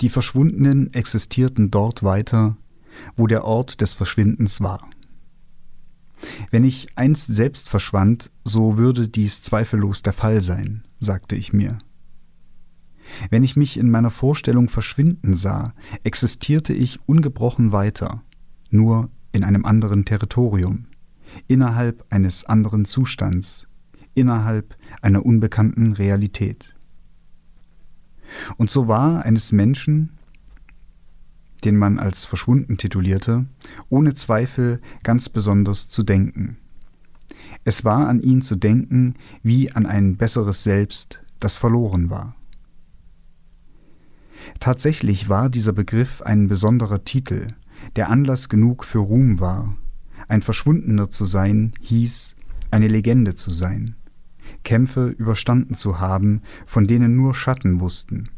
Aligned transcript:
Die 0.00 0.08
Verschwundenen 0.08 0.92
existierten 0.94 1.70
dort 1.70 2.02
weiter, 2.02 2.56
wo 3.16 3.26
der 3.26 3.44
Ort 3.44 3.80
des 3.80 3.94
Verschwindens 3.94 4.60
war. 4.60 4.88
Wenn 6.50 6.64
ich 6.64 6.88
einst 6.96 7.34
selbst 7.34 7.68
verschwand, 7.68 8.30
so 8.44 8.76
würde 8.76 9.08
dies 9.08 9.42
zweifellos 9.42 10.02
der 10.02 10.12
Fall 10.12 10.40
sein, 10.40 10.84
sagte 11.00 11.36
ich 11.36 11.52
mir. 11.52 11.78
Wenn 13.30 13.42
ich 13.42 13.56
mich 13.56 13.76
in 13.76 13.90
meiner 13.90 14.10
Vorstellung 14.10 14.68
verschwinden 14.68 15.34
sah, 15.34 15.74
existierte 16.04 16.72
ich 16.72 16.98
ungebrochen 17.06 17.72
weiter, 17.72 18.22
nur 18.70 19.10
in 19.32 19.44
einem 19.44 19.64
anderen 19.64 20.04
Territorium, 20.04 20.86
innerhalb 21.46 22.04
eines 22.10 22.44
anderen 22.44 22.84
Zustands, 22.84 23.66
innerhalb 24.14 24.76
einer 25.00 25.24
unbekannten 25.24 25.92
Realität. 25.92 26.74
Und 28.56 28.70
so 28.70 28.88
war 28.88 29.24
eines 29.24 29.52
Menschen, 29.52 30.10
den 31.64 31.76
man 31.76 31.98
als 31.98 32.24
verschwunden 32.24 32.76
titulierte, 32.76 33.46
ohne 33.88 34.14
Zweifel 34.14 34.80
ganz 35.02 35.28
besonders 35.28 35.88
zu 35.88 36.02
denken. 36.02 36.56
Es 37.64 37.84
war 37.84 38.08
an 38.08 38.20
ihn 38.20 38.42
zu 38.42 38.56
denken 38.56 39.14
wie 39.42 39.72
an 39.72 39.86
ein 39.86 40.16
besseres 40.16 40.64
Selbst, 40.64 41.20
das 41.40 41.56
verloren 41.56 42.10
war. 42.10 42.34
Tatsächlich 44.60 45.28
war 45.28 45.50
dieser 45.50 45.72
Begriff 45.72 46.22
ein 46.22 46.48
besonderer 46.48 47.04
Titel, 47.04 47.54
der 47.96 48.08
Anlass 48.08 48.48
genug 48.48 48.84
für 48.84 48.98
Ruhm 48.98 49.40
war. 49.40 49.76
Ein 50.28 50.42
Verschwundener 50.42 51.10
zu 51.10 51.24
sein 51.24 51.72
hieß, 51.80 52.36
eine 52.70 52.88
Legende 52.88 53.34
zu 53.34 53.50
sein, 53.50 53.96
Kämpfe 54.68 55.08
überstanden 55.08 55.72
zu 55.72 55.98
haben, 55.98 56.42
von 56.66 56.86
denen 56.86 57.16
nur 57.16 57.34
Schatten 57.34 57.80
wussten. 57.80 58.28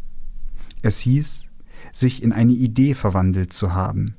Es 0.81 1.01
hieß, 1.01 1.49
sich 1.93 2.23
in 2.23 2.33
eine 2.33 2.53
Idee 2.53 2.95
verwandelt 2.95 3.53
zu 3.53 3.75
haben, 3.75 4.15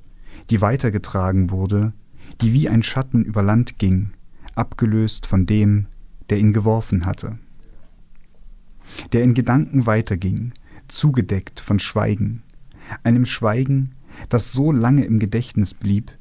die 0.49 0.59
weitergetragen 0.59 1.51
wurde, 1.51 1.93
die 2.41 2.51
wie 2.51 2.67
ein 2.67 2.83
Schatten 2.83 3.23
über 3.23 3.43
Land 3.43 3.79
ging, 3.79 4.11
abgelöst 4.55 5.25
von 5.25 5.45
dem, 5.45 5.87
der 6.29 6.39
ihn 6.39 6.51
geworfen 6.51 7.05
hatte. 7.05 7.37
Der 9.13 9.23
in 9.23 9.33
Gedanken 9.33 9.85
weiterging, 9.85 10.51
zugedeckt 10.89 11.61
von 11.61 11.79
Schweigen, 11.79 12.43
einem 13.03 13.25
Schweigen, 13.25 13.95
das 14.27 14.51
so 14.51 14.73
lange 14.73 15.05
im 15.05 15.17
Gedächtnis 15.17 15.73
blieb, 15.73 16.11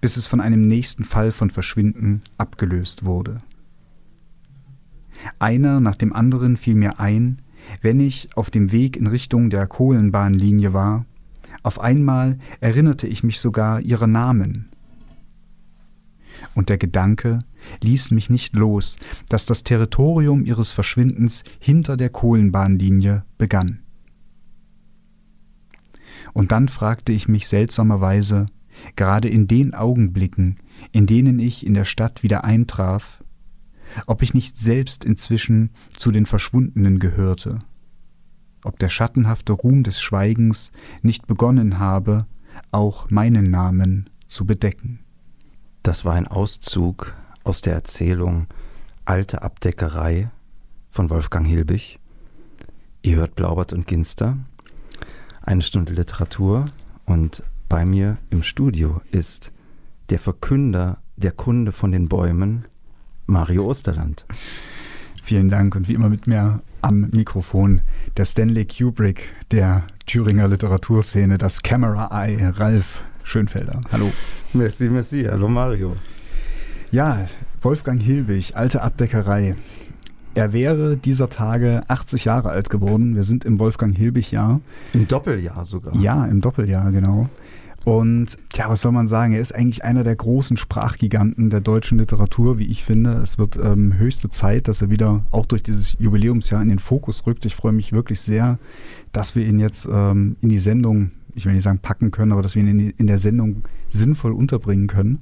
bis 0.00 0.16
es 0.16 0.26
von 0.26 0.40
einem 0.40 0.62
nächsten 0.62 1.04
Fall 1.04 1.30
von 1.30 1.50
Verschwinden 1.50 2.22
abgelöst 2.36 3.04
wurde. 3.04 3.38
Einer 5.38 5.80
nach 5.80 5.96
dem 5.96 6.12
anderen 6.12 6.56
fiel 6.56 6.74
mir 6.74 6.98
ein, 6.98 7.42
wenn 7.82 8.00
ich 8.00 8.28
auf 8.36 8.50
dem 8.50 8.72
Weg 8.72 8.96
in 8.96 9.06
Richtung 9.06 9.50
der 9.50 9.66
Kohlenbahnlinie 9.66 10.72
war, 10.72 11.04
auf 11.62 11.80
einmal 11.80 12.38
erinnerte 12.60 13.06
ich 13.06 13.24
mich 13.24 13.40
sogar 13.40 13.80
ihrer 13.80 14.06
Namen. 14.06 14.68
Und 16.54 16.68
der 16.68 16.78
Gedanke 16.78 17.40
ließ 17.82 18.12
mich 18.12 18.30
nicht 18.30 18.54
los, 18.56 18.98
dass 19.28 19.46
das 19.46 19.64
Territorium 19.64 20.44
ihres 20.44 20.72
Verschwindens 20.72 21.42
hinter 21.58 21.96
der 21.96 22.10
Kohlenbahnlinie 22.10 23.24
begann. 23.36 23.80
Und 26.32 26.52
dann 26.52 26.68
fragte 26.68 27.12
ich 27.12 27.28
mich 27.28 27.48
seltsamerweise, 27.48 28.46
gerade 28.94 29.28
in 29.28 29.48
den 29.48 29.74
Augenblicken, 29.74 30.56
in 30.92 31.06
denen 31.06 31.38
ich 31.38 31.66
in 31.66 31.74
der 31.74 31.84
Stadt 31.84 32.22
wieder 32.22 32.44
eintraf, 32.44 33.22
ob 34.06 34.22
ich 34.22 34.34
nicht 34.34 34.58
selbst 34.58 35.04
inzwischen 35.04 35.70
zu 35.96 36.10
den 36.10 36.26
Verschwundenen 36.26 36.98
gehörte, 36.98 37.58
ob 38.64 38.78
der 38.78 38.88
schattenhafte 38.88 39.52
Ruhm 39.52 39.82
des 39.82 40.00
Schweigens 40.00 40.72
nicht 41.02 41.26
begonnen 41.26 41.78
habe, 41.78 42.26
auch 42.72 43.10
meinen 43.10 43.50
Namen 43.50 44.10
zu 44.26 44.46
bedecken. 44.46 45.00
Das 45.82 46.04
war 46.04 46.14
ein 46.14 46.26
Auszug 46.26 47.14
aus 47.44 47.60
der 47.60 47.74
Erzählung 47.74 48.48
Alte 49.04 49.42
Abdeckerei 49.42 50.30
von 50.90 51.10
Wolfgang 51.10 51.46
Hilbig. 51.46 52.00
Ihr 53.02 53.16
hört 53.16 53.36
Blaubert 53.36 53.72
und 53.72 53.86
Ginster, 53.86 54.36
eine 55.42 55.62
Stunde 55.62 55.92
Literatur 55.92 56.64
und 57.04 57.44
bei 57.68 57.84
mir 57.84 58.18
im 58.30 58.42
Studio 58.42 59.00
ist 59.12 59.52
der 60.10 60.18
Verkünder 60.18 60.98
der 61.16 61.32
Kunde 61.32 61.72
von 61.72 61.92
den 61.92 62.08
Bäumen, 62.08 62.64
Mario 63.26 63.66
Osterland. 63.66 64.24
Vielen 65.22 65.48
Dank 65.48 65.74
und 65.74 65.88
wie 65.88 65.94
immer 65.94 66.08
mit 66.08 66.26
mir 66.26 66.62
am 66.82 67.08
Mikrofon 67.12 67.80
der 68.16 68.24
Stanley 68.24 68.64
Kubrick 68.64 69.28
der 69.50 69.84
Thüringer 70.06 70.46
Literaturszene, 70.46 71.36
das 71.36 71.62
Camera 71.62 72.08
Eye, 72.12 72.52
Ralf 72.56 73.04
Schönfelder. 73.24 73.80
Hallo. 73.90 74.12
Merci, 74.52 74.88
merci. 74.88 75.24
Hallo 75.28 75.48
Mario. 75.48 75.96
Ja, 76.92 77.26
Wolfgang 77.62 78.00
Hilbig, 78.00 78.56
alte 78.56 78.82
Abdeckerei. 78.82 79.56
Er 80.34 80.52
wäre 80.52 80.96
dieser 80.96 81.30
Tage 81.30 81.82
80 81.88 82.26
Jahre 82.26 82.50
alt 82.50 82.70
geworden. 82.70 83.16
Wir 83.16 83.22
sind 83.24 83.44
im 83.44 83.58
Wolfgang 83.58 83.96
Hilbig-Jahr. 83.96 84.60
Im 84.92 85.08
Doppeljahr 85.08 85.64
sogar. 85.64 85.96
Ja, 85.96 86.26
im 86.26 86.40
Doppeljahr, 86.40 86.92
genau. 86.92 87.28
Und 87.86 88.36
ja, 88.52 88.68
was 88.68 88.80
soll 88.80 88.90
man 88.90 89.06
sagen? 89.06 89.34
Er 89.34 89.40
ist 89.40 89.54
eigentlich 89.54 89.84
einer 89.84 90.02
der 90.02 90.16
großen 90.16 90.56
Sprachgiganten 90.56 91.50
der 91.50 91.60
deutschen 91.60 91.98
Literatur, 91.98 92.58
wie 92.58 92.66
ich 92.66 92.82
finde. 92.82 93.12
Es 93.22 93.38
wird 93.38 93.54
ähm, 93.62 93.96
höchste 93.96 94.28
Zeit, 94.28 94.66
dass 94.66 94.82
er 94.82 94.90
wieder 94.90 95.24
auch 95.30 95.46
durch 95.46 95.62
dieses 95.62 95.94
Jubiläumsjahr 96.00 96.60
in 96.60 96.68
den 96.68 96.80
Fokus 96.80 97.28
rückt. 97.28 97.46
Ich 97.46 97.54
freue 97.54 97.70
mich 97.70 97.92
wirklich 97.92 98.20
sehr, 98.20 98.58
dass 99.12 99.36
wir 99.36 99.46
ihn 99.46 99.60
jetzt 99.60 99.86
ähm, 99.88 100.34
in 100.40 100.48
die 100.48 100.58
Sendung, 100.58 101.12
ich 101.36 101.44
will 101.44 101.52
nicht 101.52 101.62
sagen 101.62 101.78
packen 101.78 102.10
können, 102.10 102.32
aber 102.32 102.40
dass 102.40 102.54
wir 102.54 102.62
ihn 102.62 102.94
in, 102.96 103.06
der 103.06 103.18
Sendung 103.18 103.62
sinnvoll 103.90 104.32
unterbringen 104.32 104.86
können. 104.86 105.20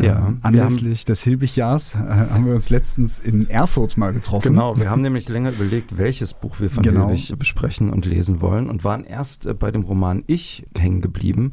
Ja, 0.00 0.28
ähm, 0.28 0.38
anlässlich 0.42 1.04
des 1.04 1.20
Hilbigjahrs 1.22 1.94
äh, 1.94 1.98
haben 1.98 2.46
wir 2.46 2.54
uns 2.54 2.70
letztens 2.70 3.18
in 3.18 3.50
Erfurt 3.50 3.96
mal 3.96 4.12
getroffen. 4.12 4.50
Genau, 4.50 4.78
wir 4.78 4.88
haben 4.88 5.02
nämlich 5.02 5.28
länger 5.28 5.50
überlegt, 5.50 5.98
welches 5.98 6.32
Buch 6.32 6.60
wir 6.60 6.70
von 6.70 6.84
genau. 6.84 7.08
Hilbig 7.08 7.36
besprechen 7.36 7.90
und 7.90 8.06
lesen 8.06 8.40
wollen 8.40 8.70
und 8.70 8.84
waren 8.84 9.02
erst 9.02 9.46
äh, 9.46 9.54
bei 9.54 9.72
dem 9.72 9.82
Roman 9.82 10.22
Ich 10.28 10.64
hängen 10.78 11.00
geblieben 11.00 11.52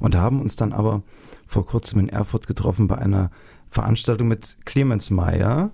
und 0.00 0.16
haben 0.16 0.40
uns 0.40 0.56
dann 0.56 0.72
aber 0.72 1.02
vor 1.46 1.64
kurzem 1.64 2.00
in 2.00 2.08
Erfurt 2.08 2.48
getroffen 2.48 2.88
bei 2.88 2.98
einer 2.98 3.30
Veranstaltung 3.70 4.26
mit 4.26 4.56
Clemens 4.64 5.10
Meyer. 5.10 5.70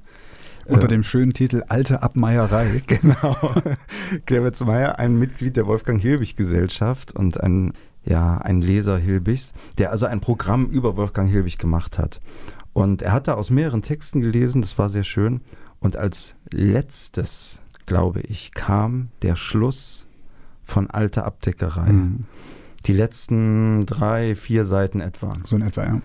Unter 0.70 0.88
dem 0.88 1.02
schönen 1.02 1.32
Titel 1.32 1.64
Alte 1.68 2.02
Abmeierei. 2.02 2.82
Genau. 2.86 3.36
Clemens 4.26 4.60
Meyer, 4.60 4.98
ein 4.98 5.18
Mitglied 5.18 5.56
der 5.56 5.66
Wolfgang 5.66 6.00
Hilbig 6.00 6.36
Gesellschaft 6.36 7.14
und 7.14 7.40
ein 7.40 7.72
ja, 8.04 8.38
ein 8.38 8.62
Leser 8.62 8.96
Hilbigs, 8.96 9.52
der 9.78 9.90
also 9.90 10.06
ein 10.06 10.20
Programm 10.20 10.66
über 10.66 10.96
Wolfgang 10.96 11.30
Hilbig 11.30 11.58
gemacht 11.58 11.98
hat. 11.98 12.20
Und 12.72 13.02
er 13.02 13.12
hat 13.12 13.28
da 13.28 13.34
aus 13.34 13.50
mehreren 13.50 13.82
Texten 13.82 14.20
gelesen, 14.20 14.62
das 14.62 14.78
war 14.78 14.88
sehr 14.88 15.04
schön. 15.04 15.40
Und 15.80 15.96
als 15.96 16.36
letztes, 16.50 17.60
glaube 17.86 18.20
ich, 18.20 18.52
kam 18.52 19.08
der 19.22 19.36
Schluss 19.36 20.06
von 20.62 20.88
Alte 20.88 21.24
Abdeckerei. 21.24 21.90
Mhm. 21.92 22.24
Die 22.86 22.92
letzten 22.92 23.86
drei, 23.86 24.34
vier 24.34 24.64
Seiten 24.64 25.00
etwa. 25.00 25.36
So 25.42 25.56
in 25.56 25.62
etwa, 25.62 25.84
ja. 25.84 26.00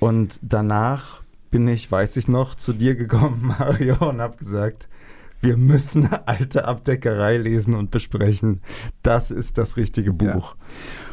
Und 0.00 0.38
danach 0.42 1.22
bin 1.50 1.66
ich, 1.68 1.90
weiß 1.90 2.16
ich 2.16 2.28
noch, 2.28 2.54
zu 2.54 2.72
dir 2.72 2.94
gekommen, 2.94 3.54
Mario, 3.58 3.96
und 4.08 4.20
habe 4.20 4.36
gesagt, 4.36 4.88
wir 5.40 5.56
müssen 5.56 6.08
alte 6.26 6.66
Abdeckerei 6.66 7.38
lesen 7.38 7.74
und 7.74 7.90
besprechen. 7.90 8.60
Das 9.02 9.30
ist 9.30 9.58
das 9.58 9.76
richtige 9.76 10.12
Buch. 10.12 10.54
Ja. 10.54 10.64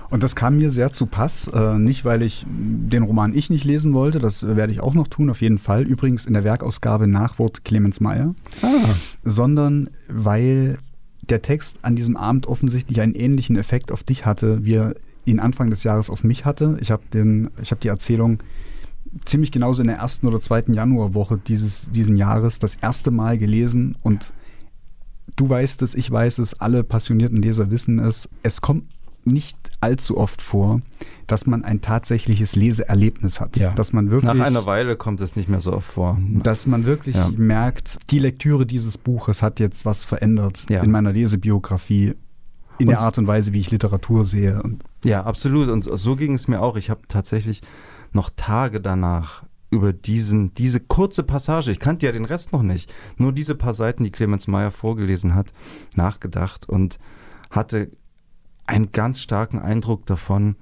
Und 0.10 0.24
das 0.24 0.36
kam 0.36 0.58
mir 0.58 0.72
sehr 0.72 0.92
zu 0.92 1.06
Pass. 1.06 1.48
Äh, 1.48 1.78
nicht, 1.78 2.06
weil 2.06 2.22
ich 2.22 2.46
den 2.48 3.04
Roman 3.04 3.34
Ich 3.34 3.50
nicht 3.50 3.66
lesen 3.66 3.94
wollte, 3.94 4.20
das 4.20 4.46
werde 4.46 4.72
ich 4.72 4.80
auch 4.80 4.94
noch 4.94 5.08
tun, 5.08 5.30
auf 5.30 5.42
jeden 5.42 5.58
Fall. 5.58 5.84
Übrigens 5.84 6.26
in 6.26 6.34
der 6.34 6.44
Werkausgabe 6.44 7.08
Nachwort 7.08 7.66
Clemens 7.66 8.00
Meyer. 8.00 8.34
Ah. 8.62 8.68
Sondern 9.24 9.90
weil 10.08 10.78
der 11.30 11.42
Text 11.42 11.80
an 11.82 11.96
diesem 11.96 12.16
Abend 12.16 12.48
offensichtlich 12.48 13.02
einen 13.02 13.16
ähnlichen 13.16 13.58
Effekt 13.58 13.92
auf 13.92 14.04
dich 14.04 14.26
hatte, 14.26 14.64
wie 14.64 14.76
er 14.76 14.96
ihn 15.26 15.40
Anfang 15.40 15.70
des 15.70 15.84
Jahres 15.84 16.10
auf 16.10 16.24
mich 16.24 16.46
hatte. 16.46 16.78
Ich 16.80 16.90
habe 16.90 17.04
hab 17.14 17.80
die 17.82 17.90
Erzählung 17.90 18.40
ziemlich 19.26 19.52
genauso 19.52 19.82
in 19.82 19.88
der 19.88 19.98
ersten 19.98 20.28
oder 20.28 20.40
zweiten 20.40 20.74
Januarwoche 20.74 21.38
dieses 21.38 21.90
diesen 21.92 22.16
Jahres 22.16 22.60
das 22.60 22.76
erste 22.76 23.12
Mal 23.12 23.38
gelesen 23.38 23.96
und 24.04 24.34
du 25.36 25.50
weißt 25.50 25.82
es, 25.82 25.96
ich 25.96 26.10
weiß 26.10 26.40
es, 26.40 26.60
alle 26.60 26.84
passionierten 26.84 27.42
Leser 27.42 27.72
wissen 27.72 28.00
es. 28.00 28.30
Es 28.44 28.62
kommt 28.62 28.86
nicht 29.24 29.58
allzu 29.82 30.18
oft 30.18 30.42
vor, 30.42 30.82
dass 31.28 31.46
man 31.46 31.64
ein 31.66 31.82
tatsächliches 31.82 32.56
Leseerlebnis 32.56 33.40
hat. 33.40 33.58
Ja. 33.58 33.74
Dass 33.74 33.92
man 33.92 34.10
wirklich, 34.10 34.34
Nach 34.34 34.46
einer 34.46 34.66
Weile 34.66 34.96
kommt 34.96 35.22
es 35.22 35.36
nicht 35.36 35.50
mehr 35.50 35.60
so 35.60 35.74
oft 35.74 35.92
vor. 35.92 36.18
Dass 36.44 36.66
man 36.66 36.86
wirklich 36.86 37.16
ja. 37.16 37.30
merkt, 37.36 37.98
die 38.10 38.20
Lektüre 38.20 38.66
dieses 38.66 38.98
Buches 38.98 39.42
hat 39.42 39.60
jetzt 39.60 39.86
was 39.86 40.06
verändert 40.06 40.66
ja. 40.70 40.82
in 40.82 40.92
meiner 40.92 41.12
Lesebiografie, 41.12 42.14
in 42.80 42.88
und 42.88 42.92
der 42.92 43.02
Art 43.02 43.18
und 43.18 43.28
Weise, 43.28 43.54
wie 43.54 43.60
ich 43.60 43.72
Literatur 43.72 44.24
sehe. 44.24 44.62
ja, 45.04 45.24
absolut. 45.24 45.68
Und 45.68 45.84
so 45.84 46.16
ging 46.16 46.34
es 46.34 46.48
mir 46.48 46.62
auch. 46.62 46.78
Ich 46.78 46.90
habe 46.90 47.02
tatsächlich 47.08 47.62
noch 48.12 48.30
Tage 48.36 48.82
danach 48.82 49.44
über 49.70 49.92
diesen, 49.92 50.54
diese 50.54 50.80
kurze 50.80 51.24
Passage, 51.24 51.72
ich 51.72 51.80
kannte 51.80 52.06
ja 52.06 52.12
den 52.12 52.26
Rest 52.26 52.54
noch 52.54 52.64
nicht, 52.64 52.94
nur 53.18 53.34
diese 53.34 53.56
paar 53.56 53.74
Seiten, 53.74 54.04
die 54.04 54.12
Clemens 54.12 54.48
Meyer 54.48 54.72
vorgelesen 54.72 55.36
hat, 55.36 55.52
nachgedacht 55.96 56.70
und 56.70 57.00
hatte 57.50 57.92
einen 58.66 58.92
ganz 58.92 59.20
starken 59.20 59.60
Eindruck 59.60 60.06
davon, 60.06 60.56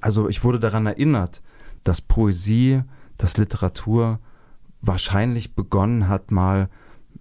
also 0.00 0.28
ich 0.28 0.42
wurde 0.42 0.58
daran 0.60 0.86
erinnert, 0.86 1.42
dass 1.84 2.00
Poesie, 2.00 2.82
dass 3.18 3.36
Literatur 3.36 4.20
wahrscheinlich 4.80 5.54
begonnen 5.54 6.08
hat 6.08 6.30
mal 6.30 6.68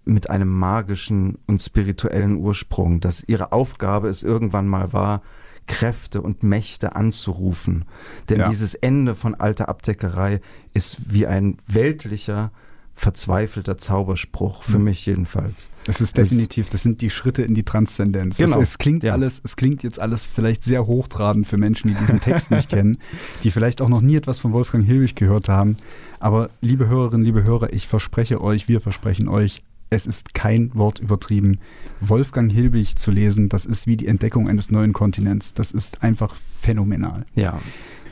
mit 0.06 0.30
einem 0.30 0.50
magischen 0.50 1.38
und 1.48 1.62
spirituellen 1.62 2.38
Ursprung, 2.38 3.02
dass 3.02 3.24
ihre 3.24 3.52
Aufgabe 3.52 4.08
es 4.08 4.24
irgendwann 4.24 4.68
mal 4.68 4.94
war, 4.94 5.22
Kräfte 5.68 6.22
und 6.22 6.44
Mächte 6.44 6.96
anzurufen. 6.96 7.86
Denn 8.30 8.40
ja. 8.40 8.50
dieses 8.50 8.76
Ende 8.76 9.16
von 9.16 9.36
alter 9.36 9.70
Abdeckerei 9.70 10.42
ist 10.74 10.98
wie 11.12 11.28
ein 11.28 11.58
weltlicher, 11.68 12.52
verzweifelter 12.96 13.78
Zauberspruch, 13.78 14.64
für 14.64 14.78
mhm. 14.78 14.86
mich 14.86 15.06
jedenfalls. 15.06 15.70
Das 15.84 16.00
ist 16.00 16.18
definitiv, 16.18 16.70
das 16.70 16.82
sind 16.82 17.02
die 17.02 17.10
Schritte 17.10 17.42
in 17.42 17.54
die 17.54 17.64
Transzendenz. 17.64 18.38
Genau. 18.38 18.62
Es, 18.62 18.70
es 18.70 18.78
klingt 18.78 19.04
ja. 19.04 19.12
alles, 19.12 19.42
es 19.44 19.58
klingt 19.58 19.84
jetzt 19.84 20.00
alles 20.00 20.24
vielleicht 20.24 20.64
sehr 20.64 20.88
hochtrabend 20.88 21.46
für 21.46 21.58
Menschen, 21.58 21.90
die 21.90 21.96
diesen 21.96 22.22
Text 22.22 22.52
nicht 22.52 22.70
kennen, 22.70 22.98
die 23.44 23.52
vielleicht 23.52 23.82
auch 23.82 23.90
noch 23.90 24.02
nie 24.02 24.16
etwas 24.16 24.40
von 24.40 24.54
Wolfgang 24.54 24.86
Hilbig 24.86 25.16
gehört 25.16 25.50
haben. 25.50 25.76
Aber 26.20 26.50
liebe 26.62 26.88
Hörerinnen, 26.88 27.26
liebe 27.26 27.44
Hörer, 27.44 27.74
ich 27.74 27.88
verspreche 27.88 28.40
euch, 28.42 28.70
wir 28.70 28.80
versprechen 28.80 29.28
euch, 29.28 29.62
es 29.96 30.06
ist 30.06 30.34
kein 30.34 30.74
Wort 30.76 31.00
übertrieben. 31.00 31.60
Wolfgang 32.02 32.52
Hilbig 32.52 32.98
zu 32.98 33.12
lesen, 33.12 33.50
das 33.50 33.66
ist 33.66 33.88
wie 33.88 33.98
die 33.98 34.08
Entdeckung 34.08 34.48
eines 34.48 34.70
neuen 34.70 34.94
Kontinents. 34.94 35.54
Das 35.54 35.72
ist 35.72 36.04
einfach 36.04 36.36
phänomenal. 36.60 37.26
Ja. 37.34 37.60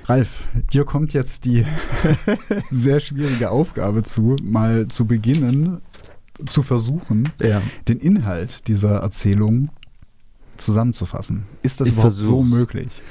Ralf, 0.06 0.48
dir 0.74 0.84
kommt 0.84 1.14
jetzt 1.14 1.46
die 1.46 1.66
sehr 2.72 3.00
schwierige 3.00 3.52
Aufgabe 3.52 4.04
zu, 4.04 4.36
mal 4.42 4.88
zu 4.88 5.06
beginnen, 5.06 5.82
zu 6.46 6.64
versuchen, 6.64 7.30
ja. 7.40 7.62
den 7.88 8.00
Inhalt 8.00 8.68
dieser 8.68 8.98
Erzählung 8.98 9.70
zusammenzufassen. 10.58 11.46
Ist 11.62 11.80
das 11.80 11.88
ich 11.88 11.94
überhaupt 11.94 12.16
versuch's. 12.16 12.50
so 12.50 12.56
möglich? 12.56 13.02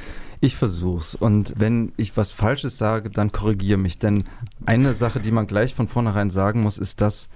Ich 0.41 0.57
versuch's. 0.57 1.15
Und 1.15 1.55
wenn 1.57 1.93
ich 1.97 2.17
was 2.17 2.33
Falsches 2.33 2.77
sage, 2.77 3.11
dann 3.11 3.31
korrigiere 3.31 3.79
mich. 3.79 3.99
Denn 3.99 4.25
eine 4.67 4.93
Sache, 4.93 5.21
die 5.21 5.31
man 5.31 5.47
gleich 5.47 5.75
von 5.75 5.89
vornherein 5.89 6.31
sagen 6.31 6.63
muss, 6.63 6.79
ist, 6.79 7.01
dass 7.01 7.29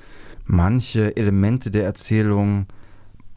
manche 0.47 1.17
Elemente 1.17 1.71
der 1.71 1.85
Erzählung 1.85 2.67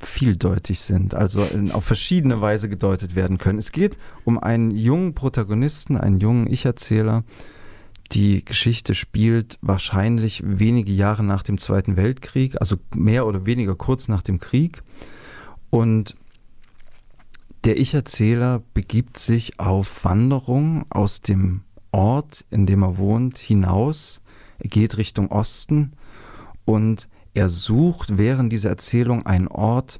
vieldeutig 0.01 0.79
sind, 0.79 1.13
also 1.13 1.43
in, 1.43 1.71
auf 1.71 1.83
verschiedene 1.83 2.39
Weise 2.39 2.69
gedeutet 2.69 3.15
werden 3.15 3.37
können. 3.37 3.59
Es 3.59 3.71
geht 3.71 3.97
um 4.23 4.39
einen 4.39 4.71
jungen 4.71 5.13
Protagonisten, 5.13 5.97
einen 5.97 6.19
jungen 6.19 6.47
Ich-Erzähler. 6.47 7.23
Die 8.13 8.43
Geschichte 8.43 8.95
spielt 8.95 9.59
wahrscheinlich 9.61 10.41
wenige 10.45 10.91
Jahre 10.91 11.23
nach 11.23 11.43
dem 11.43 11.57
Zweiten 11.57 11.95
Weltkrieg, 11.95 12.59
also 12.59 12.77
mehr 12.95 13.27
oder 13.27 13.45
weniger 13.45 13.75
kurz 13.75 14.07
nach 14.07 14.21
dem 14.21 14.39
Krieg. 14.39 14.81
Und 15.69 16.15
der 17.65 17.77
Ich-Erzähler 17.77 18.63
begibt 18.73 19.19
sich 19.19 19.59
auf 19.59 20.05
Wanderung 20.05 20.85
aus 20.89 21.21
dem 21.21 21.61
Ort, 21.91 22.45
in 22.49 22.65
dem 22.65 22.83
er 22.83 22.97
wohnt, 22.97 23.37
hinaus. 23.37 24.21
Er 24.59 24.69
geht 24.69 24.97
Richtung 24.97 25.29
Osten 25.29 25.93
und 26.69 27.09
er 27.33 27.49
sucht 27.49 28.19
während 28.19 28.53
dieser 28.53 28.69
Erzählung 28.69 29.25
einen 29.25 29.47
Ort, 29.47 29.97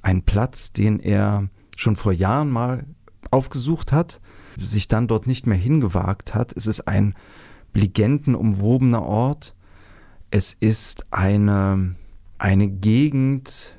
einen 0.00 0.22
Platz, 0.22 0.72
den 0.72 1.00
er 1.00 1.50
schon 1.76 1.96
vor 1.96 2.12
Jahren 2.12 2.48
mal 2.50 2.86
aufgesucht 3.30 3.92
hat, 3.92 4.22
sich 4.58 4.88
dann 4.88 5.06
dort 5.06 5.26
nicht 5.26 5.46
mehr 5.46 5.58
hingewagt 5.58 6.34
hat. 6.34 6.56
Es 6.56 6.66
ist 6.66 6.88
ein 6.88 7.14
legendenumwobener 7.74 9.02
Ort. 9.02 9.54
Es 10.30 10.56
ist 10.58 11.06
eine, 11.10 11.94
eine 12.38 12.68
Gegend, 12.68 13.76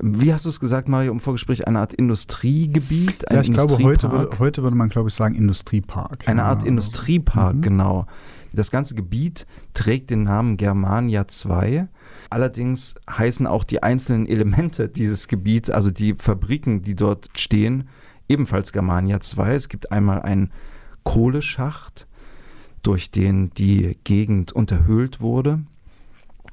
wie 0.00 0.32
hast 0.32 0.44
du 0.44 0.50
es 0.50 0.60
gesagt, 0.60 0.88
Mario, 0.88 1.12
im 1.12 1.20
Vorgespräch, 1.20 1.66
eine 1.66 1.80
Art 1.80 1.94
Industriegebiet? 1.94 3.28
Ein 3.28 3.36
ja, 3.36 3.42
ich 3.42 3.52
glaube, 3.52 3.78
heute 3.78 4.10
würde, 4.10 4.38
heute 4.38 4.62
würde 4.62 4.76
man, 4.76 4.90
glaube 4.90 5.08
ich, 5.08 5.14
sagen 5.14 5.34
Industriepark. 5.34 6.28
Eine 6.28 6.44
Art 6.44 6.62
ja, 6.62 6.68
Industriepark, 6.68 7.56
mhm. 7.56 7.62
genau. 7.62 8.06
Das 8.52 8.70
ganze 8.70 8.94
Gebiet 8.94 9.46
trägt 9.74 10.10
den 10.10 10.24
Namen 10.24 10.56
Germania 10.56 11.26
2. 11.26 11.88
Allerdings 12.30 12.94
heißen 13.10 13.46
auch 13.46 13.64
die 13.64 13.82
einzelnen 13.82 14.26
Elemente 14.26 14.88
dieses 14.88 15.28
Gebiets, 15.28 15.70
also 15.70 15.90
die 15.90 16.14
Fabriken, 16.14 16.82
die 16.82 16.94
dort 16.94 17.28
stehen, 17.36 17.88
ebenfalls 18.28 18.72
Germania 18.72 19.20
2. 19.20 19.54
Es 19.54 19.68
gibt 19.68 19.90
einmal 19.90 20.20
einen 20.20 20.50
Kohleschacht, 21.02 22.06
durch 22.82 23.10
den 23.10 23.50
die 23.50 23.98
Gegend 24.04 24.52
unterhöhlt 24.52 25.20
wurde. 25.20 25.60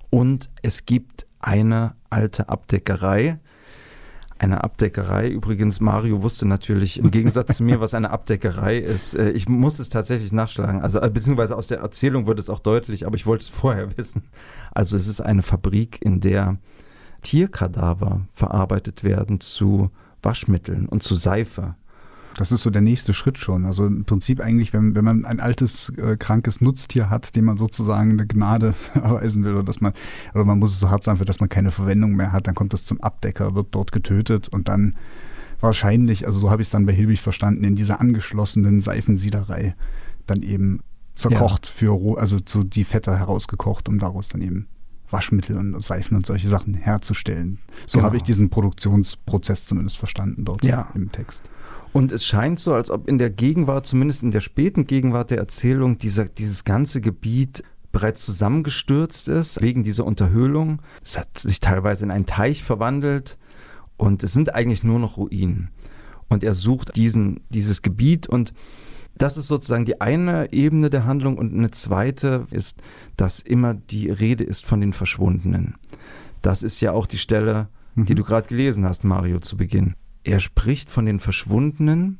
Und 0.10 0.50
es 0.62 0.86
gibt 0.86 1.25
eine 1.46 1.94
alte 2.10 2.50
Abdeckerei, 2.50 3.40
eine 4.40 4.64
Abdeckerei. 4.64 5.30
Übrigens, 5.30 5.80
Mario 5.80 6.24
wusste 6.24 6.48
natürlich 6.48 6.98
im 6.98 7.12
Gegensatz 7.12 7.58
zu 7.58 7.64
mir, 7.64 7.80
was 7.80 7.94
eine 7.94 8.10
Abdeckerei 8.10 8.78
ist. 8.78 9.14
Äh, 9.14 9.30
ich 9.30 9.48
muss 9.48 9.80
es 9.80 9.90
tatsächlich 9.90 10.34
nachschlagen. 10.34 10.82
Also, 10.82 11.00
äh, 11.00 11.10
beziehungsweise 11.10 11.56
aus 11.56 11.68
der 11.68 11.80
Erzählung 11.80 12.26
wird 12.26 12.40
es 12.40 12.50
auch 12.50 12.60
deutlich, 12.60 13.06
aber 13.06 13.16
ich 13.16 13.28
wollte 13.28 13.44
es 13.44 13.50
vorher 13.50 13.96
wissen. 13.98 14.24
Also, 14.74 14.98
es 14.98 15.08
ist 15.08 15.22
eine 15.22 15.44
Fabrik, 15.44 16.02
in 16.02 16.20
der 16.20 16.58
Tierkadaver 17.22 18.22
verarbeitet 18.34 19.04
werden 19.04 19.40
zu 19.40 19.92
Waschmitteln 20.22 20.88
und 20.88 21.04
zu 21.04 21.16
Seife. 21.16 21.76
Das 22.38 22.52
ist 22.52 22.64
so 22.64 22.70
der 22.70 22.82
nächste 22.82 23.14
Schritt 23.14 23.38
schon. 23.38 23.66
Also 23.66 23.86
im 23.86 24.04
Prinzip 24.04 24.42
eigentlich, 24.42 24.74
wenn, 24.74 24.94
wenn 24.94 25.06
man 25.06 25.24
ein 25.24 25.40
altes, 25.40 25.90
äh, 25.98 26.18
krankes 26.18 26.60
Nutztier 26.60 27.10
hat, 27.10 27.36
dem 27.36 27.46
man 27.46 27.58
sozusagen 27.58 28.12
eine 28.12 28.28
Gnade 28.28 28.74
erweisen 28.94 29.44
will, 29.46 29.54
oder 29.54 29.64
dass 29.64 29.80
man, 29.80 29.94
oder 30.34 30.44
man 30.44 30.60
muss 30.60 30.72
es 30.72 30.80
so 30.80 30.90
hart 30.90 31.04
sein, 31.04 31.18
für 31.18 31.26
dass 31.26 31.40
man 31.40 31.50
keine 31.50 31.72
Verwendung 31.72 32.14
mehr 32.14 32.32
hat, 32.34 32.48
dann 32.48 32.56
kommt 32.56 32.74
das 32.74 32.86
zum 32.86 33.00
Abdecker, 33.02 33.56
wird 33.56 33.68
dort 33.72 33.92
getötet 33.92 34.50
und 34.50 34.68
dann 34.68 34.96
wahrscheinlich, 35.62 36.26
also 36.26 36.40
so 36.40 36.50
habe 36.52 36.62
ich 36.62 36.68
es 36.68 36.72
dann 36.72 36.86
bei 36.86 36.94
Hilbig 36.94 37.22
verstanden, 37.22 37.64
in 37.64 37.76
dieser 37.76 38.02
angeschlossenen 38.02 38.82
Seifensiederei 38.82 39.76
dann 40.28 40.44
eben 40.44 40.82
zerkocht 41.16 41.68
ja. 41.68 41.74
für, 41.74 42.20
also 42.20 42.38
so 42.46 42.64
die 42.64 42.84
Fette 42.84 43.18
herausgekocht, 43.18 43.88
um 43.88 44.00
daraus 44.00 44.28
dann 44.28 44.42
eben 44.42 44.68
Waschmittel 45.10 45.58
und 45.58 45.82
Seifen 45.82 46.18
und 46.18 46.26
solche 46.26 46.50
Sachen 46.50 46.74
herzustellen. 46.74 47.60
So 47.88 48.00
genau. 48.00 48.08
habe 48.08 48.18
ich 48.18 48.24
diesen 48.24 48.50
Produktionsprozess 48.50 49.66
zumindest 49.66 49.98
verstanden 49.98 50.44
dort 50.44 50.64
ja. 50.64 50.90
im 50.94 51.12
Text. 51.12 51.44
Und 51.96 52.12
es 52.12 52.26
scheint 52.26 52.60
so, 52.60 52.74
als 52.74 52.92
ob 52.92 53.08
in 53.08 53.20
der 53.20 53.30
Gegenwart, 53.30 53.86
zumindest 53.86 54.22
in 54.22 54.32
der 54.32 54.42
späten 54.42 54.86
Gegenwart 54.86 55.32
der 55.32 55.38
Erzählung, 55.38 55.98
dieser, 55.98 56.26
dieses 56.26 56.66
ganze 56.66 57.00
Gebiet 57.00 57.64
bereits 57.94 58.26
zusammengestürzt 58.26 59.30
ist 59.30 59.62
wegen 59.62 59.86
dieser 59.86 60.06
Unterhöhlung. 60.06 60.82
Es 61.06 61.18
hat 61.18 61.38
sich 61.38 61.62
teilweise 61.62 62.04
in 62.04 62.12
einen 62.12 62.26
Teich 62.26 62.66
verwandelt 62.66 63.38
und 63.96 64.26
es 64.26 64.34
sind 64.34 64.54
eigentlich 64.54 64.84
nur 64.84 65.00
noch 65.00 65.16
Ruinen. 65.16 65.70
Und 66.28 66.44
er 66.44 66.54
sucht 66.54 66.98
diesen, 66.98 67.40
dieses 67.50 67.82
Gebiet 67.82 68.28
und 68.28 68.54
das 69.18 69.38
ist 69.38 69.48
sozusagen 69.48 69.86
die 69.86 70.02
eine 70.02 70.52
Ebene 70.52 70.90
der 70.90 71.06
Handlung 71.06 71.38
und 71.38 71.54
eine 71.54 71.72
zweite 71.72 72.46
ist, 72.52 72.84
dass 73.16 73.40
immer 73.40 73.74
die 73.74 74.10
Rede 74.10 74.44
ist 74.44 74.66
von 74.66 74.82
den 74.82 74.92
Verschwundenen. 74.92 75.76
Das 76.42 76.62
ist 76.62 76.82
ja 76.82 76.92
auch 76.92 77.08
die 77.08 77.20
Stelle, 77.20 77.70
die 77.96 78.02
mhm. 78.02 78.18
du 78.18 78.24
gerade 78.26 78.50
gelesen 78.50 78.84
hast, 78.84 79.06
Mario, 79.06 79.40
zu 79.40 79.56
Beginn. 79.56 79.96
Er 80.26 80.40
spricht 80.40 80.90
von 80.90 81.06
den 81.06 81.20
Verschwundenen. 81.20 82.20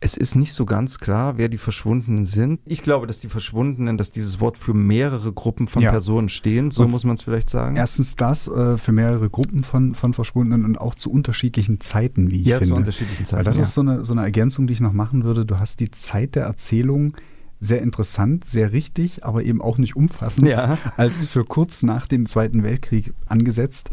Es 0.00 0.16
ist 0.16 0.36
nicht 0.36 0.52
so 0.52 0.64
ganz 0.64 0.98
klar, 0.98 1.38
wer 1.38 1.48
die 1.48 1.58
Verschwundenen 1.58 2.24
sind. 2.24 2.60
Ich 2.66 2.82
glaube, 2.82 3.08
dass 3.08 3.18
die 3.18 3.28
Verschwundenen, 3.28 3.96
dass 3.96 4.12
dieses 4.12 4.38
Wort 4.38 4.56
für 4.56 4.72
mehrere 4.72 5.32
Gruppen 5.32 5.66
von 5.66 5.82
ja. 5.82 5.90
Personen 5.90 6.28
stehen, 6.28 6.70
so 6.70 6.84
und 6.84 6.92
muss 6.92 7.02
man 7.02 7.16
es 7.16 7.22
vielleicht 7.22 7.50
sagen. 7.50 7.74
Erstens 7.74 8.14
das, 8.14 8.46
äh, 8.46 8.78
für 8.78 8.92
mehrere 8.92 9.28
Gruppen 9.28 9.64
von, 9.64 9.96
von 9.96 10.14
Verschwundenen 10.14 10.64
und 10.64 10.78
auch 10.78 10.94
zu 10.94 11.10
unterschiedlichen 11.10 11.80
Zeiten, 11.80 12.30
wie 12.30 12.42
ich 12.42 12.46
ja, 12.46 12.58
finde. 12.58 12.68
Ja, 12.68 12.74
zu 12.74 12.78
unterschiedlichen 12.78 13.24
Zeiten. 13.24 13.38
Weil 13.38 13.44
das 13.44 13.56
ja. 13.56 13.62
ist 13.62 13.74
so 13.74 13.80
eine, 13.80 14.04
so 14.04 14.12
eine 14.12 14.22
Ergänzung, 14.22 14.68
die 14.68 14.74
ich 14.74 14.80
noch 14.80 14.92
machen 14.92 15.24
würde. 15.24 15.44
Du 15.44 15.58
hast 15.58 15.80
die 15.80 15.90
Zeit 15.90 16.36
der 16.36 16.44
Erzählung 16.44 17.16
sehr 17.58 17.82
interessant, 17.82 18.44
sehr 18.44 18.72
richtig, 18.72 19.24
aber 19.24 19.42
eben 19.42 19.60
auch 19.60 19.78
nicht 19.78 19.96
umfassend, 19.96 20.46
ja. 20.46 20.78
als 20.96 21.26
für 21.26 21.44
kurz 21.44 21.82
nach 21.82 22.06
dem 22.06 22.26
Zweiten 22.26 22.62
Weltkrieg 22.62 23.12
angesetzt. 23.26 23.90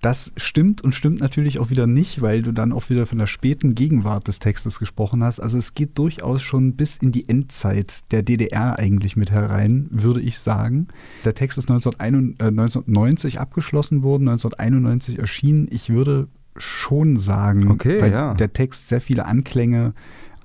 Das 0.00 0.32
stimmt 0.38 0.80
und 0.80 0.94
stimmt 0.94 1.20
natürlich 1.20 1.58
auch 1.58 1.68
wieder 1.68 1.86
nicht, 1.86 2.22
weil 2.22 2.42
du 2.42 2.52
dann 2.52 2.72
auch 2.72 2.88
wieder 2.88 3.04
von 3.04 3.18
der 3.18 3.26
späten 3.26 3.74
Gegenwart 3.74 4.28
des 4.28 4.38
Textes 4.38 4.78
gesprochen 4.78 5.22
hast. 5.22 5.40
Also 5.40 5.58
es 5.58 5.74
geht 5.74 5.98
durchaus 5.98 6.40
schon 6.40 6.74
bis 6.74 6.96
in 6.96 7.12
die 7.12 7.28
Endzeit 7.28 8.10
der 8.10 8.22
DDR 8.22 8.78
eigentlich 8.78 9.16
mit 9.16 9.30
herein, 9.30 9.88
würde 9.90 10.20
ich 10.20 10.38
sagen. 10.38 10.88
Der 11.26 11.34
Text 11.34 11.58
ist 11.58 11.70
1990 11.70 13.34
äh, 13.34 13.38
abgeschlossen 13.38 14.02
worden, 14.02 14.28
1991 14.28 15.18
erschienen. 15.18 15.68
Ich 15.70 15.90
würde 15.90 16.28
schon 16.56 17.18
sagen, 17.18 17.70
okay, 17.70 18.00
weil 18.00 18.12
ja. 18.12 18.34
der 18.34 18.52
Text 18.54 18.88
sehr 18.88 19.02
viele 19.02 19.26
Anklänge 19.26 19.92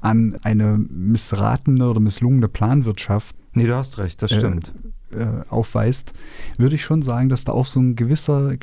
an 0.02 0.38
eine 0.44 0.78
missratene 0.78 1.90
oder 1.90 2.02
misslungene 2.02 2.50
Planwirtschaft. 2.50 3.36
Nee, 3.54 3.68
du 3.68 3.76
hast 3.76 3.98
recht, 4.00 4.22
das 4.22 4.34
äh, 4.34 4.36
stimmt. 4.36 4.74
Äh, 4.76 4.90
äh, 5.12 5.26
aufweist, 5.50 6.14
würde 6.58 6.76
ich 6.76 6.84
schon 6.84 7.02
sagen, 7.02 7.30
dass 7.30 7.44
da 7.44 7.52
auch 7.52 7.66
so 7.66 7.80
ein 7.80 7.96
gewisser, 7.96 8.54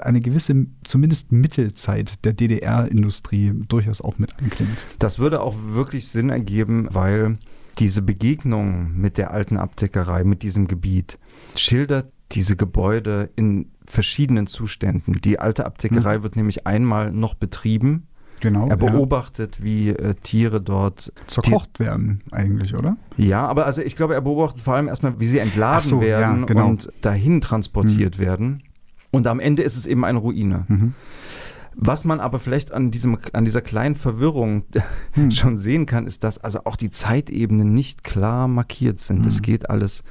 eine 0.00 0.20
gewisse, 0.20 0.66
zumindest 0.84 1.32
Mittelzeit 1.32 2.24
der 2.24 2.32
DDR-Industrie 2.32 3.52
durchaus 3.68 4.00
auch 4.00 4.18
mit 4.18 4.38
anklingt. 4.38 4.86
Das 4.98 5.18
würde 5.18 5.42
auch 5.42 5.56
wirklich 5.68 6.08
Sinn 6.08 6.30
ergeben, 6.30 6.88
weil 6.90 7.38
diese 7.78 8.02
Begegnung 8.02 8.92
mit 8.96 9.18
der 9.18 9.32
alten 9.32 9.56
Abdeckerei, 9.56 10.24
mit 10.24 10.42
diesem 10.42 10.68
Gebiet, 10.68 11.18
schildert 11.54 12.12
diese 12.32 12.56
Gebäude 12.56 13.30
in 13.36 13.70
verschiedenen 13.86 14.46
Zuständen. 14.46 15.20
Die 15.20 15.38
alte 15.38 15.66
Abdeckerei 15.66 16.18
mhm. 16.18 16.22
wird 16.22 16.36
nämlich 16.36 16.66
einmal 16.66 17.12
noch 17.12 17.34
betrieben 17.34 18.06
Genau. 18.40 18.68
Er 18.68 18.76
beobachtet, 18.76 19.58
ja. 19.58 19.64
wie 19.64 19.88
äh, 19.90 20.14
Tiere 20.22 20.60
dort 20.60 21.12
zerkocht 21.26 21.78
werden, 21.78 22.22
eigentlich, 22.30 22.74
oder? 22.74 22.96
Ja, 23.16 23.46
aber 23.46 23.66
also 23.66 23.82
ich 23.82 23.96
glaube, 23.96 24.14
er 24.14 24.20
beobachtet 24.22 24.62
vor 24.62 24.74
allem 24.74 24.88
erstmal, 24.88 25.20
wie 25.20 25.26
sie 25.26 25.38
entladen 25.38 25.88
so, 25.88 26.00
werden 26.00 26.40
ja, 26.40 26.46
genau. 26.46 26.68
und 26.68 26.90
dahin 27.02 27.40
transportiert 27.40 28.18
mhm. 28.18 28.22
werden. 28.22 28.62
Und 29.10 29.26
am 29.26 29.40
Ende 29.40 29.62
ist 29.62 29.76
es 29.76 29.86
eben 29.86 30.04
eine 30.04 30.18
Ruine. 30.18 30.64
Mhm. 30.68 30.94
Was 31.74 32.04
man 32.04 32.20
aber 32.20 32.38
vielleicht 32.38 32.72
an, 32.72 32.90
diesem, 32.90 33.18
an 33.32 33.44
dieser 33.44 33.60
kleinen 33.60 33.94
Verwirrung 33.94 34.64
hm. 35.12 35.30
schon 35.30 35.56
sehen 35.56 35.86
kann, 35.86 36.06
ist, 36.06 36.24
dass 36.24 36.38
also 36.38 36.64
auch 36.64 36.76
die 36.76 36.90
Zeitebenen 36.90 37.72
nicht 37.72 38.04
klar 38.04 38.48
markiert 38.48 39.00
sind. 39.00 39.24
Es 39.24 39.36
hm. 39.36 39.42
geht 39.42 39.70
alles 39.70 40.02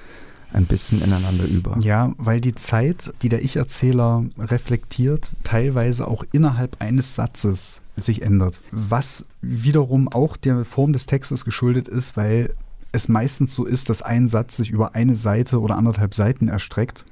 ein 0.51 0.65
bisschen 0.65 1.01
ineinander 1.01 1.45
über. 1.45 1.77
Ja, 1.79 2.13
weil 2.17 2.41
die 2.41 2.55
Zeit, 2.55 3.13
die 3.21 3.29
der 3.29 3.43
Ich-Erzähler 3.43 4.25
reflektiert, 4.39 5.31
teilweise 5.43 6.07
auch 6.07 6.24
innerhalb 6.31 6.77
eines 6.79 7.13
Satzes 7.13 7.81
sich 8.00 8.22
ändert. 8.22 8.60
Was 8.72 9.25
wiederum 9.41 10.08
auch 10.08 10.38
der 10.38 10.65
Form 10.65 10.94
des 10.94 11.06
Textes 11.06 11.46
geschuldet 11.46 11.88
ist, 11.88 12.18
weil 12.18 12.53
es 12.91 13.08
meistens 13.08 13.56
so 13.56 13.65
ist, 13.65 13.89
dass 13.89 14.01
ein 14.01 14.27
Satz 14.27 14.58
sich 14.58 14.72
über 14.72 14.96
eine 14.96 15.15
Seite 15.15 15.60
oder 15.60 15.77
anderthalb 15.77 16.13
Seiten 16.13 16.48
erstreckt 16.48 17.06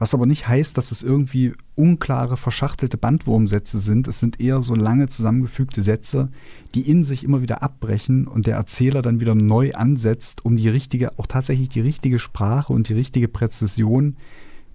was 0.00 0.14
aber 0.14 0.24
nicht 0.24 0.48
heißt, 0.48 0.78
dass 0.78 0.92
es 0.92 1.02
irgendwie 1.02 1.52
unklare, 1.74 2.38
verschachtelte 2.38 2.96
Bandwurmsätze 2.96 3.78
sind. 3.78 4.08
Es 4.08 4.18
sind 4.18 4.40
eher 4.40 4.62
so 4.62 4.74
lange 4.74 5.08
zusammengefügte 5.08 5.82
Sätze, 5.82 6.30
die 6.74 6.90
in 6.90 7.04
sich 7.04 7.22
immer 7.22 7.42
wieder 7.42 7.62
abbrechen 7.62 8.26
und 8.26 8.46
der 8.46 8.56
Erzähler 8.56 9.02
dann 9.02 9.20
wieder 9.20 9.34
neu 9.34 9.72
ansetzt, 9.74 10.42
um 10.42 10.56
die 10.56 10.70
richtige, 10.70 11.18
auch 11.18 11.26
tatsächlich 11.26 11.68
die 11.68 11.82
richtige 11.82 12.18
Sprache 12.18 12.72
und 12.72 12.88
die 12.88 12.94
richtige 12.94 13.28
Präzision 13.28 14.16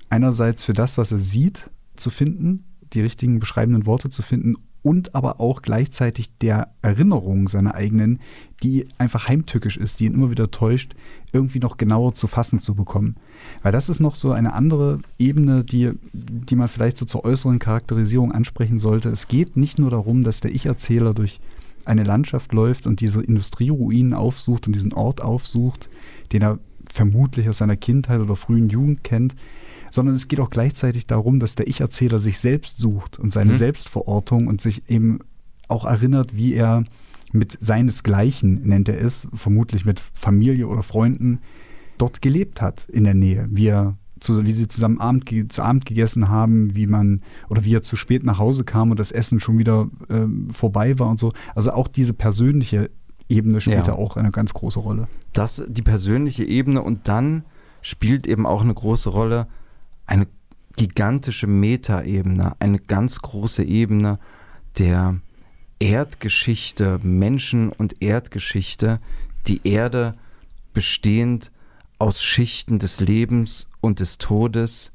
einerseits 0.10 0.64
für 0.64 0.74
das, 0.74 0.96
was 1.00 1.12
er 1.12 1.18
sieht, 1.18 1.72
zu 1.96 2.12
finden, 2.12 2.64
die 2.94 3.02
richtigen 3.02 3.40
beschreibenden 3.40 3.88
Worte 3.88 4.12
zu 4.12 4.22
finden 4.22 4.58
und 4.86 5.16
aber 5.16 5.42
auch 5.42 5.64
gleichzeitig 5.64 6.30
der 6.38 6.68
Erinnerung 6.84 7.48
seiner 7.48 7.74
eigenen, 7.74 8.20
die 8.62 8.88
einfach 9.00 9.28
heimtückisch 9.28 9.78
ist, 9.78 10.00
die 10.00 10.06
ihn 10.06 10.14
immer 10.14 10.30
wieder 10.30 10.52
täuscht, 10.52 10.94
irgendwie 11.34 11.58
noch 11.58 11.78
genauer 11.78 12.14
zu 12.14 12.28
fassen 12.28 12.60
zu 12.60 12.76
bekommen. 12.76 13.16
Weil 13.64 13.72
das 13.72 13.90
ist 13.90 14.00
noch 14.00 14.14
so 14.14 14.32
eine 14.32 14.54
andere 14.54 15.00
Ebene, 15.18 15.64
die, 15.64 15.94
die 16.14 16.56
man 16.56 16.68
vielleicht 16.68 16.98
so 16.98 17.06
zur 17.08 17.26
äußeren 17.26 17.58
Charakterisierung 17.58 18.32
ansprechen 18.32 18.78
sollte. 18.78 19.10
Es 19.10 19.28
geht 19.28 19.58
nicht 19.58 19.80
nur 19.80 19.90
darum, 19.90 20.24
dass 20.24 20.40
der 20.40 20.54
Ich-Erzähler 20.54 21.16
durch 21.16 21.40
eine 21.86 22.04
Landschaft 22.04 22.54
läuft 22.54 22.86
und 22.86 23.02
diese 23.02 23.24
Industrieruinen 23.24 24.14
aufsucht 24.14 24.68
und 24.68 24.76
diesen 24.76 24.94
Ort 24.94 25.20
aufsucht, 25.20 25.90
den 26.32 26.44
er 26.44 26.60
vermutlich 26.88 27.50
aus 27.50 27.58
seiner 27.58 27.76
Kindheit 27.76 28.22
oder 28.22 28.36
frühen 28.36 28.70
Jugend 28.70 29.04
kennt, 29.04 29.36
sondern 29.96 30.16
es 30.16 30.28
geht 30.28 30.40
auch 30.40 30.50
gleichzeitig 30.50 31.08
darum, 31.08 31.40
dass 31.40 31.56
der 31.56 31.68
Ich-Erzähler 31.68 32.20
sich 32.20 32.40
selbst 32.40 32.78
sucht 32.78 33.18
und 33.18 33.34
seine 33.34 33.54
mhm. 33.54 33.58
Selbstverortung 33.58 34.48
und 34.48 34.62
sich 34.62 34.90
eben 34.90 35.20
auch 35.68 35.86
erinnert, 35.86 36.36
wie 36.36 36.54
er 36.54 36.84
mit 37.32 37.58
seinesgleichen, 37.60 38.62
nennt 38.64 38.88
er 38.88 39.00
es, 39.02 39.28
vermutlich 39.34 39.86
mit 39.86 40.00
Familie 40.14 40.68
oder 40.68 40.84
Freunden, 40.84 41.40
dort 41.98 42.22
gelebt 42.22 42.62
hat 42.62 42.88
in 42.90 43.04
der 43.04 43.14
Nähe, 43.14 43.48
wie 43.50 43.68
er 43.68 43.98
zu, 44.20 44.46
wie 44.46 44.54
sie 44.54 44.68
zusammen 44.68 45.00
Abend, 45.00 45.52
zu 45.52 45.62
Abend 45.62 45.86
gegessen 45.86 46.30
haben, 46.30 46.76
wie 46.76 46.88
man 46.88 47.22
oder 47.50 47.66
wie 47.66 47.76
er 47.76 47.82
zu 47.82 47.96
spät 47.96 48.24
nach 48.24 48.38
Hause 48.38 48.64
kam 48.64 48.92
und 48.92 49.00
das 49.00 49.12
Essen 49.12 49.40
schon 49.40 49.58
wieder 49.58 49.90
äh, 50.10 50.26
vorbei 50.52 50.98
war 51.00 51.10
und 51.10 51.20
so. 51.20 51.34
Also 51.54 51.72
auch 51.72 51.88
diese 51.88 52.14
persönliche 52.14 52.90
Ebene 53.28 53.60
spielt 53.60 53.88
ja. 53.88 53.94
auch 53.94 54.18
eine 54.18 54.32
ganz 54.32 54.54
große 54.54 54.80
Rolle. 54.80 55.08
Das, 55.34 55.64
die 55.68 55.82
persönliche 55.82 56.46
Ebene 56.46 56.82
und 56.82 57.08
dann 57.08 57.44
spielt 57.82 58.28
eben 58.28 58.46
auch 58.46 58.62
eine 58.62 58.74
große 58.74 59.10
Rolle, 59.10 59.48
eine 60.06 60.28
gigantische 60.76 61.48
Metaebene, 61.48 62.56
eine 62.60 62.80
ganz 62.80 63.20
große 63.22 63.64
Ebene 63.64 64.20
der 64.78 65.20
Erdgeschichte, 65.80 67.00
Menschen 67.04 67.72
und 67.72 68.02
Erdgeschichte, 68.02 69.00
die 69.48 69.62
Erde 69.68 70.16
bestehend 70.74 71.52
aus 72.00 72.24
Schichten 72.24 72.80
des 72.80 73.00
Lebens 73.00 73.70
und 73.82 74.00
des 74.00 74.18
Todes, 74.18 74.92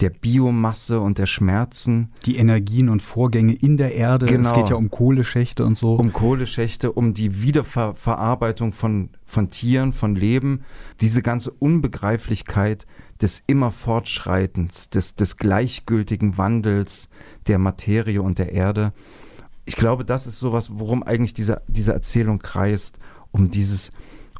der 0.00 0.10
Biomasse 0.10 1.00
und 1.00 1.18
der 1.18 1.26
Schmerzen. 1.26 2.10
Die 2.26 2.36
Energien 2.36 2.88
und 2.88 3.00
Vorgänge 3.00 3.54
in 3.54 3.76
der 3.76 3.94
Erde. 3.94 4.26
Genau. 4.26 4.48
Es 4.48 4.54
geht 4.54 4.68
ja 4.68 4.76
um 4.76 4.90
Kohleschächte 4.90 5.64
und 5.64 5.78
so. 5.78 5.94
Um 5.94 6.12
Kohleschächte, 6.12 6.92
um 6.92 7.14
die 7.14 7.42
Wiederverarbeitung 7.42 8.72
von, 8.72 9.10
von 9.24 9.50
Tieren, 9.50 9.92
von 9.92 10.16
Leben. 10.16 10.62
Diese 11.00 11.22
ganze 11.22 11.52
Unbegreiflichkeit 11.52 12.86
des 13.20 13.42
immer 13.46 13.70
Fortschreitens, 13.70 14.90
des, 14.90 15.14
des 15.14 15.36
gleichgültigen 15.36 16.36
Wandels 16.36 17.08
der 17.46 17.58
Materie 17.58 18.20
und 18.20 18.38
der 18.38 18.52
Erde. 18.52 18.92
Ich 19.64 19.76
glaube, 19.76 20.04
das 20.04 20.26
ist 20.26 20.40
sowas, 20.40 20.70
worum 20.74 21.04
eigentlich 21.04 21.34
diese, 21.34 21.62
diese 21.68 21.92
Erzählung 21.92 22.40
kreist, 22.40 22.98
um 23.30 23.50
dieses 23.50 23.92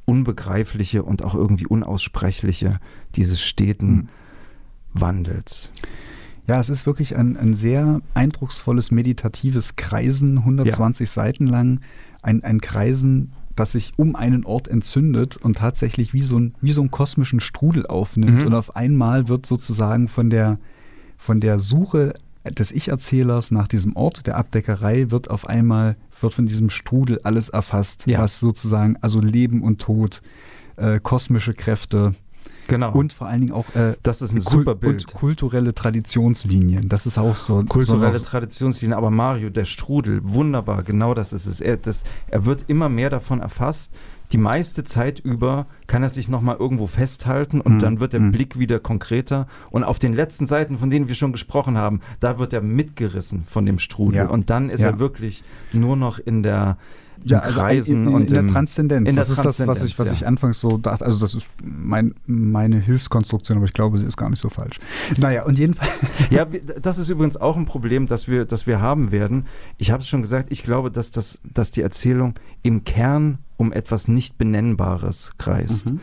Unbegreifliche 0.05 1.03
und 1.03 1.23
auch 1.23 1.35
irgendwie 1.35 1.67
Unaussprechliche 1.67 2.79
dieses 3.15 3.41
steten 3.41 3.95
mhm. 3.95 4.09
Wandels. 4.95 5.71
Ja, 6.47 6.61
es 6.61 6.69
ist 6.69 6.87
wirklich 6.87 7.17
ein, 7.17 7.37
ein 7.37 7.55
sehr 7.55 8.03
eindrucksvolles 8.13 8.91
meditatives 8.91 9.77
Kreisen, 9.77 10.39
120 10.39 11.09
ja. 11.09 11.13
Seiten 11.13 11.47
lang. 11.47 11.81
Ein, 12.23 12.43
ein 12.43 12.61
Kreisen, 12.61 13.33
das 13.57 13.73
sich 13.73 13.93
um 13.97 14.17
einen 14.17 14.45
Ort 14.45 14.69
entzündet 14.69 15.37
und 15.37 15.59
tatsächlich 15.59 16.13
wie 16.13 16.23
so, 16.23 16.39
ein, 16.39 16.55
wie 16.61 16.73
so 16.73 16.81
einen 16.81 16.91
kosmischen 16.91 17.41
Strudel 17.41 17.87
aufnimmt. 17.87 18.41
Mhm. 18.41 18.47
Und 18.47 18.55
auf 18.55 18.77
einmal 18.77 19.29
wird 19.29 19.47
sozusagen 19.47 20.09
von 20.09 20.31
der, 20.31 20.59
von 21.17 21.41
der 21.41 21.59
Suche 21.59 22.15
des 22.45 22.73
Ich-Erzählers 22.73 23.51
nach 23.51 23.69
diesem 23.69 23.97
Ort 23.97 24.27
der 24.27 24.37
Abdeckerei 24.37 25.11
wird 25.11 25.31
auf 25.31 25.49
einmal, 25.49 25.97
wird 26.21 26.35
von 26.35 26.47
diesem 26.47 26.69
Strudel 26.69 27.21
alles 27.23 27.49
erfasst, 27.49 28.07
ja. 28.07 28.19
was 28.19 28.39
sozusagen, 28.39 28.97
also 29.01 29.21
Leben 29.21 29.63
und 29.63 29.81
Tod, 29.81 30.21
äh, 30.77 31.01
kosmische 31.01 31.55
Kräfte, 31.55 32.15
Genau. 32.67 32.93
Und 32.93 33.13
vor 33.13 33.27
allen 33.27 33.41
Dingen 33.41 33.53
auch 33.53 33.75
äh, 33.75 33.95
das 34.03 34.23
ist 34.23 34.33
ein 34.33 34.41
super 34.41 34.75
Bild. 34.75 35.07
Und 35.07 35.15
kulturelle 35.15 35.75
Traditionslinien. 35.75 36.89
Das 36.89 37.07
ist 37.07 37.19
auch 37.19 37.37
so. 37.37 37.63
Kulturelle 37.65 38.19
so 38.19 38.25
Traditionslinien. 38.25 38.97
Aber 38.97 39.11
Mario, 39.11 39.51
der 39.51 39.65
Strudel, 39.65 40.21
wunderbar, 40.23 40.83
genau 40.83 41.15
das 41.15 41.33
ist 41.33 41.47
es. 41.47 41.61
Er, 41.61 41.77
das, 41.77 42.05
er 42.29 42.45
wird 42.45 42.65
immer 42.69 42.89
mehr 42.89 43.11
davon 43.11 43.41
erfasst. 43.41 43.93
Die 44.33 44.39
meiste 44.39 44.83
Zeit 44.85 45.21
über 45.21 45.67
kann 45.87 46.03
er 46.03 46.09
sich 46.09 46.29
nochmal 46.29 46.57
irgendwo 46.59 46.87
festhalten 46.87 47.61
und 47.61 47.75
mhm. 47.75 47.79
dann 47.79 48.01
wird 48.01 48.15
der 48.15 48.21
mhm. 48.21 48.33
Blick 48.33 48.59
wieder 48.59 48.81
konkreter. 48.81 49.47
Und 49.71 49.85
auf 49.85 49.99
den 49.99 50.13
letzten 50.13 50.47
Seiten, 50.47 50.79
von 50.79 50.91
denen 50.91 51.09
wir 51.09 51.15
schon 51.15 51.33
gesprochen 51.33 51.77
haben, 51.77 52.01
da 52.21 52.39
wird 52.39 52.53
er 52.53 52.63
mitgerissen 52.63 53.45
von 53.47 53.67
dem 53.67 53.79
Strudel. 53.79 54.17
Ja. 54.17 54.27
Und 54.27 54.51
dann 54.51 54.71
ist 54.71 54.81
ja. 54.81 54.89
er 54.89 54.99
wirklich 54.99 55.45
nur 55.73 55.97
noch 55.97 56.19
in 56.19 56.43
der, 56.43 56.79
ja, 57.23 57.39
also 57.41 57.61
Kreisen 57.61 58.03
in, 58.03 58.09
in, 58.09 58.15
und 58.15 58.33
in 58.33 58.47
der 58.47 58.47
Transzendenz. 58.47 59.11
In 59.11 59.17
das 59.17 59.31
ist 59.31 59.45
das, 59.45 59.67
was 59.67 59.83
ich, 59.83 59.99
was 59.99 60.09
ja. 60.09 60.15
ich 60.15 60.27
anfangs 60.27 60.61
so 60.61 60.77
dachte. 60.79 61.05
Also 61.05 61.19
das 61.21 61.35
ist 61.35 61.47
mein, 61.63 62.15
meine 62.27 62.79
Hilfskonstruktion, 62.79 63.57
aber 63.59 63.67
ich 63.67 63.73
glaube, 63.73 63.99
sie 63.99 64.07
ist 64.07 64.17
gar 64.17 64.31
nicht 64.31 64.41
so 64.41 64.49
falsch. 64.49 64.79
Naja, 65.17 65.45
und 65.45 65.59
jedenfalls. 65.59 65.93
ja, 66.31 66.45
das 66.45 66.99
ist 66.99 67.09
übrigens 67.09 67.37
auch 67.37 67.57
ein 67.57 67.67
Problem, 67.67 68.07
das 68.07 68.29
wir, 68.29 68.45
das 68.45 68.67
wir 68.67 68.81
haben 68.81 69.13
werden. 69.13 69.47
Ich 69.79 69.91
habe 69.91 70.03
es 70.03 70.09
schon 70.09 70.23
gesagt, 70.23 70.51
ich 70.51 70.63
glaube, 70.63 70.91
dass, 70.91 71.11
das, 71.11 71.41
dass 71.45 71.71
die 71.71 71.83
Erzählung 71.83 72.35
im 72.63 72.85
Kern 72.85 73.39
um 73.57 73.73
etwas 73.73 74.09
nicht 74.09 74.37
Benennbares 74.37 75.33
kreist. 75.39 75.93
Mhm. 75.93 76.01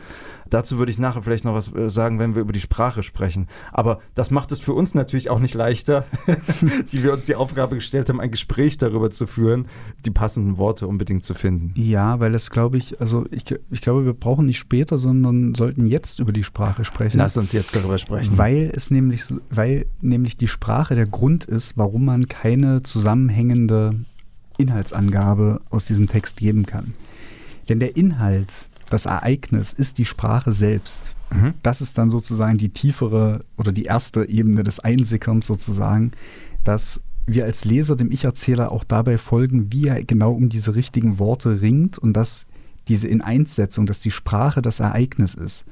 Dazu 0.52 0.76
würde 0.76 0.92
ich 0.92 0.98
nachher 0.98 1.22
vielleicht 1.22 1.46
noch 1.46 1.54
was 1.54 1.74
äh, 1.74 1.88
sagen, 1.88 2.18
wenn 2.18 2.34
wir 2.34 2.42
über 2.42 2.52
die 2.52 2.60
Sprache 2.60 3.02
sprechen. 3.02 3.48
Aber 3.72 4.00
das 4.14 4.30
macht 4.30 4.52
es 4.52 4.60
für 4.60 4.74
uns 4.74 4.94
natürlich 4.94 5.30
auch 5.30 5.38
nicht 5.38 5.54
leichter, 5.54 6.04
die 6.92 7.02
wir 7.02 7.14
uns 7.14 7.24
die 7.24 7.36
Aufgabe 7.36 7.76
gestellt 7.76 8.10
haben, 8.10 8.20
ein 8.20 8.30
Gespräch 8.30 8.76
darüber 8.76 9.08
zu 9.08 9.26
führen, 9.26 9.64
die 10.04 10.10
passenden 10.10 10.58
Worte 10.58 10.86
unbedingt 10.86 11.24
zu 11.24 11.32
finden. 11.32 11.72
Ja, 11.80 12.20
weil 12.20 12.32
das 12.32 12.50
glaube 12.50 12.76
ich, 12.76 13.00
also 13.00 13.24
ich, 13.30 13.44
ich 13.70 13.80
glaube, 13.80 14.04
wir 14.04 14.12
brauchen 14.12 14.44
nicht 14.44 14.58
später, 14.58 14.98
sondern 14.98 15.54
sollten 15.54 15.86
jetzt 15.86 16.18
über 16.18 16.32
die 16.32 16.44
Sprache 16.44 16.84
sprechen. 16.84 17.16
Lass 17.16 17.38
uns 17.38 17.52
jetzt 17.52 17.74
darüber 17.74 17.96
sprechen. 17.96 18.36
Weil 18.36 18.70
es 18.76 18.90
nämlich, 18.90 19.24
weil 19.48 19.86
nämlich 20.02 20.36
die 20.36 20.48
Sprache 20.48 20.94
der 20.94 21.06
Grund 21.06 21.46
ist, 21.46 21.78
warum 21.78 22.04
man 22.04 22.28
keine 22.28 22.82
zusammenhängende 22.82 23.94
Inhaltsangabe 24.58 25.62
aus 25.70 25.86
diesem 25.86 26.08
Text 26.08 26.36
geben 26.36 26.66
kann. 26.66 26.92
Denn 27.70 27.80
der 27.80 27.96
Inhalt 27.96 28.68
das 28.92 29.06
Ereignis 29.06 29.72
ist 29.72 29.98
die 29.98 30.04
Sprache 30.04 30.52
selbst. 30.52 31.14
Mhm. 31.30 31.54
Das 31.62 31.80
ist 31.80 31.98
dann 31.98 32.10
sozusagen 32.10 32.58
die 32.58 32.68
tiefere 32.68 33.44
oder 33.56 33.72
die 33.72 33.84
erste 33.84 34.28
Ebene 34.28 34.62
des 34.62 34.80
Einsickerns 34.80 35.46
sozusagen, 35.46 36.12
dass 36.64 37.00
wir 37.26 37.44
als 37.44 37.64
Leser 37.64 37.96
dem 37.96 38.10
Ich-Erzähler 38.10 38.72
auch 38.72 38.84
dabei 38.84 39.16
folgen, 39.16 39.72
wie 39.72 39.86
er 39.86 40.02
genau 40.04 40.32
um 40.32 40.48
diese 40.48 40.74
richtigen 40.74 41.18
Worte 41.18 41.60
ringt 41.60 41.98
und 41.98 42.12
dass 42.12 42.46
diese 42.88 43.08
Ineinssetzung, 43.08 43.86
dass 43.86 44.00
die 44.00 44.10
Sprache 44.10 44.60
das 44.60 44.80
Ereignis 44.80 45.34
ist, 45.34 45.64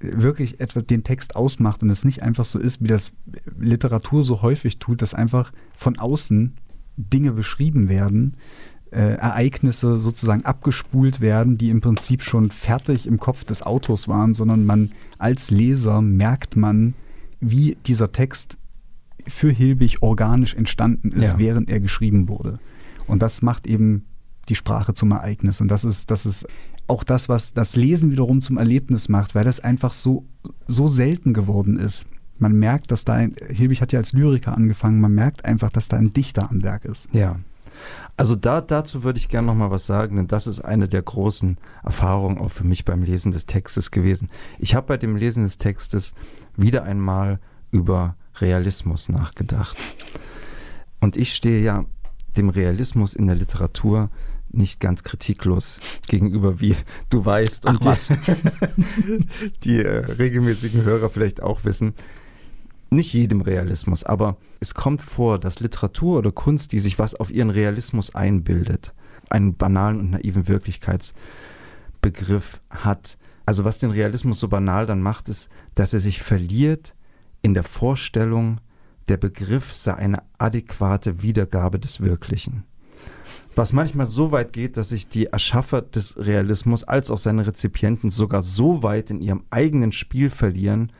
wirklich 0.00 0.60
etwa 0.60 0.82
den 0.82 1.04
Text 1.04 1.36
ausmacht 1.36 1.82
und 1.82 1.90
es 1.90 2.04
nicht 2.04 2.22
einfach 2.22 2.44
so 2.44 2.58
ist, 2.58 2.82
wie 2.82 2.88
das 2.88 3.12
Literatur 3.58 4.24
so 4.24 4.42
häufig 4.42 4.78
tut, 4.78 5.00
dass 5.00 5.14
einfach 5.14 5.52
von 5.74 5.98
außen 5.98 6.54
Dinge 6.96 7.32
beschrieben 7.32 7.88
werden, 7.88 8.36
Ereignisse 8.90 9.98
sozusagen 9.98 10.44
abgespult 10.44 11.20
werden, 11.20 11.58
die 11.58 11.70
im 11.70 11.80
Prinzip 11.80 12.22
schon 12.22 12.50
fertig 12.50 13.06
im 13.06 13.18
Kopf 13.18 13.44
des 13.44 13.62
Autors 13.62 14.08
waren, 14.08 14.32
sondern 14.32 14.64
man 14.64 14.90
als 15.18 15.50
Leser 15.50 16.00
merkt 16.00 16.56
man, 16.56 16.94
wie 17.40 17.76
dieser 17.86 18.12
Text 18.12 18.56
für 19.26 19.50
Hilbig 19.50 20.02
organisch 20.02 20.54
entstanden 20.54 21.10
ist, 21.12 21.32
ja. 21.32 21.38
während 21.38 21.68
er 21.68 21.80
geschrieben 21.80 22.28
wurde. 22.28 22.58
Und 23.06 23.22
das 23.22 23.42
macht 23.42 23.66
eben 23.66 24.04
die 24.48 24.54
Sprache 24.54 24.94
zum 24.94 25.10
Ereignis. 25.10 25.60
Und 25.60 25.68
das 25.68 25.84
ist, 25.84 26.10
das 26.10 26.26
ist 26.26 26.46
auch 26.86 27.02
das, 27.04 27.28
was 27.28 27.52
das 27.52 27.76
Lesen 27.76 28.10
wiederum 28.12 28.40
zum 28.40 28.58
Erlebnis 28.58 29.08
macht, 29.08 29.34
weil 29.34 29.44
das 29.44 29.60
einfach 29.60 29.92
so, 29.92 30.24
so 30.68 30.86
selten 30.86 31.34
geworden 31.34 31.78
ist. 31.78 32.06
Man 32.38 32.52
merkt, 32.52 32.90
dass 32.90 33.04
da 33.04 33.14
ein, 33.14 33.34
Hilbig 33.48 33.80
hat 33.80 33.92
ja 33.92 33.98
als 33.98 34.12
Lyriker 34.12 34.56
angefangen, 34.56 35.00
man 35.00 35.14
merkt 35.14 35.44
einfach, 35.44 35.70
dass 35.70 35.88
da 35.88 35.96
ein 35.96 36.12
Dichter 36.12 36.50
am 36.50 36.62
Werk 36.62 36.84
ist. 36.84 37.08
Ja. 37.12 37.36
Also 38.16 38.34
da, 38.34 38.60
dazu 38.60 39.02
würde 39.02 39.18
ich 39.18 39.28
gerne 39.28 39.46
noch 39.46 39.54
mal 39.54 39.70
was 39.70 39.86
sagen, 39.86 40.16
denn 40.16 40.26
das 40.26 40.46
ist 40.46 40.60
eine 40.60 40.88
der 40.88 41.02
großen 41.02 41.58
Erfahrungen 41.84 42.38
auch 42.38 42.50
für 42.50 42.64
mich 42.64 42.84
beim 42.84 43.02
Lesen 43.02 43.32
des 43.32 43.44
Textes 43.46 43.90
gewesen. 43.90 44.30
Ich 44.58 44.74
habe 44.74 44.86
bei 44.86 44.96
dem 44.96 45.16
Lesen 45.16 45.44
des 45.44 45.58
Textes 45.58 46.14
wieder 46.56 46.84
einmal 46.84 47.40
über 47.70 48.16
Realismus 48.40 49.08
nachgedacht. 49.08 49.76
Und 51.00 51.16
ich 51.16 51.34
stehe 51.34 51.62
ja 51.62 51.84
dem 52.36 52.48
Realismus 52.48 53.14
in 53.14 53.26
der 53.26 53.36
Literatur 53.36 54.10
nicht 54.50 54.80
ganz 54.80 55.02
kritiklos 55.02 55.80
gegenüber, 56.08 56.60
wie 56.60 56.76
du 57.10 57.24
weißt 57.24 57.66
und 57.66 57.86
Ach, 57.86 57.96
die, 57.98 59.26
die 59.64 59.78
äh, 59.78 60.04
regelmäßigen 60.06 60.82
Hörer 60.82 61.10
vielleicht 61.10 61.42
auch 61.42 61.64
wissen. 61.64 61.94
Nicht 62.96 63.12
jedem 63.12 63.42
Realismus, 63.42 64.02
aber 64.04 64.38
es 64.58 64.72
kommt 64.72 65.02
vor, 65.02 65.38
dass 65.38 65.60
Literatur 65.60 66.16
oder 66.16 66.32
Kunst, 66.32 66.72
die 66.72 66.78
sich 66.78 66.98
was 66.98 67.14
auf 67.14 67.30
ihren 67.30 67.50
Realismus 67.50 68.14
einbildet, 68.14 68.94
einen 69.28 69.54
banalen 69.54 70.00
und 70.00 70.12
naiven 70.12 70.48
Wirklichkeitsbegriff 70.48 72.62
hat. 72.70 73.18
Also 73.44 73.66
was 73.66 73.78
den 73.78 73.90
Realismus 73.90 74.40
so 74.40 74.48
banal 74.48 74.86
dann 74.86 75.02
macht, 75.02 75.28
ist, 75.28 75.50
dass 75.74 75.92
er 75.92 76.00
sich 76.00 76.22
verliert 76.22 76.94
in 77.42 77.52
der 77.52 77.64
Vorstellung, 77.64 78.62
der 79.08 79.18
Begriff 79.18 79.74
sei 79.74 79.92
eine 79.92 80.22
adäquate 80.38 81.20
Wiedergabe 81.20 81.78
des 81.78 82.00
Wirklichen 82.00 82.64
was 83.54 83.72
manchmal 83.72 84.06
so 84.06 84.32
weit 84.32 84.52
geht, 84.52 84.76
dass 84.76 84.88
sich 84.90 85.08
die 85.08 85.26
Erschaffer 85.26 85.80
des 85.80 86.18
Realismus 86.18 86.84
als 86.84 87.10
auch 87.10 87.16
seine 87.16 87.46
Rezipienten 87.46 88.10
sogar 88.10 88.42
so 88.42 88.82
weit 88.82 89.10
in 89.10 89.20
ihrem 89.20 89.44
eigenen 89.48 89.92
Spiel 89.92 90.28
verlieren, 90.28 90.92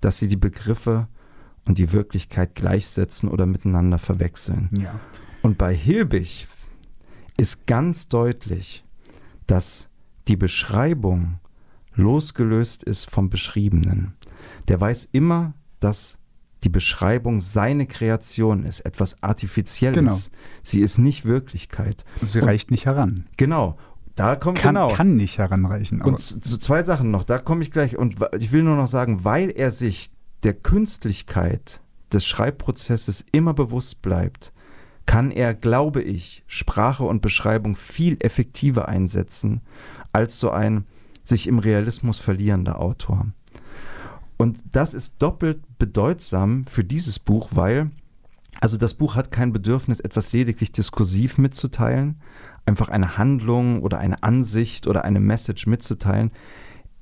dass 0.00 0.18
sie 0.18 0.26
die 0.26 0.36
Begriffe 0.36 1.06
und 1.64 1.78
die 1.78 1.92
Wirklichkeit 1.92 2.54
gleichsetzen 2.54 3.28
oder 3.28 3.46
miteinander 3.46 3.98
verwechseln. 3.98 4.70
Ja. 4.80 4.98
Und 5.42 5.58
bei 5.58 5.74
Hilbig 5.74 6.46
ist 7.36 7.66
ganz 7.66 8.08
deutlich, 8.08 8.84
dass 9.46 9.88
die 10.28 10.36
Beschreibung 10.36 11.38
losgelöst 11.94 12.82
ist 12.82 13.10
vom 13.10 13.30
Beschriebenen. 13.30 14.14
Der 14.68 14.80
weiß 14.80 15.08
immer, 15.12 15.54
dass 15.80 16.18
die 16.64 16.68
Beschreibung 16.68 17.40
seine 17.40 17.86
Kreation 17.86 18.64
ist, 18.64 18.80
etwas 18.80 19.22
Artifizielles. 19.22 19.96
Genau. 19.96 20.18
Sie 20.62 20.80
ist 20.80 20.98
nicht 20.98 21.24
Wirklichkeit. 21.24 22.04
Sie 22.22 22.40
Und, 22.40 22.46
reicht 22.46 22.70
nicht 22.70 22.86
heran. 22.86 23.26
Genau. 23.36 23.76
Da 24.14 24.36
kommt 24.36 24.58
kann, 24.58 24.74
genau. 24.74 24.88
kann 24.88 25.16
nicht 25.16 25.38
heranreichen. 25.38 26.02
Und 26.02 26.20
zu, 26.20 26.38
zu 26.38 26.58
zwei 26.58 26.82
Sachen 26.82 27.10
noch, 27.10 27.24
da 27.24 27.38
komme 27.38 27.62
ich 27.62 27.70
gleich. 27.70 27.96
Und 27.96 28.16
ich 28.38 28.52
will 28.52 28.62
nur 28.62 28.76
noch 28.76 28.86
sagen, 28.86 29.24
weil 29.24 29.50
er 29.50 29.70
sich 29.70 30.10
der 30.42 30.54
Künstlichkeit 30.54 31.80
des 32.12 32.26
Schreibprozesses 32.26 33.24
immer 33.32 33.54
bewusst 33.54 34.02
bleibt, 34.02 34.52
kann 35.06 35.30
er, 35.30 35.54
glaube 35.54 36.02
ich, 36.02 36.44
Sprache 36.46 37.04
und 37.04 37.22
Beschreibung 37.22 37.76
viel 37.76 38.16
effektiver 38.20 38.88
einsetzen 38.88 39.60
als 40.12 40.38
so 40.38 40.50
ein 40.50 40.84
sich 41.24 41.46
im 41.46 41.58
Realismus 41.58 42.18
verlierender 42.18 42.80
Autor. 42.80 43.26
Und 44.36 44.58
das 44.72 44.94
ist 44.94 45.22
doppelt 45.22 45.60
bedeutsam 45.78 46.64
für 46.66 46.84
dieses 46.84 47.18
Buch, 47.18 47.50
weil, 47.52 47.90
also 48.60 48.76
das 48.76 48.94
Buch 48.94 49.14
hat 49.14 49.30
kein 49.30 49.52
Bedürfnis, 49.52 50.00
etwas 50.00 50.32
lediglich 50.32 50.72
diskursiv 50.72 51.38
mitzuteilen, 51.38 52.20
einfach 52.66 52.88
eine 52.88 53.18
Handlung 53.18 53.82
oder 53.82 53.98
eine 53.98 54.22
Ansicht 54.22 54.86
oder 54.86 55.04
eine 55.04 55.20
Message 55.20 55.66
mitzuteilen. 55.66 56.30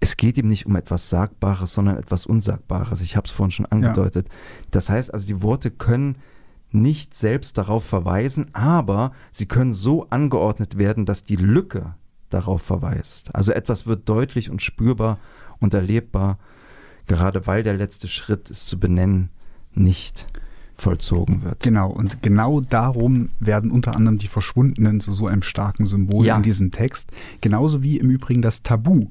Es 0.00 0.16
geht 0.16 0.38
ihm 0.38 0.48
nicht 0.48 0.66
um 0.66 0.76
etwas 0.76 1.10
Sagbares, 1.10 1.74
sondern 1.74 1.98
etwas 1.98 2.26
Unsagbares. 2.26 3.02
Ich 3.02 3.16
habe 3.16 3.26
es 3.26 3.32
vorhin 3.32 3.50
schon 3.50 3.66
angedeutet. 3.66 4.28
Ja. 4.28 4.34
Das 4.70 4.88
heißt 4.88 5.12
also, 5.12 5.26
die 5.26 5.42
Worte 5.42 5.70
können 5.70 6.16
nicht 6.72 7.14
selbst 7.14 7.58
darauf 7.58 7.84
verweisen, 7.84 8.46
aber 8.54 9.12
sie 9.30 9.46
können 9.46 9.74
so 9.74 10.06
angeordnet 10.08 10.78
werden, 10.78 11.04
dass 11.04 11.24
die 11.24 11.36
Lücke 11.36 11.94
darauf 12.30 12.62
verweist. 12.62 13.34
Also 13.34 13.52
etwas 13.52 13.86
wird 13.86 14.08
deutlich 14.08 14.50
und 14.50 14.62
spürbar 14.62 15.18
und 15.58 15.74
erlebbar 15.74 16.38
gerade 17.10 17.44
weil 17.48 17.64
der 17.64 17.74
letzte 17.74 18.06
Schritt, 18.06 18.50
es 18.50 18.66
zu 18.66 18.78
benennen, 18.78 19.30
nicht 19.74 20.26
vollzogen 20.76 21.42
wird. 21.42 21.60
Genau, 21.60 21.90
und 21.90 22.22
genau 22.22 22.60
darum 22.60 23.30
werden 23.40 23.72
unter 23.72 23.96
anderem 23.96 24.18
die 24.18 24.28
Verschwundenen 24.28 25.00
zu 25.00 25.12
so 25.12 25.26
einem 25.26 25.42
starken 25.42 25.86
Symbol 25.86 26.24
ja. 26.24 26.36
in 26.36 26.44
diesem 26.44 26.70
Text. 26.70 27.10
Genauso 27.40 27.82
wie 27.82 27.98
im 27.98 28.10
Übrigen 28.10 28.42
das 28.42 28.62
Tabu, 28.62 29.08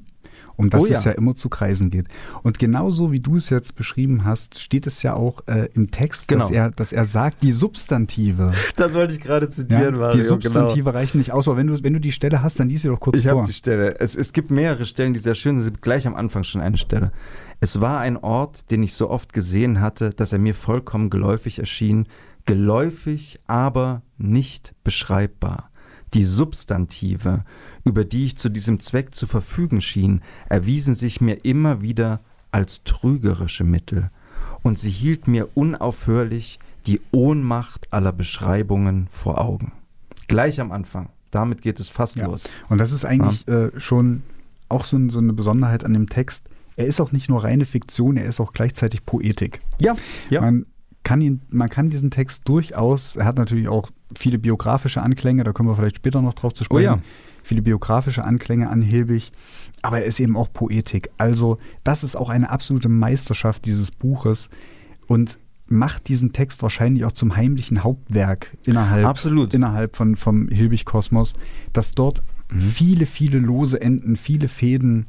um 0.56 0.70
das 0.70 0.84
oh 0.84 0.86
ja. 0.86 0.98
es 0.98 1.04
ja 1.04 1.12
immer 1.12 1.34
zu 1.34 1.48
kreisen 1.48 1.90
geht. 1.90 2.06
Und 2.42 2.58
genauso 2.58 3.12
wie 3.12 3.20
du 3.20 3.36
es 3.36 3.50
jetzt 3.50 3.76
beschrieben 3.76 4.24
hast, 4.24 4.60
steht 4.60 4.86
es 4.86 5.02
ja 5.02 5.14
auch 5.14 5.46
äh, 5.46 5.68
im 5.74 5.90
Text, 5.90 6.28
genau. 6.28 6.42
dass, 6.42 6.50
er, 6.50 6.70
dass 6.70 6.92
er 6.92 7.04
sagt, 7.04 7.42
die 7.42 7.52
Substantive. 7.52 8.52
Das 8.76 8.94
wollte 8.94 9.12
ich 9.12 9.20
gerade 9.20 9.50
zitieren, 9.50 9.98
ja, 9.98 10.10
Die 10.10 10.22
Substantive 10.22 10.84
genau. 10.84 10.90
reichen 10.90 11.18
nicht 11.18 11.32
aus, 11.32 11.48
aber 11.48 11.58
wenn 11.58 11.66
du, 11.66 11.82
wenn 11.82 11.92
du 11.92 12.00
die 12.00 12.12
Stelle 12.12 12.42
hast, 12.42 12.60
dann 12.60 12.68
lies 12.68 12.82
sie 12.82 12.88
doch 12.88 13.00
kurz 13.00 13.18
ich 13.18 13.24
vor. 13.24 13.32
Ich 13.32 13.38
habe 13.38 13.46
die 13.46 13.52
Stelle. 13.52 13.98
Es, 14.00 14.16
es 14.16 14.32
gibt 14.32 14.50
mehrere 14.50 14.86
Stellen, 14.86 15.12
die 15.12 15.18
sehr 15.18 15.34
schön 15.34 15.60
sind. 15.60 15.82
Gleich 15.82 16.06
am 16.06 16.14
Anfang 16.14 16.44
schon 16.44 16.60
eine 16.60 16.78
Stelle. 16.78 17.12
Es 17.60 17.80
war 17.80 18.00
ein 18.00 18.16
Ort, 18.16 18.70
den 18.70 18.82
ich 18.82 18.94
so 18.94 19.10
oft 19.10 19.32
gesehen 19.32 19.80
hatte, 19.80 20.10
dass 20.10 20.32
er 20.32 20.38
mir 20.38 20.54
vollkommen 20.54 21.10
geläufig 21.10 21.58
erschien, 21.58 22.06
geläufig, 22.46 23.38
aber 23.46 24.02
nicht 24.16 24.74
beschreibbar. 24.82 25.70
Die 26.14 26.24
Substantive, 26.24 27.44
über 27.84 28.04
die 28.04 28.26
ich 28.26 28.36
zu 28.36 28.48
diesem 28.48 28.80
Zweck 28.80 29.14
zu 29.14 29.26
verfügen 29.26 29.80
schien, 29.80 30.22
erwiesen 30.48 30.94
sich 30.94 31.20
mir 31.20 31.44
immer 31.44 31.82
wieder 31.82 32.20
als 32.52 32.84
trügerische 32.84 33.64
Mittel, 33.64 34.10
und 34.62 34.78
sie 34.78 34.90
hielt 34.90 35.26
mir 35.26 35.48
unaufhörlich 35.54 36.58
die 36.86 37.00
Ohnmacht 37.12 37.90
aller 37.92 38.12
Beschreibungen 38.12 39.08
vor 39.10 39.40
Augen. 39.40 39.72
Gleich 40.28 40.60
am 40.60 40.70
Anfang. 40.70 41.08
Damit 41.30 41.62
geht 41.62 41.80
es 41.80 41.88
fast 41.88 42.16
ja. 42.16 42.26
los. 42.26 42.44
Und 42.68 42.78
das 42.78 42.92
ist 42.92 43.04
eigentlich 43.04 43.46
ja. 43.46 43.66
äh, 43.66 43.80
schon 43.80 44.22
auch 44.68 44.84
so, 44.84 44.98
so 45.08 45.18
eine 45.18 45.32
Besonderheit 45.32 45.84
an 45.84 45.94
dem 45.94 46.08
Text 46.08 46.50
er 46.80 46.86
ist 46.86 46.98
auch 46.98 47.12
nicht 47.12 47.28
nur 47.28 47.44
reine 47.44 47.66
Fiktion, 47.66 48.16
er 48.16 48.24
ist 48.24 48.40
auch 48.40 48.54
gleichzeitig 48.54 49.04
Poetik. 49.04 49.60
Ja, 49.78 49.96
ja. 50.30 50.40
Man 50.40 50.64
kann, 51.02 51.20
ihn, 51.20 51.42
man 51.50 51.68
kann 51.68 51.90
diesen 51.90 52.10
Text 52.10 52.48
durchaus, 52.48 53.16
er 53.16 53.26
hat 53.26 53.36
natürlich 53.36 53.68
auch 53.68 53.90
viele 54.16 54.38
biografische 54.38 55.02
Anklänge, 55.02 55.44
da 55.44 55.52
kommen 55.52 55.68
wir 55.68 55.76
vielleicht 55.76 55.96
später 55.96 56.22
noch 56.22 56.32
drauf 56.32 56.54
zu 56.54 56.64
sprechen. 56.64 56.88
Oh 56.88 56.96
ja. 56.96 57.02
Viele 57.42 57.62
biografische 57.62 58.24
Anklänge 58.24 58.68
an 58.68 58.82
Hilbig, 58.82 59.32
aber 59.82 60.00
er 60.00 60.04
ist 60.04 60.20
eben 60.20 60.36
auch 60.36 60.52
Poetik. 60.52 61.10
Also, 61.18 61.58
das 61.84 62.04
ist 62.04 62.16
auch 62.16 62.28
eine 62.28 62.50
absolute 62.50 62.88
Meisterschaft 62.88 63.64
dieses 63.64 63.90
Buches 63.90 64.50
und 65.06 65.38
macht 65.66 66.08
diesen 66.08 66.32
Text 66.32 66.62
wahrscheinlich 66.62 67.04
auch 67.04 67.12
zum 67.12 67.36
heimlichen 67.36 67.84
Hauptwerk 67.84 68.56
innerhalb, 68.64 69.06
Absolut. 69.06 69.54
innerhalb 69.54 69.94
von, 69.96 70.16
vom 70.16 70.48
Hilbig-Kosmos, 70.48 71.34
dass 71.72 71.92
dort 71.92 72.22
mhm. 72.50 72.60
viele, 72.60 73.06
viele 73.06 73.38
lose 73.38 73.80
Enden, 73.80 74.16
viele 74.16 74.48
Fäden 74.48 75.06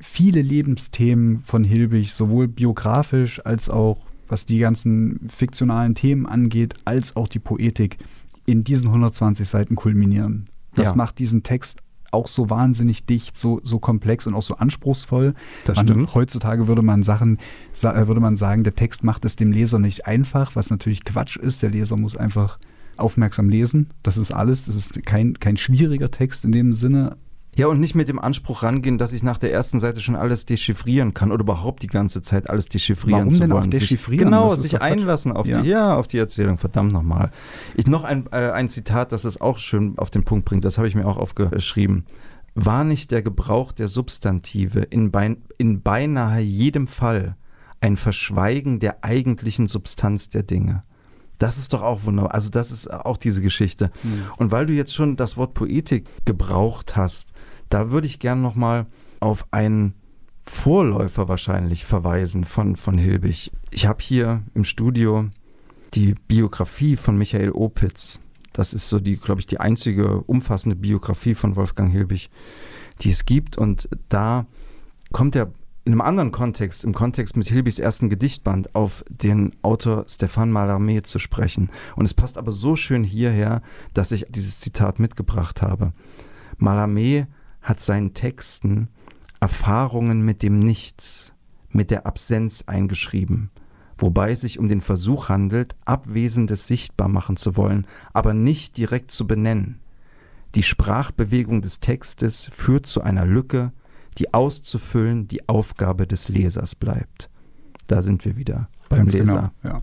viele 0.00 0.40
Lebensthemen 0.42 1.38
von 1.38 1.62
Hilbig, 1.62 2.12
sowohl 2.12 2.48
biografisch 2.48 3.44
als 3.44 3.68
auch 3.68 3.98
was 4.28 4.46
die 4.46 4.58
ganzen 4.58 5.28
fiktionalen 5.28 5.94
Themen 5.94 6.24
angeht, 6.24 6.74
als 6.84 7.16
auch 7.16 7.28
die 7.28 7.40
Poetik 7.40 7.98
in 8.46 8.64
diesen 8.64 8.86
120 8.86 9.48
Seiten 9.48 9.74
kulminieren. 9.74 10.48
Das 10.74 10.90
ja. 10.90 10.96
macht 10.96 11.18
diesen 11.18 11.42
Text 11.42 11.80
auch 12.12 12.26
so 12.26 12.50
wahnsinnig 12.50 13.06
dicht, 13.06 13.38
so, 13.38 13.60
so 13.62 13.78
komplex 13.78 14.26
und 14.26 14.34
auch 14.34 14.42
so 14.42 14.56
anspruchsvoll. 14.56 15.34
Das 15.64 15.76
man, 15.76 15.86
stimmt. 15.86 16.14
Heutzutage 16.14 16.66
würde 16.66 16.82
man, 16.82 17.02
Sachen, 17.02 17.38
äh, 17.82 18.06
würde 18.08 18.20
man 18.20 18.36
sagen, 18.36 18.64
der 18.64 18.74
Text 18.74 19.04
macht 19.04 19.24
es 19.24 19.36
dem 19.36 19.52
Leser 19.52 19.78
nicht 19.78 20.06
einfach, 20.06 20.56
was 20.56 20.70
natürlich 20.70 21.04
Quatsch 21.04 21.36
ist. 21.36 21.62
Der 21.62 21.70
Leser 21.70 21.96
muss 21.96 22.16
einfach 22.16 22.58
aufmerksam 22.96 23.48
lesen. 23.48 23.88
Das 24.02 24.18
ist 24.18 24.32
alles. 24.32 24.64
Das 24.66 24.74
ist 24.74 25.04
kein, 25.04 25.34
kein 25.34 25.56
schwieriger 25.56 26.10
Text 26.10 26.44
in 26.44 26.52
dem 26.52 26.72
Sinne, 26.72 27.16
ja, 27.56 27.66
und 27.66 27.80
nicht 27.80 27.94
mit 27.94 28.08
dem 28.08 28.20
Anspruch 28.20 28.62
rangehen, 28.62 28.96
dass 28.96 29.12
ich 29.12 29.22
nach 29.22 29.36
der 29.36 29.52
ersten 29.52 29.80
Seite 29.80 30.00
schon 30.00 30.14
alles 30.14 30.46
dechiffrieren 30.46 31.14
kann 31.14 31.32
oder 31.32 31.42
überhaupt 31.42 31.82
die 31.82 31.88
ganze 31.88 32.22
Zeit 32.22 32.48
alles 32.48 32.68
dechiffrieren 32.68 33.18
Warum 33.18 33.30
zu 33.32 33.40
denn 33.40 33.50
wollen. 33.50 33.64
Auch 33.64 33.66
dechiffrieren? 33.66 34.26
Genau, 34.26 34.48
sich, 34.50 34.70
genau, 34.70 34.70
sich 34.70 34.82
einlassen 34.82 35.32
auf 35.32 35.46
ja. 35.46 35.60
die, 35.60 35.68
ja, 35.68 35.96
auf 35.96 36.06
die 36.06 36.18
Erzählung. 36.18 36.58
Verdammt 36.58 36.92
nochmal. 36.92 37.32
Ich 37.74 37.88
noch 37.88 38.04
ein, 38.04 38.26
äh, 38.30 38.50
ein 38.50 38.68
Zitat, 38.68 39.10
das 39.10 39.24
es 39.24 39.40
auch 39.40 39.58
schön 39.58 39.98
auf 39.98 40.10
den 40.10 40.24
Punkt 40.24 40.44
bringt, 40.44 40.64
das 40.64 40.78
habe 40.78 40.86
ich 40.86 40.94
mir 40.94 41.06
auch 41.06 41.16
aufgeschrieben. 41.16 42.04
War 42.54 42.84
nicht 42.84 43.10
der 43.10 43.22
Gebrauch 43.22 43.72
der 43.72 43.88
Substantive 43.88 44.80
in, 44.80 45.10
bein, 45.10 45.38
in 45.58 45.82
beinahe 45.82 46.40
jedem 46.40 46.86
Fall 46.86 47.36
ein 47.80 47.96
Verschweigen 47.96 48.78
der 48.78 49.04
eigentlichen 49.04 49.66
Substanz 49.66 50.28
der 50.28 50.44
Dinge? 50.44 50.84
Das 51.40 51.56
ist 51.56 51.72
doch 51.72 51.80
auch 51.80 52.04
wunderbar. 52.04 52.34
Also 52.34 52.50
das 52.50 52.70
ist 52.70 52.92
auch 52.92 53.16
diese 53.16 53.40
Geschichte. 53.40 53.90
Mhm. 54.02 54.22
Und 54.36 54.52
weil 54.52 54.66
du 54.66 54.74
jetzt 54.74 54.94
schon 54.94 55.16
das 55.16 55.38
Wort 55.38 55.54
Poetik 55.54 56.06
gebraucht 56.26 56.96
hast, 56.96 57.32
da 57.70 57.90
würde 57.90 58.06
ich 58.06 58.18
gerne 58.18 58.42
nochmal 58.42 58.86
auf 59.20 59.46
einen 59.50 59.94
Vorläufer 60.44 61.28
wahrscheinlich 61.28 61.86
verweisen 61.86 62.44
von, 62.44 62.76
von 62.76 62.98
Hilbig. 62.98 63.52
Ich 63.70 63.86
habe 63.86 64.02
hier 64.02 64.42
im 64.54 64.64
Studio 64.64 65.30
die 65.94 66.14
Biografie 66.28 66.96
von 66.96 67.16
Michael 67.16 67.52
Opitz. 67.52 68.20
Das 68.52 68.74
ist 68.74 68.88
so 68.88 69.00
die, 69.00 69.16
glaube 69.16 69.40
ich, 69.40 69.46
die 69.46 69.60
einzige 69.60 70.20
umfassende 70.22 70.76
Biografie 70.76 71.34
von 71.34 71.56
Wolfgang 71.56 71.90
Hilbig, 71.90 72.28
die 73.00 73.10
es 73.10 73.24
gibt. 73.24 73.56
Und 73.56 73.88
da 74.10 74.44
kommt 75.10 75.36
er 75.36 75.52
in 75.90 75.94
einem 75.94 76.02
anderen 76.02 76.30
Kontext, 76.30 76.84
im 76.84 76.94
Kontext 76.94 77.36
mit 77.36 77.48
Hilbigs 77.48 77.80
ersten 77.80 78.08
Gedichtband, 78.08 78.76
auf 78.76 79.04
den 79.08 79.56
Autor 79.62 80.04
Stefan 80.06 80.52
Mallarmé 80.52 81.02
zu 81.02 81.18
sprechen. 81.18 81.68
Und 81.96 82.04
es 82.04 82.14
passt 82.14 82.38
aber 82.38 82.52
so 82.52 82.76
schön 82.76 83.02
hierher, 83.02 83.60
dass 83.92 84.12
ich 84.12 84.26
dieses 84.28 84.60
Zitat 84.60 85.00
mitgebracht 85.00 85.62
habe. 85.62 85.92
Mallarmé 86.60 87.26
hat 87.60 87.80
seinen 87.80 88.14
Texten 88.14 88.86
Erfahrungen 89.40 90.24
mit 90.24 90.44
dem 90.44 90.60
Nichts, 90.60 91.34
mit 91.70 91.90
der 91.90 92.06
Absenz 92.06 92.62
eingeschrieben, 92.68 93.50
wobei 93.98 94.30
es 94.30 94.42
sich 94.42 94.60
um 94.60 94.68
den 94.68 94.82
Versuch 94.82 95.28
handelt, 95.28 95.74
Abwesendes 95.86 96.68
sichtbar 96.68 97.08
machen 97.08 97.36
zu 97.36 97.56
wollen, 97.56 97.84
aber 98.12 98.32
nicht 98.32 98.76
direkt 98.76 99.10
zu 99.10 99.26
benennen. 99.26 99.80
Die 100.54 100.62
Sprachbewegung 100.62 101.62
des 101.62 101.80
Textes 101.80 102.48
führt 102.52 102.86
zu 102.86 103.02
einer 103.02 103.26
Lücke, 103.26 103.72
die 104.18 104.34
auszufüllen 104.34 105.28
die 105.28 105.48
Aufgabe 105.48 106.06
des 106.06 106.28
Lesers 106.28 106.74
bleibt. 106.74 107.30
Da 107.86 108.02
sind 108.02 108.24
wir 108.24 108.36
wieder 108.36 108.68
beim 108.88 109.00
Ganz 109.00 109.12
genau, 109.12 109.32
Leser. 109.34 109.52
Genau, 109.62 109.74
ja. 109.74 109.82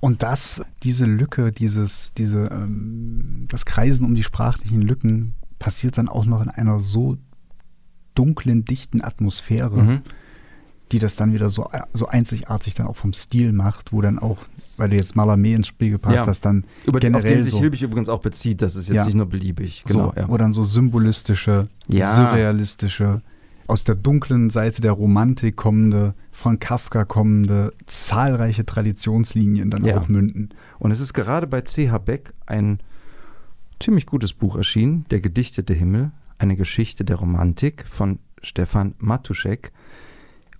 Und 0.00 0.22
das, 0.22 0.62
diese 0.82 1.04
Lücke, 1.04 1.52
dieses, 1.52 2.14
diese, 2.14 2.46
ähm, 2.46 3.46
das 3.48 3.66
Kreisen 3.66 4.06
um 4.06 4.14
die 4.14 4.24
sprachlichen 4.24 4.80
Lücken 4.80 5.34
passiert 5.58 5.98
dann 5.98 6.08
auch 6.08 6.24
noch 6.24 6.40
in 6.42 6.48
einer 6.48 6.80
so 6.80 7.18
dunklen, 8.14 8.64
dichten 8.64 9.02
Atmosphäre, 9.02 9.82
mhm. 9.82 10.00
die 10.90 10.98
das 10.98 11.16
dann 11.16 11.34
wieder 11.34 11.50
so, 11.50 11.70
so 11.92 12.06
einzigartig 12.08 12.74
dann 12.74 12.86
auch 12.86 12.96
vom 12.96 13.12
Stil 13.12 13.52
macht, 13.52 13.92
wo 13.92 14.00
dann 14.00 14.18
auch, 14.18 14.38
weil 14.80 14.88
du 14.88 14.96
jetzt 14.96 15.14
Malamé 15.14 15.54
ins 15.54 15.68
Spiel 15.68 15.90
gebracht 15.90 16.14
ja. 16.14 16.26
hast, 16.26 16.40
dann 16.40 16.64
Über 16.86 16.98
den, 16.98 17.14
auf 17.14 17.22
den 17.22 17.42
sich 17.42 17.52
so, 17.52 17.60
Hilbig 17.60 17.82
übrigens 17.82 18.08
auch 18.08 18.20
bezieht, 18.20 18.62
das 18.62 18.74
ist 18.74 18.88
jetzt 18.88 18.96
ja. 18.96 19.04
nicht 19.04 19.14
nur 19.14 19.26
beliebig. 19.26 19.84
Genau, 19.86 20.06
so, 20.06 20.20
ja. 20.20 20.28
Wo 20.28 20.36
dann 20.38 20.52
so 20.52 20.62
symbolistische, 20.62 21.68
surrealistische, 21.86 23.20
aus 23.66 23.84
der 23.84 23.94
dunklen 23.94 24.50
Seite 24.50 24.80
der 24.80 24.92
Romantik 24.92 25.54
kommende, 25.54 26.14
von 26.32 26.58
Kafka 26.58 27.04
kommende, 27.04 27.72
zahlreiche 27.86 28.64
Traditionslinien 28.64 29.70
dann 29.70 29.88
auch 29.92 30.08
münden. 30.08 30.48
Und 30.78 30.90
es 30.90 30.98
ist 30.98 31.12
gerade 31.12 31.46
bei 31.46 31.60
C.H. 31.60 31.98
Beck 31.98 32.32
ein 32.46 32.80
ziemlich 33.78 34.06
gutes 34.06 34.32
Buch 34.32 34.56
erschienen, 34.56 35.04
Der 35.10 35.20
gedichtete 35.20 35.74
Himmel, 35.74 36.10
eine 36.38 36.56
Geschichte 36.56 37.04
der 37.04 37.16
Romantik 37.16 37.84
von 37.86 38.18
Stefan 38.42 38.94
Matuschek. 38.98 39.72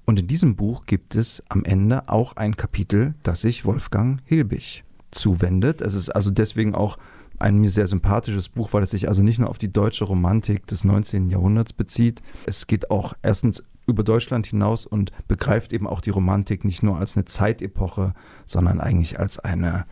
Und 0.05 0.19
in 0.19 0.27
diesem 0.27 0.57
Buch 0.57 0.87
gibt 0.87 1.15
es 1.15 1.43
am 1.49 1.65
Ende 1.65 2.09
auch 2.09 2.37
ein 2.37 2.57
Kapitel, 2.57 3.15
das 3.23 3.43
sich 3.43 3.65
Wolfgang 3.65 4.21
Hilbig 4.25 4.85
zuwendet. 5.11 5.81
Es 5.81 5.95
ist 5.95 6.11
also 6.11 6.31
deswegen 6.31 6.75
auch 6.75 6.99
ein 7.39 7.59
mir 7.59 7.71
sehr 7.71 7.87
sympathisches 7.87 8.49
Buch, 8.49 8.73
weil 8.73 8.83
es 8.83 8.91
sich 8.91 9.09
also 9.09 9.23
nicht 9.23 9.39
nur 9.39 9.49
auf 9.49 9.59
die 9.59 9.73
deutsche 9.73 10.05
Romantik 10.05 10.67
des 10.67 10.85
19. 10.85 11.29
Jahrhunderts 11.29 11.73
bezieht. 11.73 12.23
Es 12.47 12.67
geht 12.67 12.91
auch 12.91 13.15
erstens 13.23 13.65
über 13.87 14.05
Deutschland 14.05 14.47
hinaus 14.47 14.87
und 14.87 15.11
begreift 15.27 15.73
eben 15.73 15.87
auch 15.87 16.01
die 16.01 16.11
Romantik 16.11 16.65
nicht 16.65 16.83
nur 16.83 16.99
als 16.99 17.17
eine 17.17 17.25
Zeitepoche, 17.25 18.13
sondern 18.47 18.81
eigentlich 18.81 19.19
als 19.19 19.39
eine 19.39 19.87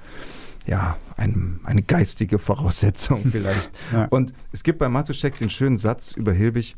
ja, 0.67 0.99
ein, 1.17 1.61
eine 1.65 1.83
geistige 1.83 2.39
Voraussetzung 2.39 3.25
vielleicht. 3.31 3.71
ja. 3.91 4.05
Und 4.07 4.35
es 4.53 4.63
gibt 4.63 4.79
bei 4.79 4.91
Matuschek 4.91 5.39
den 5.39 5.49
schönen 5.49 5.79
Satz 5.79 6.13
über 6.13 6.33
Hilbig, 6.33 6.77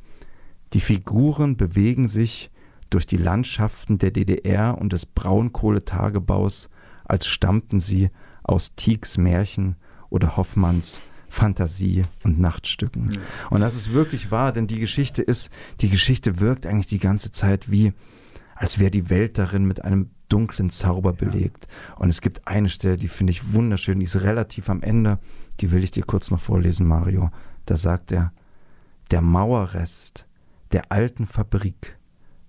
die 0.72 0.80
Figuren 0.80 1.56
bewegen 1.56 2.06
sich 2.06 2.52
durch 2.90 3.06
die 3.06 3.16
Landschaften 3.16 3.98
der 3.98 4.10
DDR 4.10 4.78
und 4.78 4.92
des 4.92 5.06
Braunkohletagebaus, 5.06 6.68
als 7.04 7.26
stammten 7.26 7.80
sie 7.80 8.10
aus 8.42 8.74
Tiegs 8.74 9.16
Märchen 9.16 9.76
oder 10.10 10.36
Hoffmanns 10.36 11.02
Fantasie 11.28 12.04
und 12.24 12.40
Nachtstücken. 12.40 13.12
Ja. 13.12 13.20
Und 13.50 13.60
das 13.60 13.76
ist 13.76 13.92
wirklich 13.92 14.30
wahr, 14.30 14.52
denn 14.52 14.66
die 14.66 14.80
Geschichte 14.80 15.22
ist, 15.22 15.50
die 15.80 15.88
Geschichte 15.88 16.40
wirkt 16.40 16.66
eigentlich 16.66 16.88
die 16.88 16.98
ganze 16.98 17.30
Zeit 17.30 17.70
wie, 17.70 17.92
als 18.56 18.78
wäre 18.78 18.90
die 18.90 19.08
Welt 19.08 19.38
darin 19.38 19.64
mit 19.64 19.84
einem 19.84 20.10
dunklen 20.28 20.70
Zauber 20.70 21.12
belegt. 21.12 21.68
Und 21.96 22.10
es 22.10 22.20
gibt 22.20 22.46
eine 22.48 22.68
Stelle, 22.68 22.96
die 22.96 23.08
finde 23.08 23.30
ich 23.30 23.52
wunderschön, 23.52 24.00
die 24.00 24.04
ist 24.04 24.22
relativ 24.22 24.68
am 24.68 24.82
Ende, 24.82 25.18
die 25.60 25.72
will 25.72 25.84
ich 25.84 25.92
dir 25.92 26.04
kurz 26.04 26.30
noch 26.30 26.40
vorlesen, 26.40 26.86
Mario. 26.86 27.30
Da 27.64 27.76
sagt 27.76 28.12
er, 28.12 28.32
der 29.10 29.20
Mauerrest 29.20 30.26
der 30.72 30.90
alten 30.92 31.26
Fabrik 31.26 31.98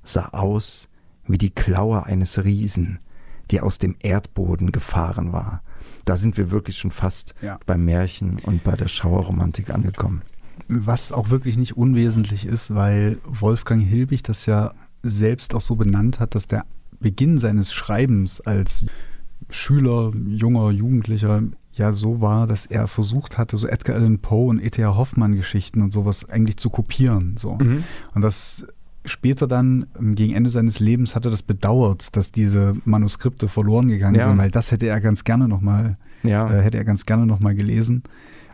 sah 0.04 0.30
aus 0.30 0.90
wie 1.28 1.38
die 1.38 1.50
Klaue 1.50 2.06
eines 2.06 2.44
Riesen, 2.44 3.00
die 3.52 3.62
aus 3.62 3.78
dem 3.78 3.96
Erdboden 4.00 4.72
gefahren 4.72 5.32
war. 5.32 5.62
Da 6.06 6.18
sind 6.18 6.38
wir 6.38 6.52
wirklich 6.52 6.78
schon 6.78 6.92
fast 6.92 7.36
ja. 7.42 7.60
beim 7.66 7.86
Märchen 7.86 8.40
und 8.40 8.64
bei 8.64 8.76
der 8.76 8.88
Schauerromantik 8.88 9.70
angekommen. 9.70 10.24
Was 10.68 11.12
auch 11.12 11.30
wirklich 11.30 11.58
nicht 11.58 11.78
unwesentlich 11.78 12.46
ist, 12.46 12.74
weil 12.74 13.18
Wolfgang 13.26 13.84
Hilbig 13.84 14.24
das 14.24 14.46
ja 14.46 14.74
selbst 15.04 15.54
auch 15.54 15.62
so 15.62 15.76
benannt 15.76 16.20
hat, 16.20 16.36
dass 16.36 16.48
der 16.48 16.66
Beginn 17.00 17.38
seines 17.38 17.74
Schreibens 17.74 18.42
als 18.42 18.86
Schüler, 19.50 20.12
junger 20.28 20.70
Jugendlicher 20.72 21.44
ja 21.74 21.94
so 21.94 22.22
war, 22.22 22.48
dass 22.48 22.66
er 22.66 22.88
versucht 22.88 23.38
hatte, 23.38 23.58
so 23.58 23.68
Edgar 23.68 23.96
Allan 23.96 24.20
Poe 24.20 24.50
und 24.50 24.64
E.T.A. 24.64 24.96
Hoffmann 24.96 25.36
Geschichten 25.36 25.82
und 25.82 25.92
sowas 25.92 26.30
eigentlich 26.30 26.58
zu 26.58 26.70
kopieren. 26.70 27.36
So. 27.38 27.56
Mhm. 27.56 27.84
Und 28.14 28.22
das 28.22 28.68
später 29.06 29.48
dann, 29.48 29.88
ähm, 30.00 30.16
gegen 30.16 30.34
Ende 30.34 30.50
seines 30.50 30.80
Lebens, 30.80 31.16
hat 31.16 31.26
er 31.26 31.32
das 31.32 31.44
bedauert, 31.44 32.16
dass 32.16 32.32
diese 32.32 32.76
Manuskripte 32.86 33.48
verloren 33.48 33.88
gegangen 33.88 34.16
ja. 34.16 34.26
sind, 34.26 34.38
weil 34.38 34.52
das 34.52 34.72
hätte 34.72 34.88
er 34.88 35.02
ganz 35.02 35.24
gerne 35.24 35.48
nochmal, 35.48 35.98
ja. 36.24 36.52
äh, 36.52 36.62
hätte 36.62 36.78
er 36.78 36.86
ganz 36.86 37.06
gerne 37.06 37.26
nochmal 37.26 37.56
gelesen. 37.56 38.04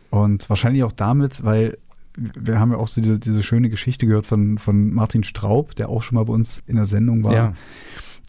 Und 0.09 0.49
wahrscheinlich 0.49 0.83
auch 0.83 0.93
damit, 0.93 1.43
weil 1.43 1.77
wir 2.17 2.59
haben 2.59 2.71
ja 2.71 2.77
auch 2.77 2.87
so 2.87 3.01
diese, 3.01 3.19
diese 3.19 3.43
schöne 3.43 3.69
Geschichte 3.69 4.07
gehört 4.07 4.25
von, 4.25 4.57
von 4.57 4.93
Martin 4.93 5.23
Straub, 5.23 5.75
der 5.75 5.89
auch 5.89 6.01
schon 6.01 6.15
mal 6.15 6.25
bei 6.25 6.33
uns 6.33 6.63
in 6.65 6.77
der 6.77 6.85
Sendung 6.85 7.23
war. 7.23 7.33
Ja 7.33 7.53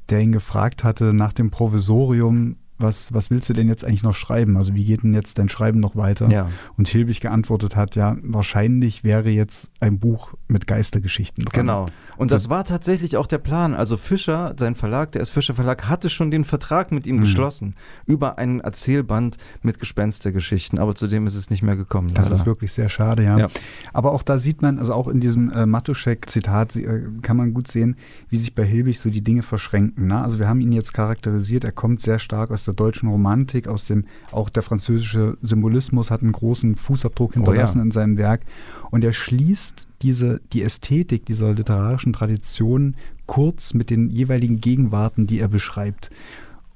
der 0.09 0.21
ihn 0.21 0.33
gefragt 0.33 0.85
hatte 0.85 1.13
nach 1.13 1.33
dem 1.33 1.51
Provisorium, 1.51 2.57
was, 2.79 3.13
was 3.13 3.31
willst 3.31 3.49
du 3.49 3.55
denn 3.55 3.69
jetzt 3.69 3.85
eigentlich 3.85 4.03
noch 4.03 4.15
schreiben? 4.15 4.57
Also 4.57 4.75
wie 4.75 4.85
geht 4.85 5.03
denn 5.03 5.13
jetzt 5.13 5.39
dein 5.39 5.49
Schreiben 5.49 5.81
noch 5.81 5.97
weiter? 5.97 6.29
Ja. 6.31 6.49
Und 6.77 6.89
Hilbig 6.89 7.21
geantwortet 7.21 7.77
hat, 7.77 7.97
ja, 7.97 8.17
wahrscheinlich 8.23 9.05
wäre 9.05 9.31
jetzt 9.31 9.73
ein 9.81 9.99
Buch 9.99 10.35
mit 10.47 10.67
Geistergeschichten 10.67 11.45
dran. 11.45 11.61
Genau. 11.61 11.87
Und 12.17 12.33
das 12.33 12.49
war 12.49 12.65
tatsächlich 12.65 13.17
auch 13.17 13.27
der 13.27 13.39
Plan. 13.39 13.75
Also 13.75 13.97
Fischer, 13.97 14.55
sein 14.59 14.75
Verlag, 14.75 15.13
der 15.13 15.23
S. 15.23 15.31
Fischer 15.31 15.55
Verlag, 15.55 15.89
hatte 15.89 16.09
schon 16.09 16.31
den 16.31 16.45
Vertrag 16.45 16.93
mit 16.93 17.07
ihm 17.07 17.17
mhm. 17.17 17.21
geschlossen 17.23 17.75
über 18.07 18.39
einen 18.39 18.61
Erzählband 18.61 19.37
mit 19.63 19.79
Gespenstergeschichten. 19.79 20.79
Aber 20.79 20.95
zu 20.95 21.09
dem 21.09 21.27
ist 21.27 21.35
es 21.35 21.51
nicht 21.51 21.63
mehr 21.63 21.77
gekommen. 21.77 22.15
Das 22.15 22.31
ist 22.31 22.47
wirklich 22.47 22.73
sehr 22.73 22.89
schade, 22.89 23.25
ja. 23.25 23.39
ja. 23.39 23.49
Aber 23.93 24.13
auch 24.13 24.23
da 24.23 24.39
sieht 24.39 24.63
man, 24.63 24.79
also 24.79 24.95
auch 24.95 25.09
in 25.09 25.21
diesem 25.21 25.51
äh, 25.51 25.67
Matuschek-Zitat 25.67 26.77
äh, 26.77 27.03
kann 27.23 27.37
man 27.37 27.55
gut 27.55 27.69
sehen, 27.69 27.97
wie 28.29 28.37
sich 28.37 28.55
bei 28.55 28.65
Hilbig 28.65 29.01
so 29.01 29.11
die 29.11 29.23
Dinge 29.23 29.43
verschränken. 29.43 30.07
Ne? 30.07 30.23
Also 30.23 30.39
wir 30.39 30.49
haben 30.49 30.61
ihn 30.61 30.73
jetzt 30.73 30.95
charakterisiert, 30.95 31.65
er 31.65 31.73
kommt 31.73 32.03
sehr 32.03 32.19
stark 32.19 32.51
aus 32.51 32.68
der 32.69 32.75
deutschen 32.75 33.09
Romantik, 33.09 33.67
aus 33.67 33.87
dem, 33.87 34.05
auch 34.31 34.49
der 34.49 34.63
französische 34.63 35.37
Symbolismus 35.43 36.11
hat 36.11 36.23
einen 36.23 36.33
großen 36.33 36.77
Fußabdruck 36.77 37.35
hinterlassen 37.35 37.79
oh 37.79 37.81
ja. 37.81 37.85
in 37.85 37.91
seinem 37.91 38.17
Werk. 38.19 38.43
Und 38.91 39.03
er 39.03 39.13
schließt 39.13 39.89
diese, 40.03 40.41
die 40.53 40.63
Ästhetik 40.63 41.27
dieser 41.27 41.53
literarischen 41.55 42.13
Tradition 42.13 42.95
kurz 43.27 43.75
mit 43.75 43.91
den 43.91 44.09
jeweiligen 44.11 44.61
Gegenwarten, 44.61 45.27
die 45.27 45.41
er 45.41 45.49
beschreibt. 45.49 46.11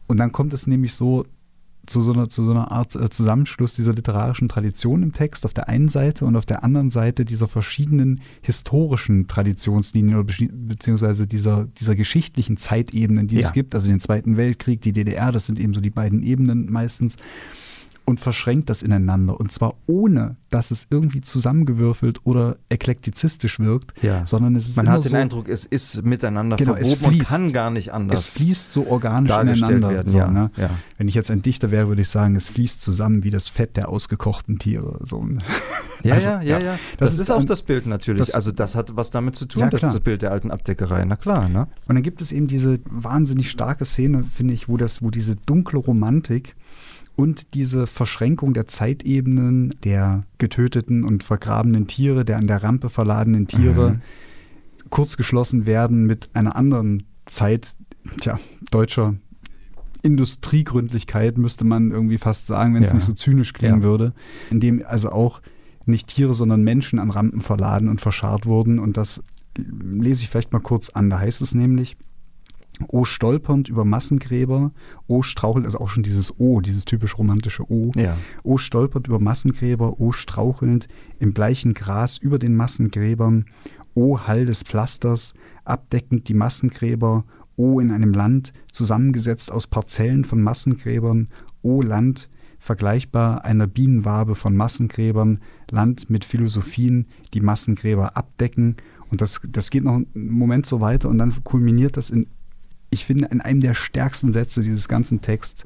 Und 0.06 0.18
dann 0.18 0.32
kommt 0.32 0.52
es 0.52 0.66
nämlich 0.66 0.94
so, 0.94 1.24
zu 1.86 2.00
so 2.00 2.12
einer, 2.12 2.28
zu 2.28 2.44
so 2.44 2.52
einer 2.52 2.70
Art 2.70 2.94
äh, 2.94 3.10
Zusammenschluss 3.10 3.74
dieser 3.74 3.92
literarischen 3.92 4.48
Tradition 4.48 5.02
im 5.02 5.12
Text 5.12 5.44
auf 5.44 5.52
der 5.52 5.68
einen 5.68 5.88
Seite 5.88 6.24
und 6.24 6.36
auf 6.36 6.46
der 6.46 6.62
anderen 6.64 6.90
Seite 6.90 7.24
dieser 7.24 7.48
verschiedenen 7.48 8.20
historischen 8.40 9.26
Traditionslinien 9.26 10.18
oder 10.18 10.32
beziehungsweise 10.52 11.26
dieser, 11.26 11.64
dieser 11.64 11.96
geschichtlichen 11.96 12.56
Zeitebenen, 12.56 13.26
die 13.26 13.36
ja. 13.36 13.40
es 13.42 13.52
gibt. 13.52 13.74
Also 13.74 13.90
den 13.90 14.00
Zweiten 14.00 14.36
Weltkrieg, 14.36 14.80
die 14.82 14.92
DDR, 14.92 15.32
das 15.32 15.46
sind 15.46 15.58
eben 15.58 15.74
so 15.74 15.80
die 15.80 15.90
beiden 15.90 16.22
Ebenen 16.22 16.70
meistens 16.70 17.16
und 18.04 18.20
verschränkt 18.20 18.68
das 18.68 18.82
ineinander. 18.82 19.38
Und 19.38 19.52
zwar 19.52 19.74
ohne, 19.86 20.36
dass 20.50 20.70
es 20.70 20.86
irgendwie 20.90 21.20
zusammengewürfelt 21.20 22.20
oder 22.24 22.56
eklektizistisch 22.68 23.58
wirkt, 23.58 23.92
ja. 24.02 24.26
sondern 24.26 24.56
es 24.56 24.68
ist 24.68 24.76
Man 24.76 24.88
hat 24.88 25.04
den 25.04 25.10
so, 25.10 25.16
Eindruck, 25.16 25.48
es 25.48 25.64
ist 25.64 26.04
miteinander 26.04 26.56
genau, 26.56 26.74
verwoben 26.74 26.96
fließt, 26.96 27.20
und 27.20 27.24
kann 27.24 27.52
gar 27.52 27.70
nicht 27.70 27.92
anders. 27.92 28.20
Es 28.20 28.28
fließt 28.28 28.72
so 28.72 28.86
organisch 28.86 29.30
ineinander. 29.30 29.90
Werden, 29.90 30.12
so, 30.12 30.18
ja, 30.18 30.30
ne? 30.30 30.50
ja. 30.56 30.70
Wenn 30.98 31.08
ich 31.08 31.14
jetzt 31.14 31.30
ein 31.30 31.42
Dichter 31.42 31.70
wäre, 31.70 31.88
würde 31.88 32.02
ich 32.02 32.08
sagen, 32.08 32.36
es 32.36 32.48
fließt 32.48 32.82
zusammen 32.82 33.24
wie 33.24 33.30
das 33.30 33.48
Fett 33.48 33.76
der 33.76 33.88
ausgekochten 33.88 34.58
Tiere. 34.58 34.98
So. 35.02 35.26
Ja, 36.02 36.14
also, 36.14 36.28
ja, 36.28 36.42
ja, 36.42 36.58
ja. 36.58 36.72
Das, 36.98 37.10
das 37.10 37.12
ist, 37.14 37.20
ist 37.20 37.30
auch 37.30 37.44
das 37.44 37.62
Bild 37.62 37.86
natürlich. 37.86 38.26
Das, 38.26 38.34
also 38.34 38.50
das 38.50 38.74
hat 38.74 38.96
was 38.96 39.10
damit 39.10 39.36
zu 39.36 39.46
tun, 39.46 39.70
das 39.70 39.82
ist 39.82 39.94
das 39.94 40.00
Bild 40.00 40.22
der 40.22 40.32
alten 40.32 40.50
Abdeckerei. 40.50 41.04
Na 41.04 41.16
klar, 41.16 41.48
ne? 41.48 41.68
Und 41.86 41.94
dann 41.94 42.02
gibt 42.02 42.20
es 42.20 42.32
eben 42.32 42.48
diese 42.48 42.80
wahnsinnig 42.90 43.50
starke 43.50 43.84
Szene, 43.84 44.24
finde 44.24 44.54
ich, 44.54 44.68
wo 44.68 44.76
das, 44.76 45.02
wo 45.02 45.10
diese 45.10 45.36
dunkle 45.36 45.78
Romantik 45.78 46.56
und 47.16 47.54
diese 47.54 47.86
Verschränkung 47.86 48.54
der 48.54 48.66
Zeitebenen 48.66 49.74
der 49.84 50.24
getöteten 50.38 51.04
und 51.04 51.22
vergrabenen 51.24 51.86
Tiere, 51.86 52.24
der 52.24 52.38
an 52.38 52.46
der 52.46 52.62
Rampe 52.62 52.88
verladenen 52.88 53.46
Tiere, 53.46 53.92
mhm. 53.92 54.00
kurz 54.90 55.16
geschlossen 55.16 55.66
werden 55.66 56.06
mit 56.06 56.30
einer 56.32 56.56
anderen 56.56 57.04
Zeit 57.26 57.74
tja, 58.20 58.38
deutscher 58.70 59.14
Industriegründlichkeit, 60.02 61.38
müsste 61.38 61.64
man 61.64 61.90
irgendwie 61.90 62.18
fast 62.18 62.46
sagen, 62.46 62.74
wenn 62.74 62.82
es 62.82 62.90
Ja. 62.90 62.96
nicht 62.96 63.04
so 63.04 63.12
zynisch 63.12 63.52
klingen 63.52 63.82
Ja. 63.82 63.84
würde, 63.84 64.12
in 64.50 64.60
dem 64.60 64.82
also 64.86 65.10
auch 65.10 65.40
nicht 65.86 66.08
Tiere, 66.08 66.34
sondern 66.34 66.62
Menschen 66.62 66.98
an 66.98 67.10
Rampen 67.10 67.40
verladen 67.40 67.88
und 67.88 68.00
verscharrt 68.00 68.46
wurden. 68.46 68.78
Und 68.78 68.96
das 68.96 69.22
lese 69.56 70.22
ich 70.22 70.30
vielleicht 70.30 70.52
mal 70.52 70.60
kurz 70.60 70.90
an. 70.90 71.10
Da 71.10 71.18
heißt 71.18 71.42
es 71.42 71.54
nämlich, 71.54 71.96
O 72.88 73.04
stolpernd 73.04 73.68
über 73.68 73.84
Massengräber, 73.84 74.72
O 75.06 75.22
strauchelt, 75.22 75.64
also 75.64 75.78
auch 75.78 75.88
schon 75.88 76.02
dieses 76.02 76.38
O, 76.38 76.60
dieses 76.60 76.84
typisch 76.84 77.18
romantische 77.18 77.70
O. 77.70 77.92
Ja. 77.96 78.16
O 78.42 78.58
stolpert 78.58 79.06
über 79.06 79.18
Massengräber, 79.18 80.00
O 80.00 80.12
strauchelnd 80.12 80.88
im 81.18 81.32
bleichen 81.32 81.74
Gras 81.74 82.18
über 82.18 82.38
den 82.38 82.54
Massengräbern, 82.54 83.46
O 83.94 84.20
Hall 84.20 84.46
des 84.46 84.62
Pflasters, 84.62 85.34
abdeckend 85.64 86.28
die 86.28 86.34
Massengräber, 86.34 87.24
O 87.56 87.80
in 87.80 87.90
einem 87.90 88.12
Land, 88.12 88.52
zusammengesetzt 88.72 89.52
aus 89.52 89.66
Parzellen 89.66 90.24
von 90.24 90.40
Massengräbern, 90.42 91.28
O 91.62 91.82
Land, 91.82 92.30
vergleichbar 92.62 93.44
einer 93.44 93.66
Bienenwabe 93.66 94.36
von 94.36 94.56
Massengräbern, 94.56 95.40
Land 95.68 96.10
mit 96.10 96.24
Philosophien, 96.24 97.06
die 97.34 97.40
Massengräber 97.40 98.16
abdecken. 98.16 98.76
Und 99.10 99.20
das, 99.20 99.40
das 99.48 99.70
geht 99.70 99.82
noch 99.82 99.94
einen 99.94 100.06
Moment 100.14 100.64
so 100.64 100.80
weiter 100.80 101.08
und 101.08 101.18
dann 101.18 101.34
kulminiert 101.42 101.96
das 101.96 102.10
in, 102.10 102.28
ich 102.92 103.04
finde, 103.04 103.26
in 103.26 103.40
einem 103.40 103.60
der 103.60 103.74
stärksten 103.74 104.30
Sätze 104.32 104.62
dieses 104.62 104.86
ganzen 104.86 105.20
Texts. 105.22 105.64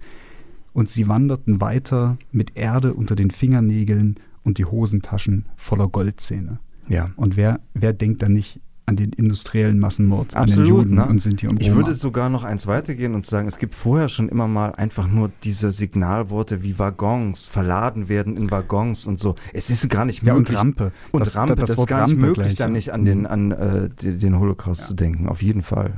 Und 0.72 0.88
sie 0.90 1.08
wanderten 1.08 1.60
weiter 1.60 2.18
mit 2.32 2.56
Erde 2.56 2.94
unter 2.94 3.16
den 3.16 3.30
Fingernägeln 3.30 4.16
und 4.44 4.58
die 4.58 4.64
Hosentaschen 4.66 5.46
voller 5.56 5.88
Goldzähne. 5.88 6.58
Ja. 6.88 7.10
Und 7.16 7.36
wer, 7.36 7.60
wer 7.74 7.92
denkt 7.92 8.22
da 8.22 8.28
nicht 8.28 8.60
an 8.88 8.94
den 8.94 9.10
industriellen 9.14 9.80
Massenmord 9.80 10.36
an 10.36 10.46
den 10.46 10.52
Absolut, 10.52 10.68
Juden 10.84 10.94
ne? 10.94 11.06
und 11.06 11.20
Sinti 11.20 11.48
und 11.48 11.60
Ich 11.60 11.68
Roma? 11.70 11.78
würde 11.78 11.94
sogar 11.94 12.28
noch 12.28 12.44
eins 12.44 12.68
weitergehen 12.68 13.14
und 13.14 13.26
sagen, 13.26 13.48
es 13.48 13.58
gibt 13.58 13.74
vorher 13.74 14.08
schon 14.08 14.28
immer 14.28 14.46
mal 14.46 14.72
einfach 14.76 15.08
nur 15.08 15.32
diese 15.42 15.72
Signalworte 15.72 16.62
wie 16.62 16.78
Waggons, 16.78 17.46
verladen 17.46 18.08
werden 18.08 18.36
in 18.36 18.48
Waggons 18.52 19.06
und 19.08 19.18
so. 19.18 19.34
Es 19.52 19.70
ist 19.70 19.88
gar 19.90 20.04
nicht 20.04 20.22
ja, 20.22 20.34
und 20.34 20.40
möglich. 20.40 20.58
Rampe. 20.58 20.92
Und 21.10 21.20
Das- 21.20 21.34
Rampe, 21.34 21.56
das, 21.56 21.62
das 21.62 21.70
ist 21.70 21.78
Wort 21.78 21.88
gar 21.88 22.02
nicht 22.02 22.12
Rampe 22.12 22.26
möglich, 22.26 22.44
gleich, 22.46 22.54
dann 22.54 22.70
ja. 22.70 22.76
nicht 22.76 22.92
an 22.92 23.04
den, 23.04 23.20
Mhm. 23.20 23.26
an, 23.26 23.50
äh, 23.50 23.88
den 23.88 24.38
Holocaust 24.38 24.82
Ja. 24.82 24.86
zu 24.88 24.94
denken. 24.94 25.26
Auf 25.28 25.42
jeden 25.42 25.62
Fall. 25.62 25.94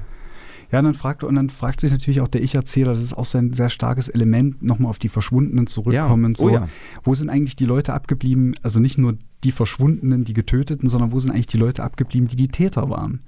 Ja, 0.71 0.81
und 0.81 0.85
dann 0.85 0.95
fragt, 0.95 1.25
und 1.25 1.35
dann 1.35 1.49
fragt 1.51 1.81
sich 1.81 1.91
natürlich 1.91 2.21
auch 2.21 2.29
der 2.29 2.43
Ich-Erzähler, 2.43 2.93
das 2.95 3.03
ist 3.03 3.15
auch 3.15 3.25
so 3.25 3.39
ein 3.39 3.53
sehr 3.55 3.71
starkes 3.71 4.09
Element, 4.09 4.63
nochmal 4.63 4.91
auf 4.91 4.99
die 4.99 5.09
Verschwundenen 5.09 5.67
zurückkommen. 5.67 6.33
Ja. 6.33 6.37
So, 6.39 6.47
Oh 6.47 6.51
ja. 6.51 6.69
Wo 7.05 7.15
sind 7.15 7.31
eigentlich 7.31 7.57
die 7.57 7.65
Leute 7.65 7.95
abgeblieben, 7.95 8.55
also 8.63 8.79
nicht 8.81 8.99
nur 8.99 9.17
die 9.45 9.53
Verschwundenen, 9.53 10.25
die 10.25 10.35
Getöteten, 10.35 10.89
sondern 10.89 11.13
wo 11.13 11.19
sind 11.19 11.31
eigentlich 11.31 11.47
die 11.47 11.59
Leute 11.59 11.83
abgeblieben, 11.85 12.29
die 12.29 12.37
die 12.37 12.49
Täter 12.49 12.91
waren? 12.91 13.21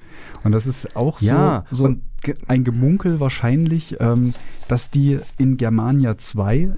Und 0.44 0.52
das 0.52 0.66
ist 0.66 0.96
auch 0.96 1.20
Ja, 1.20 1.64
so, 1.70 1.86
so 1.86 1.94
ein 2.46 2.64
Gemunkel 2.64 3.20
wahrscheinlich, 3.20 3.96
ähm, 4.00 4.34
dass 4.68 4.90
die 4.90 5.18
in 5.38 5.56
Germania 5.56 6.18
2, 6.18 6.72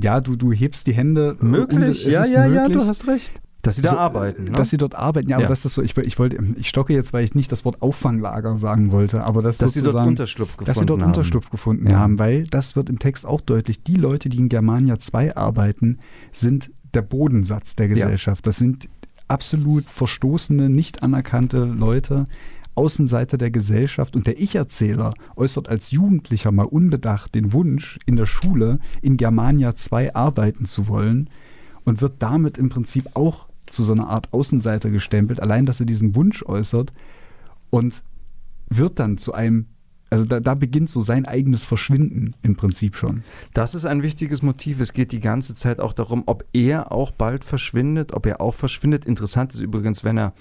ja, 0.00 0.20
du, 0.20 0.36
du 0.36 0.52
hebst 0.52 0.86
die 0.86 0.94
Hände. 0.94 1.36
äh, 1.40 1.44
Möglich, 1.44 2.04
ja, 2.06 2.24
ja, 2.24 2.46
ja, 2.46 2.62
möglich. 2.62 2.78
du 2.78 2.86
hast 2.86 3.06
recht. 3.06 3.41
Dass 3.62 3.76
sie 3.76 3.82
da 3.82 3.90
So, 3.90 3.96
arbeiten. 3.96 4.44
Ne? 4.44 4.50
Dass 4.52 4.70
sie 4.70 4.76
dort 4.76 4.96
arbeiten, 4.96 5.28
ja, 5.30 5.36
aber 5.36 5.44
Ja. 5.44 5.48
das 5.48 5.64
ist 5.64 5.74
so, 5.74 5.82
ich, 5.82 5.96
ich 5.96 6.18
wollte, 6.18 6.36
ich 6.56 6.68
stocke 6.68 6.92
jetzt, 6.92 7.12
weil 7.12 7.24
ich 7.24 7.34
nicht 7.36 7.52
das 7.52 7.64
Wort 7.64 7.80
Auffanglager 7.80 8.56
sagen 8.56 8.90
wollte, 8.90 9.22
aber 9.22 9.40
das 9.40 9.58
dass 9.58 9.72
sie 9.74 9.82
dort 9.82 10.04
Unterschlupf 10.04 10.56
gefunden 10.56 10.66
dass 10.66 10.78
sie 10.78 10.86
dort 10.86 11.00
haben. 11.00 11.08
Unterschlupf 11.08 11.48
gefunden 11.50 11.88
Ja. 11.88 11.98
haben, 12.00 12.18
weil 12.18 12.42
das 12.44 12.74
wird 12.74 12.90
im 12.90 12.98
Text 12.98 13.24
auch 13.24 13.40
deutlich. 13.40 13.82
Die 13.84 13.94
Leute, 13.94 14.28
die 14.28 14.38
in 14.38 14.48
Germania 14.48 14.98
2 14.98 15.36
arbeiten, 15.36 15.98
sind 16.32 16.72
der 16.92 17.02
Bodensatz 17.02 17.76
der 17.76 17.86
Gesellschaft. 17.88 18.46
Das 18.48 18.56
sind 18.58 18.88
absolut 19.28 19.84
verstoßene, 19.88 20.68
nicht 20.68 21.02
anerkannte 21.04 21.64
Leute, 21.64 22.26
Außenseiter 22.74 23.38
der 23.38 23.50
Gesellschaft. 23.50 24.16
Und 24.16 24.26
der 24.26 24.40
Ich-Erzähler 24.40 25.14
äußert 25.36 25.68
als 25.68 25.90
Jugendlicher 25.90 26.50
mal 26.52 26.64
unbedacht 26.64 27.34
den 27.34 27.52
Wunsch, 27.52 27.98
in 28.06 28.16
der 28.16 28.26
Schule 28.26 28.78
in 29.02 29.16
Germania 29.16 29.76
2 29.76 30.14
arbeiten 30.14 30.64
zu 30.64 30.88
wollen 30.88 31.30
und 31.84 32.00
wird 32.00 32.14
damit 32.20 32.58
im 32.58 32.68
Prinzip 32.70 33.10
auch 33.14 33.48
zu 33.72 33.82
so 33.82 33.92
einer 33.92 34.08
Art 34.08 34.32
Außenseiter 34.32 34.90
gestempelt, 34.90 35.40
allein 35.40 35.66
dass 35.66 35.80
er 35.80 35.86
diesen 35.86 36.14
Wunsch 36.14 36.42
äußert 36.44 36.92
und 37.70 38.02
wird 38.68 38.98
dann 38.98 39.18
zu 39.18 39.32
einem, 39.34 39.66
also 40.10 40.24
da, 40.24 40.40
da 40.40 40.54
beginnt 40.54 40.90
so 40.90 41.00
sein 41.00 41.26
eigenes 41.26 41.64
Verschwinden 41.64 42.34
im 42.42 42.56
Prinzip 42.56 42.96
schon. 42.96 43.22
Das 43.54 43.74
ist 43.74 43.84
ein 43.86 44.02
wichtiges 44.02 44.42
Motiv. 44.42 44.80
Es 44.80 44.92
geht 44.92 45.12
die 45.12 45.20
ganze 45.20 45.54
Zeit 45.54 45.80
auch 45.80 45.92
darum, 45.92 46.22
ob 46.26 46.44
er 46.52 46.92
auch 46.92 47.10
bald 47.10 47.44
verschwindet, 47.44 48.12
ob 48.12 48.26
er 48.26 48.40
auch 48.40 48.54
verschwindet. 48.54 49.04
Interessant 49.04 49.54
ist 49.54 49.60
übrigens, 49.60 50.04
wenn 50.04 50.18
er 50.18 50.32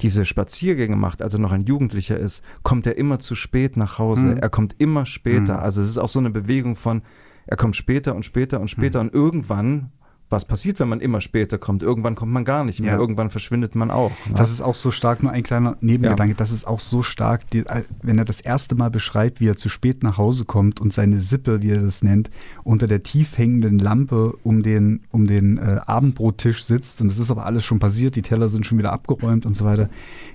diese 0.00 0.24
Spaziergänge 0.24 0.96
macht, 0.96 1.22
als 1.22 1.34
er 1.34 1.40
noch 1.40 1.52
ein 1.52 1.64
Jugendlicher 1.64 2.18
ist, 2.18 2.42
kommt 2.62 2.86
er 2.86 2.96
immer 2.98 3.18
zu 3.18 3.34
spät 3.34 3.76
nach 3.76 3.98
Hause. 3.98 4.22
Mhm. 4.22 4.36
Er 4.38 4.48
kommt 4.48 4.74
immer 4.78 5.06
später. 5.06 5.54
Mhm. 5.54 5.60
Also 5.60 5.82
es 5.82 5.88
ist 5.88 5.98
auch 5.98 6.08
so 6.08 6.18
eine 6.18 6.30
Bewegung 6.30 6.76
von, 6.76 7.02
er 7.46 7.56
kommt 7.56 7.76
später 7.76 8.14
und 8.14 8.24
später 8.24 8.60
und 8.60 8.68
später 8.68 9.00
Mhm. 9.02 9.08
und 9.08 9.14
irgendwann, 9.14 9.92
was 10.32 10.44
passiert, 10.44 10.80
wenn 10.80 10.88
man 10.88 11.00
immer 11.00 11.20
später 11.20 11.58
kommt? 11.58 11.82
Irgendwann 11.82 12.14
kommt 12.14 12.32
man 12.32 12.44
gar 12.44 12.64
nicht 12.64 12.80
mehr. 12.80 12.94
Ja. 12.94 12.98
Irgendwann 12.98 13.30
verschwindet 13.30 13.74
man 13.74 13.90
auch. 13.90 14.10
ne? 14.10 14.34
Das 14.34 14.50
ist 14.50 14.60
auch 14.60 14.74
so 14.74 14.90
stark, 14.90 15.22
nur 15.22 15.32
ein 15.32 15.42
kleiner 15.42 15.76
Nebengedanke, 15.80 16.34
das 16.34 16.50
ist 16.50 16.66
auch 16.66 16.80
so 16.80 17.02
stark, 17.02 17.48
die, 17.50 17.64
wenn 18.02 18.18
er 18.18 18.24
das 18.24 18.40
erste 18.40 18.74
Mal 18.74 18.90
beschreibt, 18.90 19.40
wie 19.40 19.48
er 19.48 19.56
zu 19.56 19.68
spät 19.68 20.02
nach 20.02 20.16
Hause 20.16 20.44
kommt 20.44 20.80
und 20.80 20.92
seine 20.92 21.20
Sippe, 21.20 21.62
wie 21.62 21.70
er 21.70 21.82
das 21.82 22.02
nennt, 22.02 22.30
unter 22.64 22.86
der 22.86 23.02
tief 23.02 23.36
hängenden 23.36 23.78
Lampe 23.78 24.34
um 24.42 24.62
den, 24.62 25.02
um 25.10 25.26
den 25.26 25.58
äh, 25.58 25.80
Abendbrottisch 25.86 26.64
sitzt 26.64 27.00
und 27.00 27.08
es 27.08 27.18
ist 27.18 27.30
aber 27.30 27.46
alles 27.46 27.64
schon 27.64 27.78
passiert, 27.78 28.16
die 28.16 28.22
Teller 28.22 28.48
sind 28.48 28.66
schon 28.66 28.78
wieder 28.78 28.92
abgeräumt 28.92 29.46
und 29.46 29.56
so 29.56 29.64
weiter. 29.64 29.88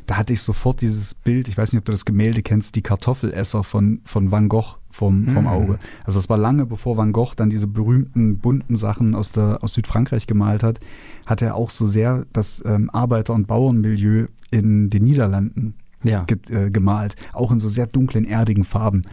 Da 0.06 0.18
hatte 0.18 0.34
ich 0.34 0.42
sofort 0.42 0.82
dieses 0.82 1.16
Bild, 1.16 1.48
ich 1.48 1.58
weiß 1.58 1.74
nicht, 1.74 1.80
ob 1.80 1.86
du 1.86 1.92
das 1.92 2.06
Gemälde 2.06 2.42
kennst, 2.42 2.76
die 2.76 2.82
Kartoffelesser 2.82 3.64
von, 3.64 4.02
von 4.06 4.32
Van 4.32 4.48
Gogh 4.48 4.78
vom, 4.98 5.28
vom 5.28 5.44
Mhm. 5.44 5.48
Auge. 5.48 5.80
Also 6.06 6.18
das 6.18 6.28
war 6.30 6.38
lange 6.38 6.66
bevor 6.66 6.98
Van 6.98 7.12
Gogh 7.12 7.34
dann 7.36 7.50
diese 7.52 7.68
berühmten 7.68 8.40
bunten 8.40 8.76
Sachen 8.76 9.14
aus, 9.14 9.32
der, 9.32 9.60
aus 9.62 9.74
Südfrankreich 9.74 10.26
gemalt 10.26 10.64
hat, 10.64 10.80
hat 11.28 11.42
er 11.44 11.54
auch 11.56 11.70
so 11.70 11.86
sehr 11.86 12.26
das 12.34 12.64
ähm, 12.66 12.90
Arbeiter- 12.90 13.34
und 13.36 13.46
Bauernmilieu 13.48 14.26
in 14.50 14.90
den 14.90 15.04
Niederlanden 15.04 15.76
ja. 16.04 16.24
ge 16.24 16.38
äh, 16.50 16.72
gemalt, 16.72 17.16
auch 17.34 17.52
in 17.52 17.60
so 17.60 17.68
sehr 17.68 17.86
dunklen, 17.86 18.26
erdigen 18.26 18.64
Farben. 18.64 19.04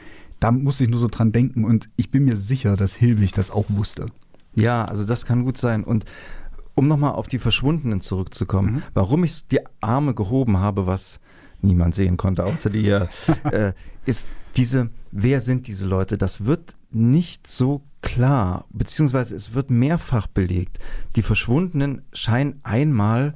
Da 0.40 0.50
musste 0.52 0.84
ich 0.84 0.90
nur 0.90 0.98
so 0.98 1.08
dran 1.08 1.32
denken 1.32 1.64
und 1.64 1.90
ich 1.96 2.10
bin 2.10 2.24
mir 2.24 2.36
sicher, 2.36 2.76
dass 2.76 2.94
Hilbig 2.94 3.32
das 3.32 3.50
auch 3.50 3.66
wusste. 3.68 4.06
Ja, 4.54 4.84
also 4.86 5.04
das 5.04 5.26
kann 5.26 5.44
gut 5.44 5.58
sein. 5.58 5.84
Und 5.84 6.04
um 6.74 6.88
nochmal 6.88 7.12
auf 7.12 7.26
die 7.28 7.38
Verschwundenen 7.38 8.00
zurückzukommen, 8.00 8.74
Mhm. 8.76 8.82
warum 8.94 9.24
ich 9.24 9.46
die 9.48 9.60
Arme 9.80 10.14
gehoben 10.14 10.56
habe, 10.58 10.86
was 10.86 11.20
niemand 11.64 11.94
sehen 11.94 12.16
konnte, 12.16 12.44
außer 12.44 12.70
dir, 12.70 13.08
äh, 13.50 13.72
ist 14.06 14.26
diese, 14.56 14.90
wer 15.10 15.40
sind 15.40 15.66
diese 15.66 15.86
Leute? 15.86 16.18
Das 16.18 16.44
wird 16.44 16.76
nicht 16.90 17.46
so 17.48 17.82
klar, 18.02 18.66
beziehungsweise 18.70 19.34
es 19.34 19.54
wird 19.54 19.70
mehrfach 19.70 20.26
belegt. 20.26 20.78
Die 21.16 21.22
Verschwundenen 21.22 22.02
scheinen 22.12 22.60
einmal 22.62 23.34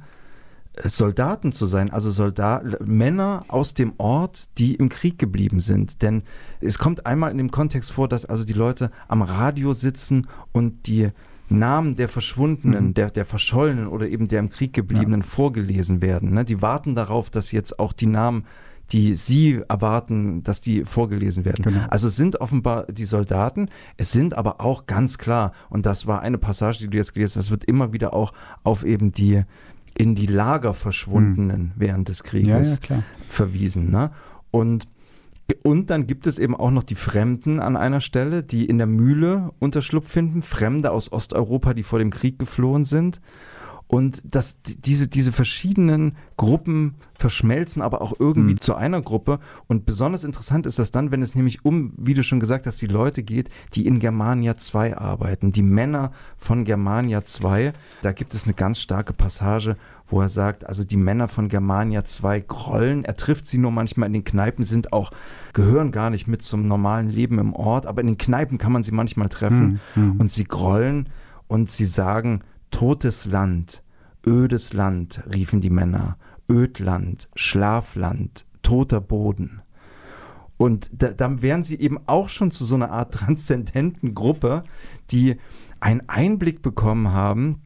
äh, 0.77 0.87
Soldaten 0.87 1.51
zu 1.51 1.65
sein, 1.65 1.91
also 1.91 2.11
Soldat 2.11 2.85
Männer 2.85 3.45
aus 3.47 3.73
dem 3.73 3.93
Ort, 3.97 4.49
die 4.57 4.75
im 4.75 4.89
Krieg 4.89 5.19
geblieben 5.19 5.59
sind. 5.59 6.01
Denn 6.01 6.23
es 6.61 6.77
kommt 6.77 7.05
einmal 7.05 7.31
in 7.31 7.37
dem 7.37 7.51
Kontext 7.51 7.91
vor, 7.91 8.07
dass 8.07 8.25
also 8.25 8.45
die 8.45 8.53
Leute 8.53 8.91
am 9.07 9.21
Radio 9.21 9.73
sitzen 9.73 10.27
und 10.51 10.87
die 10.87 11.09
Namen 11.49 11.95
der 11.95 12.09
Verschwundenen, 12.09 12.87
Mhm. 12.87 12.93
der, 12.93 13.09
der 13.11 13.25
Verschollenen 13.25 13.87
oder 13.87 14.07
eben 14.07 14.27
der 14.27 14.39
im 14.39 14.49
Krieg 14.49 14.73
gebliebenen 14.73 15.23
vorgelesen 15.23 16.01
werden. 16.01 16.33
Ne? 16.33 16.45
Die 16.45 16.61
warten 16.61 16.95
darauf, 16.95 17.29
dass 17.29 17.51
jetzt 17.51 17.79
auch 17.79 17.93
die 17.93 18.05
Namen, 18.07 18.45
die 18.91 19.13
sie 19.15 19.61
erwarten, 19.69 20.41
dass 20.43 20.61
die 20.61 20.83
vorgelesen 20.85 21.45
werden. 21.45 21.63
Genau. 21.63 21.85
Also 21.89 22.07
es 22.07 22.15
sind 22.15 22.41
offenbar 22.41 22.85
die 22.87 23.05
Soldaten, 23.05 23.69
es 23.97 24.11
sind 24.11 24.35
aber 24.35 24.61
auch 24.61 24.87
ganz 24.87 25.17
klar, 25.19 25.51
und 25.69 25.85
das 25.85 26.07
war 26.07 26.21
eine 26.21 26.37
Passage, 26.39 26.79
die 26.79 26.87
du 26.87 26.97
jetzt 26.97 27.13
gelesen 27.13 27.37
hast, 27.39 27.45
das 27.47 27.51
wird 27.51 27.65
immer 27.65 27.93
wieder 27.93 28.13
auch 28.13 28.33
auf 28.63 28.83
eben 28.83 29.11
die 29.11 29.43
in 29.95 30.15
die 30.15 30.27
Lager 30.27 30.73
verschwundenen 30.73 31.71
während 31.75 32.09
des 32.09 32.23
Krieges 32.23 32.79
klar. 32.81 33.03
verwiesen. 33.27 33.89
Ne? 33.91 34.11
Und, 34.51 34.87
und 35.63 35.89
dann 35.89 36.07
gibt 36.07 36.27
es 36.27 36.39
eben 36.39 36.55
auch 36.55 36.71
noch 36.71 36.83
die 36.83 36.95
Fremden 36.95 37.59
an 37.59 37.75
einer 37.77 38.01
Stelle, 38.01 38.43
die 38.43 38.65
in 38.65 38.77
der 38.77 38.87
Mühle 38.87 39.51
Unterschlupf 39.59 40.09
finden, 40.09 40.41
Fremde 40.41 40.91
aus 40.91 41.11
Osteuropa, 41.11 41.73
die 41.73 41.83
vor 41.83 41.99
dem 41.99 42.09
Krieg 42.11 42.39
geflohen 42.39 42.85
sind. 42.85 43.21
Und 43.91 44.21
dass 44.23 44.61
die- 44.61 44.79
diese, 44.79 45.07
diese 45.07 45.31
verschiedenen 45.31 46.15
Gruppen 46.37 46.93
verschmelzen 47.17 47.81
aber 47.81 48.03
auch 48.03 48.13
irgendwie 48.19 48.53
Mhm. 48.53 48.61
zu 48.61 48.75
einer 48.75 49.01
Gruppe. 49.01 49.39
Und 49.65 49.85
besonders 49.87 50.23
interessant 50.23 50.67
ist 50.67 50.77
das 50.77 50.91
dann, 50.91 51.09
wenn 51.09 51.23
es 51.23 51.33
nämlich 51.33 51.65
um, 51.65 51.93
wie 51.97 52.13
du 52.13 52.23
schon 52.23 52.39
gesagt 52.39 52.67
hast, 52.67 52.79
die 52.83 52.87
Leute 52.87 53.23
geht, 53.23 53.49
die 53.73 53.87
in 53.87 53.97
Germania 53.97 54.57
2 54.57 54.95
arbeiten. 54.95 55.51
Die 55.51 55.63
Männer 55.63 56.11
von 56.37 56.65
Germania 56.65 57.23
2. 57.23 57.73
Da 58.03 58.11
gibt 58.11 58.35
es 58.35 58.43
eine 58.43 58.53
ganz 58.53 58.79
starke 58.79 59.13
Passage, 59.13 59.75
wo 60.09 60.21
er 60.21 60.29
sagt, 60.29 60.65
also 60.65 60.83
die 60.83 60.97
Männer 60.97 61.27
von 61.27 61.49
Germania 61.49 62.03
2 62.03 62.41
grollen. 62.41 63.05
Er 63.05 63.15
trifft 63.15 63.45
sie 63.45 63.57
nur 63.57 63.71
manchmal 63.71 64.07
in 64.07 64.13
den 64.13 64.23
Kneipen, 64.23 64.63
sind 64.63 64.93
auch, 64.93 65.11
gehören 65.53 65.91
gar 65.91 66.09
nicht 66.09 66.27
mit 66.27 66.41
zum 66.41 66.67
normalen 66.67 67.09
Leben 67.09 67.39
im 67.39 67.53
Ort, 67.53 67.85
aber 67.85 68.01
in 68.01 68.07
den 68.07 68.17
Kneipen 68.17 68.57
kann 68.57 68.71
man 68.71 68.83
sie 68.83 68.91
manchmal 68.91 69.29
treffen. 69.29 69.79
Mhm. 69.95 70.19
Und 70.19 70.31
sie 70.31 70.45
grollen 70.45 71.09
und 71.47 71.71
sie 71.71 71.85
sagen, 71.85 72.41
totes 72.71 73.25
Land, 73.25 73.83
ödes 74.25 74.73
Land, 74.73 75.23
riefen 75.33 75.61
die 75.61 75.69
Männer, 75.69 76.17
Ödland, 76.49 77.29
Schlafland, 77.35 78.45
toter 78.63 79.01
Boden. 79.01 79.61
Und 80.57 80.89
da, 80.91 81.13
dann 81.13 81.41
wären 81.41 81.63
sie 81.63 81.79
eben 81.79 81.99
auch 82.05 82.27
schon 82.27 82.51
zu 82.51 82.65
so 82.65 82.75
einer 82.75 82.91
Art 82.91 83.13
transzendenten 83.13 84.13
Gruppe, 84.13 84.63
die 85.11 85.37
einen 85.79 86.01
Einblick 86.09 86.61
bekommen 86.61 87.13
haben, 87.13 87.61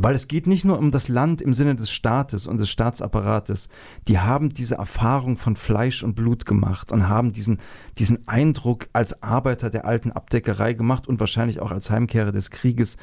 weil 0.00 0.14
es 0.14 0.28
geht 0.28 0.46
nicht 0.46 0.64
nur 0.64 0.78
um 0.78 0.90
das 0.90 1.08
Land 1.08 1.40
im 1.40 1.54
Sinne 1.54 1.76
des 1.76 1.90
Staates 1.90 2.46
und 2.46 2.58
des 2.58 2.70
Staatsapparates. 2.70 3.68
Die 4.08 4.18
haben 4.18 4.50
diese 4.50 4.76
Erfahrung 4.76 5.36
von 5.36 5.56
Fleisch 5.56 6.02
und 6.02 6.14
Blut 6.14 6.46
gemacht 6.46 6.92
und 6.92 7.08
haben 7.08 7.32
diesen, 7.32 7.58
diesen 7.98 8.26
Eindruck 8.26 8.88
als 8.92 9.22
Arbeiter 9.22 9.70
der 9.70 9.84
alten 9.84 10.12
Abdeckerei 10.12 10.72
gemacht 10.72 11.06
und 11.06 11.20
wahrscheinlich 11.20 11.60
auch 11.60 11.70
als 11.70 11.90
Heimkehrer 11.90 12.32
des 12.32 12.50
Krieges. 12.50 12.96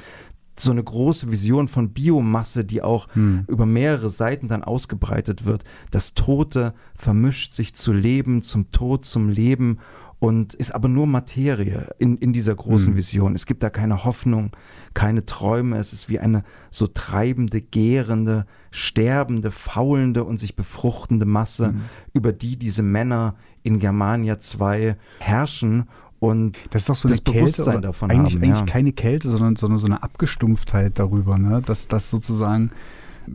So 0.60 0.72
eine 0.72 0.84
große 0.84 1.32
Vision 1.32 1.70
von 1.70 1.94
Biomasse, 1.94 2.66
die 2.66 2.82
auch 2.82 3.08
hm. 3.14 3.46
über 3.48 3.66
mehrere 3.66 4.10
Seiten 4.10 4.50
dann 4.50 4.64
ausgebreitet 4.64 5.46
wird. 5.46 5.64
Das 5.92 6.14
Tote 6.14 6.74
vermischt 6.94 7.54
sich 7.54 7.74
zu 7.74 7.94
Leben, 7.94 8.42
zum 8.42 8.72
Tod, 8.72 9.06
zum 9.06 9.30
Leben 9.30 9.80
und 10.22 10.54
ist 10.54 10.70
aber 10.76 10.88
nur 10.88 11.08
Materie 11.08 11.90
in, 11.98 12.16
in 12.18 12.32
dieser 12.32 12.54
großen 12.54 12.94
mhm. 12.94 12.96
Vision. 12.96 13.34
Es 13.34 13.48
gibt 13.48 13.64
da 13.64 13.72
keine 13.72 14.06
Hoffnung, 14.06 14.52
keine 14.94 15.26
Träume. 15.26 15.80
Es 15.80 15.94
ist 15.94 16.10
wie 16.10 16.20
eine 16.20 16.44
so 16.70 16.86
treibende, 16.86 17.60
gärende, 17.60 18.46
sterbende, 18.70 19.50
faulende 19.50 20.24
und 20.24 20.38
sich 20.38 20.56
befruchtende 20.56 21.26
Masse, 21.26 21.72
mhm. 21.72 21.82
über 22.14 22.34
die 22.34 22.56
diese 22.56 22.84
Männer 22.84 23.34
in 23.64 23.80
Germania 23.80 24.38
2 24.38 24.96
herrschen 25.18 25.88
und 26.20 26.56
das 26.70 26.84
ist 26.84 26.90
doch 26.90 26.96
so 26.96 27.08
eine 27.08 27.18
Kälte, 27.18 27.82
davon 27.82 28.12
eigentlich, 28.12 28.36
haben, 28.36 28.44
eigentlich 28.44 28.60
ja. 28.60 28.66
keine 28.68 28.94
Kälte, 28.94 29.32
sondern, 29.32 29.56
sondern 29.56 29.80
so 29.80 29.88
eine 29.88 30.04
Abgestumpftheit 30.04 31.00
darüber, 31.00 31.40
ne? 31.40 31.64
dass 31.66 31.88
das 31.88 32.12
sozusagen 32.12 32.70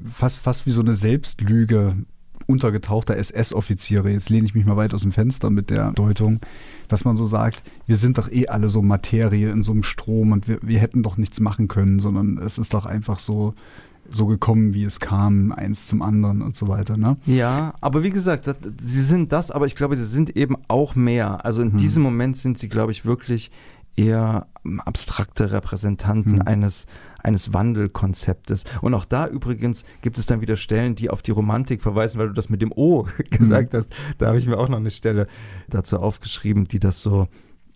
fast, 0.08 0.38
fast 0.38 0.66
wie 0.66 0.70
so 0.70 0.82
eine 0.82 0.92
Selbstlüge 0.92 1.96
untergetauchter 2.46 3.16
SS-Offiziere, 3.16 4.10
jetzt 4.10 4.30
lehne 4.30 4.46
ich 4.46 4.54
mich 4.54 4.64
mal 4.64 4.76
weit 4.76 4.94
aus 4.94 5.02
dem 5.02 5.12
Fenster 5.12 5.50
mit 5.50 5.70
der 5.70 5.92
Deutung, 5.92 6.40
dass 6.88 7.04
man 7.04 7.16
so 7.16 7.24
sagt, 7.24 7.62
wir 7.86 7.96
sind 7.96 8.18
doch 8.18 8.30
eh 8.30 8.48
alle 8.48 8.68
so 8.68 8.82
Materie 8.82 9.50
in 9.50 9.62
so 9.62 9.72
einem 9.72 9.82
Strom 9.82 10.32
und 10.32 10.48
wir, 10.48 10.58
wir 10.62 10.78
hätten 10.78 11.02
doch 11.02 11.16
nichts 11.16 11.40
machen 11.40 11.68
können, 11.68 11.98
sondern 11.98 12.38
es 12.38 12.58
ist 12.58 12.74
doch 12.74 12.86
einfach 12.86 13.18
so, 13.18 13.54
so 14.10 14.26
gekommen, 14.26 14.74
wie 14.74 14.84
es 14.84 15.00
kam, 15.00 15.52
eins 15.52 15.86
zum 15.86 16.02
anderen 16.02 16.42
und 16.42 16.56
so 16.56 16.68
weiter. 16.68 16.96
Ne? 16.96 17.16
Ja, 17.26 17.74
aber 17.80 18.02
wie 18.02 18.10
gesagt, 18.10 18.46
das, 18.46 18.56
sie 18.78 19.02
sind 19.02 19.32
das, 19.32 19.50
aber 19.50 19.66
ich 19.66 19.74
glaube, 19.74 19.96
sie 19.96 20.04
sind 20.04 20.36
eben 20.36 20.56
auch 20.68 20.94
mehr. 20.94 21.44
Also 21.44 21.62
in 21.62 21.72
hm. 21.72 21.78
diesem 21.78 22.02
Moment 22.02 22.36
sind 22.36 22.58
sie, 22.58 22.68
glaube 22.68 22.92
ich, 22.92 23.04
wirklich 23.04 23.50
eher 23.96 24.46
abstrakte 24.84 25.52
Repräsentanten 25.52 26.40
hm. 26.40 26.42
eines 26.42 26.86
eines 27.26 27.52
Wandelkonzeptes. 27.52 28.64
Und 28.80 28.94
auch 28.94 29.04
da 29.04 29.26
übrigens 29.26 29.84
gibt 30.00 30.16
es 30.16 30.26
dann 30.26 30.40
wieder 30.40 30.56
Stellen, 30.56 30.94
die 30.94 31.10
auf 31.10 31.22
die 31.22 31.32
Romantik 31.32 31.82
verweisen, 31.82 32.18
weil 32.18 32.28
du 32.28 32.34
das 32.34 32.48
mit 32.48 32.62
dem 32.62 32.72
O 32.72 33.08
gesagt 33.30 33.72
mhm. 33.72 33.78
hast. 33.78 33.94
Da 34.18 34.28
habe 34.28 34.38
ich 34.38 34.46
mir 34.46 34.56
auch 34.56 34.68
noch 34.68 34.78
eine 34.78 34.92
Stelle 34.92 35.26
dazu 35.68 35.98
aufgeschrieben, 35.98 36.68
die 36.68 36.78
das 36.78 37.02
so, 37.02 37.26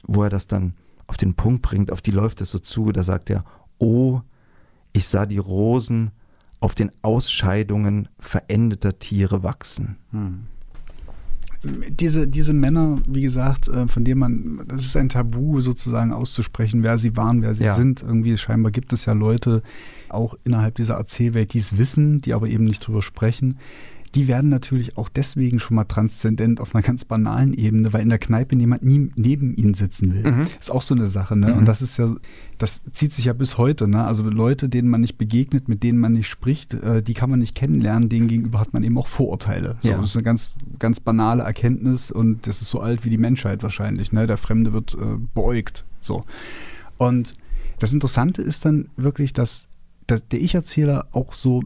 wo 0.04 0.22
er 0.22 0.30
das 0.30 0.46
dann 0.46 0.74
auf 1.08 1.16
den 1.16 1.34
Punkt 1.34 1.62
bringt, 1.62 1.90
auf 1.90 2.00
die 2.00 2.12
läuft 2.12 2.40
es 2.40 2.52
so 2.52 2.60
zu. 2.60 2.92
Da 2.92 3.02
sagt 3.02 3.28
er, 3.28 3.44
oh, 3.78 4.20
ich 4.92 5.08
sah 5.08 5.26
die 5.26 5.38
Rosen 5.38 6.12
auf 6.60 6.76
den 6.76 6.92
Ausscheidungen 7.02 8.08
verendeter 8.20 8.98
Tiere 9.00 9.42
wachsen. 9.42 9.96
Mhm 10.12 10.46
diese, 11.62 12.26
diese 12.26 12.54
Männer, 12.54 13.02
wie 13.06 13.22
gesagt, 13.22 13.68
äh, 13.68 13.86
von 13.86 14.04
denen 14.04 14.20
man, 14.20 14.60
das 14.66 14.84
ist 14.84 14.96
ein 14.96 15.08
Tabu 15.08 15.60
sozusagen 15.60 16.12
auszusprechen, 16.12 16.82
wer 16.82 16.96
sie 16.96 17.16
waren, 17.16 17.42
wer 17.42 17.54
sie 17.54 17.64
ja. 17.64 17.74
sind. 17.74 18.02
Irgendwie 18.02 18.36
scheinbar 18.36 18.72
gibt 18.72 18.92
es 18.92 19.04
ja 19.04 19.12
Leute 19.12 19.62
auch 20.08 20.34
innerhalb 20.44 20.76
dieser 20.76 20.94
Erzählwelt, 20.94 21.52
die 21.52 21.58
es 21.58 21.76
wissen, 21.76 22.20
die 22.22 22.32
aber 22.32 22.48
eben 22.48 22.64
nicht 22.64 22.86
drüber 22.86 23.02
sprechen 23.02 23.58
die 24.14 24.26
werden 24.26 24.50
natürlich 24.50 24.96
auch 24.96 25.08
deswegen 25.08 25.60
schon 25.60 25.76
mal 25.76 25.84
transzendent 25.84 26.60
auf 26.60 26.74
einer 26.74 26.82
ganz 26.82 27.04
banalen 27.04 27.54
Ebene, 27.54 27.92
weil 27.92 28.02
in 28.02 28.08
der 28.08 28.18
Kneipe 28.18 28.56
niemand 28.56 28.82
nie 28.82 29.10
neben 29.14 29.54
ihnen 29.54 29.74
sitzen 29.74 30.14
will. 30.14 30.32
Mhm. 30.32 30.46
Ist 30.58 30.72
auch 30.72 30.82
so 30.82 30.94
eine 30.94 31.06
Sache, 31.06 31.36
ne? 31.36 31.48
Mhm. 31.48 31.58
Und 31.58 31.64
das 31.66 31.80
ist 31.80 31.96
ja, 31.96 32.10
das 32.58 32.84
zieht 32.92 33.12
sich 33.12 33.26
ja 33.26 33.32
bis 33.32 33.56
heute, 33.56 33.86
ne? 33.86 34.04
Also 34.04 34.24
Leute, 34.24 34.68
denen 34.68 34.88
man 34.88 35.00
nicht 35.00 35.16
begegnet, 35.16 35.68
mit 35.68 35.84
denen 35.84 36.00
man 36.00 36.14
nicht 36.14 36.26
spricht, 36.26 36.74
äh, 36.74 37.02
die 37.02 37.14
kann 37.14 37.30
man 37.30 37.38
nicht 37.38 37.54
kennenlernen, 37.54 38.08
denen 38.08 38.26
gegenüber 38.26 38.58
hat 38.58 38.72
man 38.72 38.82
eben 38.82 38.98
auch 38.98 39.06
Vorurteile. 39.06 39.76
So, 39.80 39.90
ja. 39.90 39.98
Das 39.98 40.10
ist 40.10 40.16
eine 40.16 40.24
ganz, 40.24 40.50
ganz 40.80 40.98
banale 40.98 41.44
Erkenntnis 41.44 42.10
und 42.10 42.48
das 42.48 42.62
ist 42.62 42.70
so 42.70 42.80
alt 42.80 43.04
wie 43.04 43.10
die 43.10 43.18
Menschheit 43.18 43.62
wahrscheinlich, 43.62 44.12
ne? 44.12 44.26
Der 44.26 44.38
Fremde 44.38 44.72
wird 44.72 44.94
äh, 44.94 45.18
beugt. 45.34 45.84
So. 46.00 46.22
Und 46.98 47.34
das 47.78 47.92
Interessante 47.92 48.42
ist 48.42 48.64
dann 48.64 48.88
wirklich, 48.96 49.32
dass, 49.32 49.68
dass 50.06 50.26
der 50.26 50.40
Ich-Erzähler 50.40 51.06
auch 51.12 51.32
so 51.32 51.62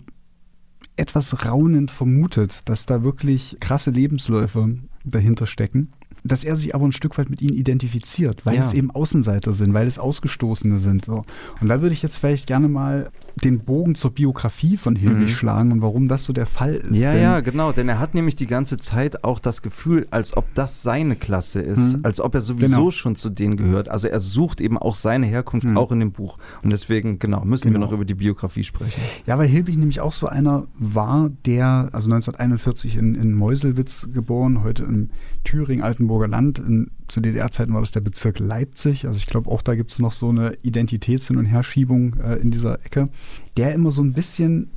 etwas 0.96 1.44
raunend 1.44 1.90
vermutet, 1.90 2.61
dass 2.66 2.87
da 2.87 3.02
wirklich 3.02 3.57
krasse 3.61 3.90
Lebensläufe 3.90 4.78
dahinter 5.04 5.46
stecken 5.46 5.92
dass 6.25 6.43
er 6.43 6.57
sich 6.57 6.75
aber 6.75 6.87
ein 6.87 6.93
Stück 6.93 7.19
weit 7.19 7.29
mit 7.29 7.43
ihnen 7.43 7.55
identifiziert, 7.55 8.47
weil 8.47 8.57
ja. 8.57 8.63
es 8.63 8.73
eben 8.73 8.91
Außenseiter 8.91 9.53
sind, 9.53 9.75
weil 9.75 9.87
es 9.87 9.99
Ausgestoßene 9.99 10.79
sind. 10.79 11.05
So. 11.05 11.25
Und 11.61 11.69
da 11.69 11.83
würde 11.83 11.93
ich 11.93 12.03
jetzt 12.03 12.17
vielleicht 12.17 12.47
gerne 12.47 12.69
mal 12.69 13.11
den 13.43 13.61
Bogen 13.61 13.95
zur 13.95 14.13
Biografie 14.13 14.77
von 14.77 14.97
Hilbig 14.97 15.29
mhm. 15.29 15.29
schlagen 15.29 15.73
und 15.73 15.83
warum 15.83 16.09
das 16.09 16.25
so 16.25 16.33
der 16.33 16.47
Fall 16.47 16.77
ist. 16.77 16.99
Ja, 16.99 17.15
ja, 17.15 17.41
genau, 17.41 17.73
denn 17.73 17.89
er 17.89 17.99
hat 17.99 18.15
nämlich 18.15 18.37
die 18.37 18.47
ganze 18.47 18.79
Zeit 18.79 19.25
auch 19.25 19.39
das 19.39 19.61
Gefühl, 19.61 20.07
als 20.11 20.37
ob 20.37 20.47
das 20.55 20.83
seine 20.83 21.17
Klasse 21.17 21.61
ist, 21.61 21.99
mhm. 21.99 22.05
als 22.05 22.21
ob 22.21 22.35
er 22.35 22.41
sowieso 22.41 22.77
genau. 22.77 22.91
schon 22.91 23.17
zu 23.17 23.29
denen 23.29 23.57
gehört. 23.57 23.89
Also 23.89 24.09
er 24.09 24.21
sucht 24.21 24.61
eben 24.61 24.79
auch 24.79 24.95
seine 24.95 25.27
Herkunft 25.27 25.69
mhm. 25.69 25.77
auch 25.77 25.93
in 25.93 26.01
dem 26.01 26.13
Buch. 26.13 26.39
Und 26.63 26.73
deswegen, 26.73 27.19
genau, 27.19 27.45
müssen 27.45 27.65
genau. 27.65 27.81
wir 27.81 27.87
noch 27.87 27.93
über 27.93 28.05
die 28.05 28.15
Biografie 28.15 28.63
sprechen. 28.63 29.01
Ja, 29.27 29.37
weil 29.37 29.49
Hilbig 29.49 29.77
nämlich 29.77 30.01
auch 30.01 30.13
so 30.13 30.27
einer 30.27 30.67
war, 30.79 31.31
der, 31.45 31.91
also 31.93 32.11
1941 32.11 32.97
in, 32.97 33.15
in 33.15 33.35
Meuselwitz 33.35 34.09
geboren, 34.13 34.63
heute 34.63 34.85
in 34.85 35.11
Thüringen, 35.43 35.83
Altenburger 36.14 36.29
Land. 36.29 36.59
In, 36.59 36.90
zu 37.09 37.20
DDR-Zeiten 37.20 37.72
war 37.72 37.81
das 37.81 37.90
der 37.90 38.00
Bezirk 38.00 38.38
Leipzig. 38.38 39.07
Also 39.07 39.18
ich 39.18 39.27
glaube, 39.27 39.50
auch 39.50 39.62
da 39.62 39.74
gibt 39.74 39.90
es 39.90 39.98
noch 39.98 40.12
so 40.12 40.29
eine 40.29 40.55
Identitäts- 40.62 41.31
und 41.31 41.44
Herschiebung 41.44 42.14
äh, 42.20 42.37
in 42.37 42.50
dieser 42.50 42.85
Ecke. 42.85 43.09
Der 43.57 43.74
immer 43.74 43.90
so 43.90 44.03
ein 44.03 44.12
bisschen, 44.12 44.70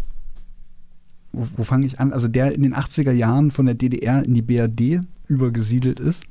wo, 1.31 1.47
wo 1.57 1.63
fange 1.63 1.85
ich 1.85 1.99
an? 1.99 2.13
Also 2.13 2.27
der 2.27 2.53
in 2.53 2.63
den 2.63 2.75
80er 2.75 3.11
Jahren 3.11 3.51
von 3.51 3.65
der 3.65 3.75
DDR 3.75 4.23
in 4.23 4.33
die 4.33 4.41
BRD 4.41 5.03
übergesiedelt 5.29 5.99
ist 5.99 6.25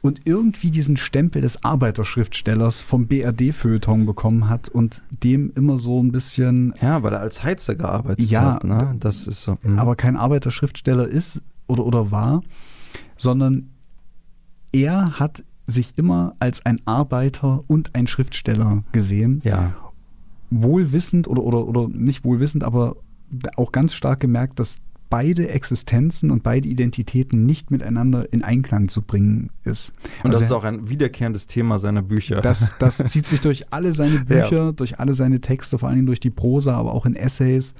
und 0.00 0.22
irgendwie 0.24 0.70
diesen 0.70 0.96
Stempel 0.96 1.42
des 1.42 1.64
Arbeiterschriftstellers 1.64 2.80
vom 2.80 3.06
BRD-Feuilleton 3.06 4.06
bekommen 4.06 4.48
hat 4.48 4.70
und 4.70 5.02
dem 5.22 5.52
immer 5.54 5.78
so 5.78 6.02
ein 6.02 6.12
bisschen. 6.12 6.72
Ja, 6.80 7.02
weil 7.02 7.12
er 7.12 7.20
als 7.20 7.42
Heizer 7.42 7.74
gearbeitet 7.74 8.30
ja, 8.30 8.54
hat. 8.54 8.64
Ne? 8.64 8.96
Das 9.00 9.26
ist 9.26 9.42
so. 9.42 9.58
Mh. 9.62 9.80
Aber 9.80 9.96
kein 9.96 10.16
Arbeiterschriftsteller 10.16 11.06
ist 11.06 11.42
oder, 11.66 11.84
oder 11.84 12.10
war, 12.10 12.42
sondern 13.18 13.68
er 14.72 15.18
hat 15.18 15.44
sich 15.66 15.92
immer 15.96 16.34
als 16.38 16.64
ein 16.64 16.80
Arbeiter 16.86 17.60
und 17.66 17.94
ein 17.94 18.06
Schriftsteller 18.06 18.84
gesehen. 18.92 19.40
Ja. 19.44 19.74
Wohlwissend 20.50 21.28
oder, 21.28 21.42
oder, 21.42 21.66
oder 21.66 21.88
nicht 21.88 22.24
wohlwissend, 22.24 22.64
aber 22.64 22.96
auch 23.56 23.72
ganz 23.72 23.92
stark 23.92 24.20
gemerkt, 24.20 24.58
dass 24.58 24.78
beide 25.10 25.48
Existenzen 25.48 26.30
und 26.30 26.42
beide 26.42 26.68
Identitäten 26.68 27.46
nicht 27.46 27.70
miteinander 27.70 28.30
in 28.32 28.42
Einklang 28.42 28.88
zu 28.88 29.02
bringen 29.02 29.50
ist. 29.64 29.92
Und 30.22 30.30
also 30.30 30.40
das 30.40 30.48
ist 30.48 30.52
auch 30.52 30.64
ein 30.64 30.88
wiederkehrendes 30.88 31.46
Thema 31.46 31.78
seiner 31.78 32.02
Bücher. 32.02 32.40
Das, 32.40 32.76
das 32.78 32.98
zieht 32.98 33.26
sich 33.26 33.40
durch 33.40 33.72
alle 33.72 33.92
seine 33.92 34.20
Bücher, 34.24 34.66
ja. 34.66 34.72
durch 34.72 34.98
alle 34.98 35.14
seine 35.14 35.40
Texte, 35.40 35.78
vor 35.78 35.88
allem 35.88 36.06
durch 36.06 36.20
die 36.20 36.30
Prosa, 36.30 36.74
aber 36.76 36.92
auch 36.92 37.06
in 37.06 37.16
Essays 37.16 37.74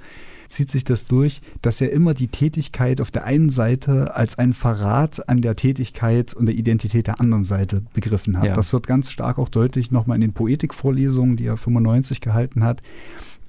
zieht 0.49 0.69
sich 0.69 0.83
das 0.83 1.05
durch, 1.05 1.41
dass 1.61 1.81
er 1.81 1.91
immer 1.91 2.13
die 2.13 2.27
Tätigkeit 2.27 3.01
auf 3.01 3.11
der 3.11 3.23
einen 3.23 3.49
Seite 3.49 4.15
als 4.15 4.37
einen 4.37 4.53
Verrat 4.53 5.27
an 5.29 5.41
der 5.41 5.55
Tätigkeit 5.55 6.33
und 6.33 6.47
der 6.47 6.55
Identität 6.55 7.07
der 7.07 7.19
anderen 7.19 7.45
Seite 7.45 7.83
begriffen 7.93 8.37
hat. 8.37 8.45
Ja. 8.45 8.53
Das 8.53 8.73
wird 8.73 8.87
ganz 8.87 9.09
stark 9.11 9.37
auch 9.37 9.49
deutlich 9.49 9.91
nochmal 9.91 10.15
in 10.15 10.21
den 10.21 10.33
Poetikvorlesungen, 10.33 11.37
die 11.37 11.45
er 11.45 11.57
95 11.57 12.21
gehalten 12.21 12.63
hat, 12.63 12.81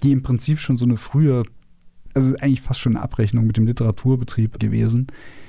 die 0.02 0.12
im 0.12 0.22
Prinzip 0.22 0.60
schon 0.60 0.76
so 0.76 0.84
eine 0.84 0.96
frühe, 0.96 1.42
also 2.14 2.34
eigentlich 2.36 2.62
fast 2.62 2.80
schon 2.80 2.94
eine 2.96 3.02
Abrechnung 3.02 3.46
mit 3.46 3.56
dem 3.56 3.66
Literaturbetrieb 3.66 4.58
gewesen, 4.58 5.08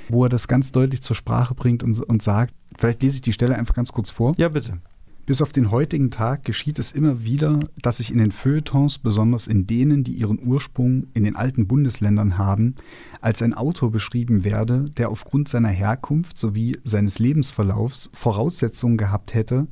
wo 0.10 0.26
er 0.26 0.30
das 0.30 0.48
ganz 0.48 0.72
deutlich 0.72 1.02
zur 1.02 1.16
Sprache 1.16 1.56
bringt 1.56 1.84
und, 1.84 2.00
und 2.00 2.22
sagt, 2.22 2.54
vielleicht 2.78 3.02
lese 3.02 3.16
ich 3.16 3.22
die 3.22 3.34
Stelle 3.34 3.56
einfach 3.56 3.76
ganz 3.76 3.92
kurz 3.92 4.10
vor. 4.10 4.34
Ja, 4.38 4.50
bitte. 4.50 4.80
Bis 5.28 5.41
auf 5.41 5.51
den 5.51 5.69
heutigen 5.69 6.09
Tag 6.09 6.43
geschieht 6.45 6.80
es 6.80 6.91
immer 6.91 7.24
wieder, 7.24 7.59
dass 7.80 7.97
sich 7.97 8.11
in 8.11 8.17
den 8.17 8.32
Feuilletons, 8.32 8.97
besonders 8.97 9.47
in 9.47 9.67
denen, 9.67 10.03
die 10.03 10.13
ihren 10.13 10.39
Ursprung 10.43 11.07
in 11.13 11.24
den 11.24 11.36
alten 11.36 11.67
Bundesländern 11.67 12.39
haben, 12.39 12.76
als 13.22 13.43
ein 13.43 13.53
Autor 13.53 13.91
beschrieben 13.91 14.43
werde, 14.43 14.86
der 14.97 15.09
aufgrund 15.09 15.47
seiner 15.47 15.69
Herkunft 15.69 16.38
sowie 16.38 16.76
seines 16.84 17.19
Lebensverlaufs 17.19 18.09
Voraussetzungen 18.13 18.97
gehabt 18.97 19.36
hätte, 19.36 19.67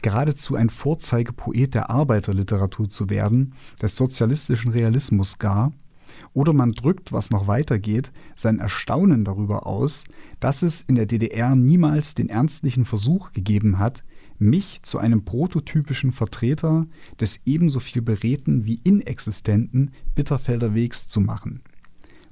geradezu 0.00 0.56
ein 0.56 0.70
Vorzeigepoet 0.70 1.74
der 1.74 1.90
Arbeiterliteratur 1.90 2.88
zu 2.88 3.10
werden, 3.10 3.52
des 3.82 3.96
sozialistischen 3.96 4.72
Realismus 4.72 5.38
gar, 5.38 5.72
oder 6.32 6.52
man 6.52 6.72
drückt, 6.72 7.12
was 7.12 7.30
noch 7.30 7.46
weitergeht, 7.46 8.10
sein 8.36 8.58
Erstaunen 8.58 9.24
darüber 9.24 9.66
aus, 9.66 10.04
dass 10.40 10.62
es 10.62 10.82
in 10.82 10.94
der 10.94 11.06
DDR 11.06 11.54
niemals 11.54 12.14
den 12.14 12.28
ernstlichen 12.28 12.84
Versuch 12.84 13.32
gegeben 13.32 13.78
hat, 13.78 14.02
mich 14.44 14.82
zu 14.82 14.98
einem 14.98 15.24
prototypischen 15.24 16.12
Vertreter 16.12 16.86
des 17.18 17.40
ebenso 17.44 17.80
viel 17.80 18.02
beredten 18.02 18.64
wie 18.64 18.78
inexistenten 18.84 19.90
Bitterfelder 20.14 20.74
Wegs 20.74 21.08
zu 21.08 21.20
machen. 21.20 21.62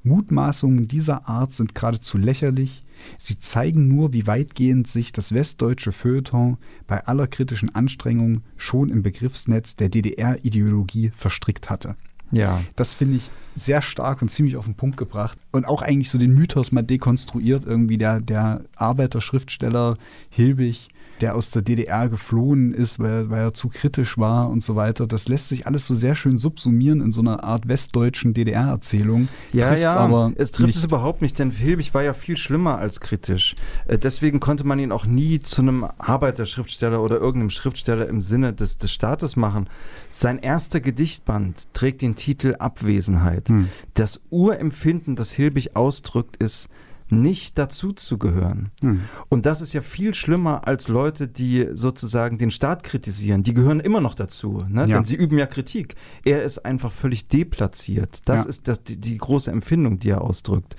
Mutmaßungen 0.05 0.89
dieser 0.89 1.29
Art 1.29 1.55
sind 1.55 1.75
geradezu 1.75 2.19
lächerlich, 2.19 2.85
Sie 3.19 3.39
zeigen 3.39 3.89
nur, 3.89 4.13
wie 4.13 4.27
weitgehend 4.27 4.89
sich 4.89 5.13
das 5.13 5.33
westdeutsche 5.33 5.93
Feuilleton 5.93 6.59
bei 6.87 7.05
aller 7.07 7.27
kritischen 7.27 7.75
Anstrengung 7.75 8.43
schon 8.57 8.91
im 8.91 9.03
Begriffsnetz 9.03 9.77
der 9.77 9.89
DDR-Ideologie 9.89 11.11
verstrickt 11.15 11.71
hatte. 11.71 11.97
Ja. 12.33 12.63
Das 12.77 12.95
finde 12.95 13.17
ich 13.17 13.31
sehr 13.55 13.83
stark 13.83 14.23
und 14.23 14.31
ziemlich 14.31 14.57
auf 14.57 14.65
den 14.65 14.75
Punkt 14.75 14.97
gebracht. 14.97 15.39
Und 15.53 15.67
auch 15.67 15.83
eigentlich 15.83 16.11
so 16.11 16.19
den 16.19 16.35
Mythos 16.35 16.73
mal 16.73 16.83
dekonstruiert, 16.83 17.65
irgendwie 17.65 17.99
der, 17.99 18.21
der 18.21 18.63
Arbeiterschriftsteller 18.77 19.99
Hilbig 20.31 20.89
der 21.23 21.37
aus 21.37 21.53
der 21.53 21.63
DDR 21.63 22.09
geflohen 22.09 22.75
ist, 22.75 22.99
weil, 22.99 23.31
weil 23.31 23.43
er 23.43 23.55
zu 23.55 23.69
kritisch 23.69 24.19
war 24.19 24.51
und 24.51 24.63
so 24.63 24.75
weiter. 24.75 25.07
Das 25.07 25.29
lässt 25.29 25.49
sich 25.49 25.67
alles 25.67 25.87
so 25.87 25.95
sehr 25.95 26.17
schön 26.17 26.37
subsumieren 26.37 27.01
in 27.01 27.13
so 27.13 27.21
einer 27.21 27.45
Art 27.45 27.69
westdeutschen 27.69 28.35
DDR-Erzählung. 28.35 29.29
Ja, 29.53 29.75
ja, 29.77 29.95
aber 29.95 30.33
es 30.35 30.51
trifft 30.51 30.69
nicht. 30.69 30.79
es 30.79 30.85
überhaupt 30.85 31.23
nicht, 31.23 31.39
denn 31.39 31.53
Hilbig 31.53 31.95
war 31.95 32.03
ja 32.03 32.13
viel 32.13 32.37
schlimmer 32.37 32.79
als 32.79 33.01
kritisch. 33.01 33.55
Äh, 33.87 33.99
deswegen 33.99 34.41
konnte 34.41 34.65
man 34.65 34.81
ihn 34.81 34.91
auch 34.91 35.07
nie 35.07 35.41
zu 35.41 35.63
einem 35.63 35.87
Arbeiterschriftsteller 35.99 37.01
oder 37.01 37.19
irgendeinem 37.19 37.51
Schriftsteller 37.51 38.09
im 38.09 38.21
Sinne 38.21 38.53
des, 38.53 38.79
des 38.79 38.93
Staates 38.93 39.37
machen. 39.37 39.69
Sein 40.11 40.41
erster 40.41 40.81
Gedichtband 40.81 41.69
trägt 41.73 42.03
den 42.03 42.17
Titel 42.23 42.55
Abwesenheit. 42.61 43.49
Hm. 43.49 43.69
Das 43.95 44.23
Urempfinden, 44.31 45.17
das 45.17 45.33
Hilbig 45.33 45.75
ausdrückt, 45.75 46.37
ist, 46.37 46.69
nicht 47.11 47.59
dazuzugehören. 47.59 48.71
Hm. 48.81 49.01
Und 49.29 49.45
das 49.45 49.61
ist 49.61 49.73
ja 49.73 49.83
viel 49.83 50.15
schlimmer 50.15 50.69
als 50.69 50.87
Leute, 50.87 51.27
die 51.27 51.67
sozusagen 51.73 52.39
den 52.39 52.53
Staat 52.53 52.85
kritisieren. 52.85 53.43
Die 53.43 53.55
gehören 53.55 53.81
immer 53.81 54.01
noch 54.01 54.15
dazu, 54.15 54.65
ne? 54.69 54.83
ja. 54.83 54.87
denn 54.87 55.05
sie 55.05 55.17
üben 55.17 55.37
ja 55.37 55.47
Kritik. 55.47 55.97
Er 56.25 56.43
ist 56.45 56.65
einfach 56.65 56.93
völlig 56.93 57.27
deplatziert. 57.27 58.21
Das 58.25 58.45
ja. 58.45 58.49
ist 58.49 58.69
das, 58.69 58.85
die, 58.85 58.99
die, 58.99 59.19
große 59.19 59.51
Empfindung, 59.51 59.99
die 59.99 60.11
er 60.11 60.23
ausdrückt. 60.23 60.77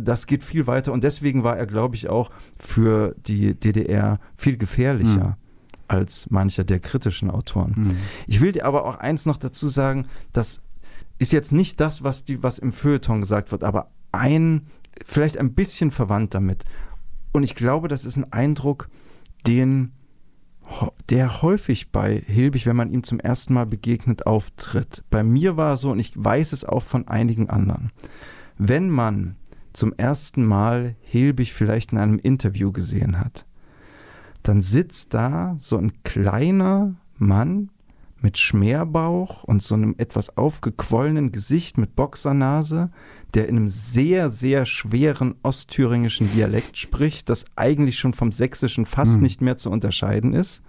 Das 0.00 0.28
geht 0.28 0.44
viel 0.44 0.68
weiter 0.68 0.92
und 0.92 1.02
deswegen 1.02 1.42
war 1.42 1.58
er, 1.58 1.66
glaube 1.66 1.96
ich, 1.96 2.08
auch 2.08 2.30
für 2.58 3.16
die 3.26 3.54
DDR 3.54 4.20
viel 4.36 4.56
gefährlicher. 4.56 5.24
Hm 5.24 5.34
als 5.88 6.30
mancher 6.30 6.64
der 6.64 6.80
kritischen 6.80 7.30
Autoren. 7.30 7.74
Mhm. 7.76 7.96
Ich 8.26 8.40
will 8.40 8.52
dir 8.52 8.66
aber 8.66 8.84
auch 8.84 8.96
eins 8.96 9.26
noch 9.26 9.36
dazu 9.36 9.68
sagen, 9.68 10.06
das 10.32 10.60
ist 11.18 11.32
jetzt 11.32 11.52
nicht 11.52 11.80
das, 11.80 12.02
was, 12.02 12.24
die, 12.24 12.42
was 12.42 12.58
im 12.58 12.72
Feuilleton 12.72 13.20
gesagt 13.20 13.52
wird, 13.52 13.64
aber 13.64 13.90
ein 14.12 14.66
vielleicht 15.04 15.38
ein 15.38 15.54
bisschen 15.54 15.90
verwandt 15.90 16.34
damit. 16.34 16.64
Und 17.32 17.42
ich 17.42 17.54
glaube, 17.54 17.88
das 17.88 18.04
ist 18.04 18.16
ein 18.16 18.32
Eindruck, 18.32 18.88
den 19.46 19.92
der 21.10 21.42
häufig 21.42 21.92
bei 21.92 22.18
Hilbig, 22.18 22.66
wenn 22.66 22.76
man 22.76 22.90
ihm 22.90 23.04
zum 23.04 23.20
ersten 23.20 23.54
Mal 23.54 23.66
begegnet, 23.66 24.26
auftritt. 24.26 25.04
Bei 25.10 25.22
mir 25.22 25.56
war 25.56 25.74
es 25.74 25.82
so, 25.82 25.90
und 25.90 26.00
ich 26.00 26.12
weiß 26.16 26.52
es 26.52 26.64
auch 26.64 26.82
von 26.82 27.06
einigen 27.06 27.48
anderen, 27.48 27.92
wenn 28.58 28.90
man 28.90 29.36
zum 29.72 29.92
ersten 29.92 30.44
Mal 30.44 30.96
Hilbig 31.00 31.52
vielleicht 31.52 31.92
in 31.92 31.98
einem 31.98 32.18
Interview 32.18 32.72
gesehen 32.72 33.20
hat, 33.20 33.46
dann 34.42 34.62
sitzt 34.62 35.14
da 35.14 35.54
so 35.58 35.76
ein 35.76 36.02
kleiner 36.02 36.96
Mann 37.16 37.70
mit 38.20 38.38
Schmerbauch 38.38 39.44
und 39.44 39.62
so 39.62 39.74
einem 39.74 39.94
etwas 39.98 40.36
aufgequollenen 40.36 41.32
Gesicht 41.32 41.78
mit 41.78 41.94
Boxernase, 41.96 42.90
der 43.34 43.48
in 43.48 43.56
einem 43.56 43.68
sehr, 43.68 44.30
sehr 44.30 44.64
schweren 44.64 45.34
ostthüringischen 45.42 46.32
Dialekt 46.32 46.78
spricht, 46.78 47.28
das 47.28 47.44
eigentlich 47.56 47.98
schon 47.98 48.14
vom 48.14 48.32
Sächsischen 48.32 48.86
fast 48.86 49.16
mhm. 49.16 49.22
nicht 49.22 49.40
mehr 49.42 49.56
zu 49.56 49.70
unterscheiden 49.70 50.32
ist. 50.32 50.62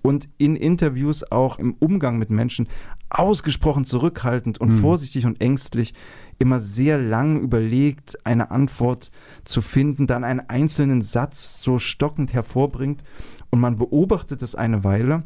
Und 0.00 0.28
in 0.38 0.54
Interviews 0.54 1.30
auch 1.30 1.58
im 1.58 1.74
Umgang 1.80 2.18
mit 2.18 2.30
Menschen 2.30 2.68
ausgesprochen 3.10 3.84
zurückhaltend 3.84 4.58
und 4.58 4.74
mhm. 4.74 4.80
vorsichtig 4.80 5.26
und 5.26 5.40
ängstlich 5.42 5.92
immer 6.38 6.60
sehr 6.60 6.98
lang 6.98 7.40
überlegt, 7.40 8.24
eine 8.24 8.50
Antwort 8.50 9.10
zu 9.44 9.60
finden, 9.60 10.06
dann 10.06 10.24
einen 10.24 10.40
einzelnen 10.40 11.02
Satz 11.02 11.60
so 11.60 11.78
stockend 11.78 12.32
hervorbringt. 12.32 13.02
Und 13.50 13.60
man 13.60 13.76
beobachtet 13.76 14.42
es 14.42 14.54
eine 14.54 14.84
Weile 14.84 15.24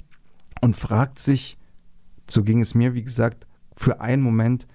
und 0.63 0.77
fragt 0.77 1.19
sich, 1.19 1.59
so 2.31 2.43
ging 2.43 2.63
es 2.63 2.75
mir, 2.75 2.95
wie 2.95 3.03
gesagt, 3.03 3.47
für 3.77 4.01
einen 4.01 4.23
Moment, 4.23 4.67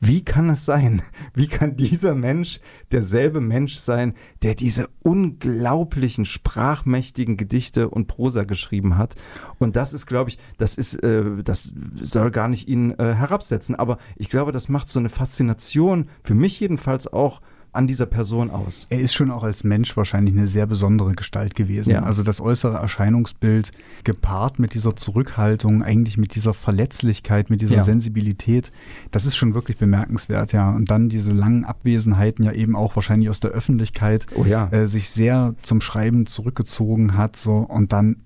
wie 0.00 0.24
kann 0.24 0.48
es 0.50 0.64
sein? 0.64 1.02
Wie 1.34 1.48
kann 1.48 1.76
dieser 1.76 2.14
Mensch 2.14 2.60
derselbe 2.92 3.40
Mensch 3.40 3.76
sein, 3.78 4.14
der 4.42 4.54
diese 4.54 4.88
unglaublichen 5.00 6.24
sprachmächtigen 6.24 7.36
Gedichte 7.36 7.88
und 7.88 8.06
Prosa 8.06 8.44
geschrieben 8.44 8.96
hat? 8.96 9.16
Und 9.58 9.74
das 9.74 9.92
ist, 9.92 10.06
glaube 10.06 10.30
ich, 10.30 10.38
das 10.56 10.76
ist, 10.76 11.02
äh, 11.02 11.42
das 11.42 11.74
soll 12.00 12.30
gar 12.30 12.46
nicht 12.46 12.68
ihn 12.68 12.92
äh, 12.92 13.14
herabsetzen, 13.14 13.74
aber 13.74 13.98
ich 14.14 14.28
glaube, 14.28 14.52
das 14.52 14.68
macht 14.68 14.88
so 14.88 15.00
eine 15.00 15.08
Faszination 15.08 16.08
für 16.22 16.34
mich 16.34 16.60
jedenfalls 16.60 17.12
auch 17.12 17.40
an 17.78 17.86
dieser 17.86 18.06
Person 18.06 18.50
aus. 18.50 18.88
Er 18.90 18.98
ist 18.98 19.14
schon 19.14 19.30
auch 19.30 19.44
als 19.44 19.62
Mensch 19.62 19.96
wahrscheinlich 19.96 20.34
eine 20.34 20.48
sehr 20.48 20.66
besondere 20.66 21.12
Gestalt 21.12 21.54
gewesen. 21.54 21.92
Ja. 21.92 22.02
Also 22.02 22.24
das 22.24 22.40
äußere 22.40 22.76
Erscheinungsbild 22.76 23.70
gepaart 24.02 24.58
mit 24.58 24.74
dieser 24.74 24.96
Zurückhaltung, 24.96 25.84
eigentlich 25.84 26.18
mit 26.18 26.34
dieser 26.34 26.54
Verletzlichkeit, 26.54 27.50
mit 27.50 27.62
dieser 27.62 27.76
ja. 27.76 27.84
Sensibilität, 27.84 28.72
das 29.12 29.26
ist 29.26 29.36
schon 29.36 29.54
wirklich 29.54 29.76
bemerkenswert, 29.76 30.52
ja. 30.52 30.72
Und 30.72 30.90
dann 30.90 31.08
diese 31.08 31.32
langen 31.32 31.64
Abwesenheiten 31.64 32.44
ja 32.44 32.50
eben 32.50 32.74
auch 32.74 32.96
wahrscheinlich 32.96 33.30
aus 33.30 33.38
der 33.38 33.52
Öffentlichkeit, 33.52 34.26
oh 34.34 34.44
ja. 34.44 34.66
äh, 34.72 34.88
sich 34.88 35.10
sehr 35.10 35.54
zum 35.62 35.80
Schreiben 35.80 36.26
zurückgezogen 36.26 37.16
hat, 37.16 37.36
so 37.36 37.58
und 37.58 37.92
dann 37.92 38.16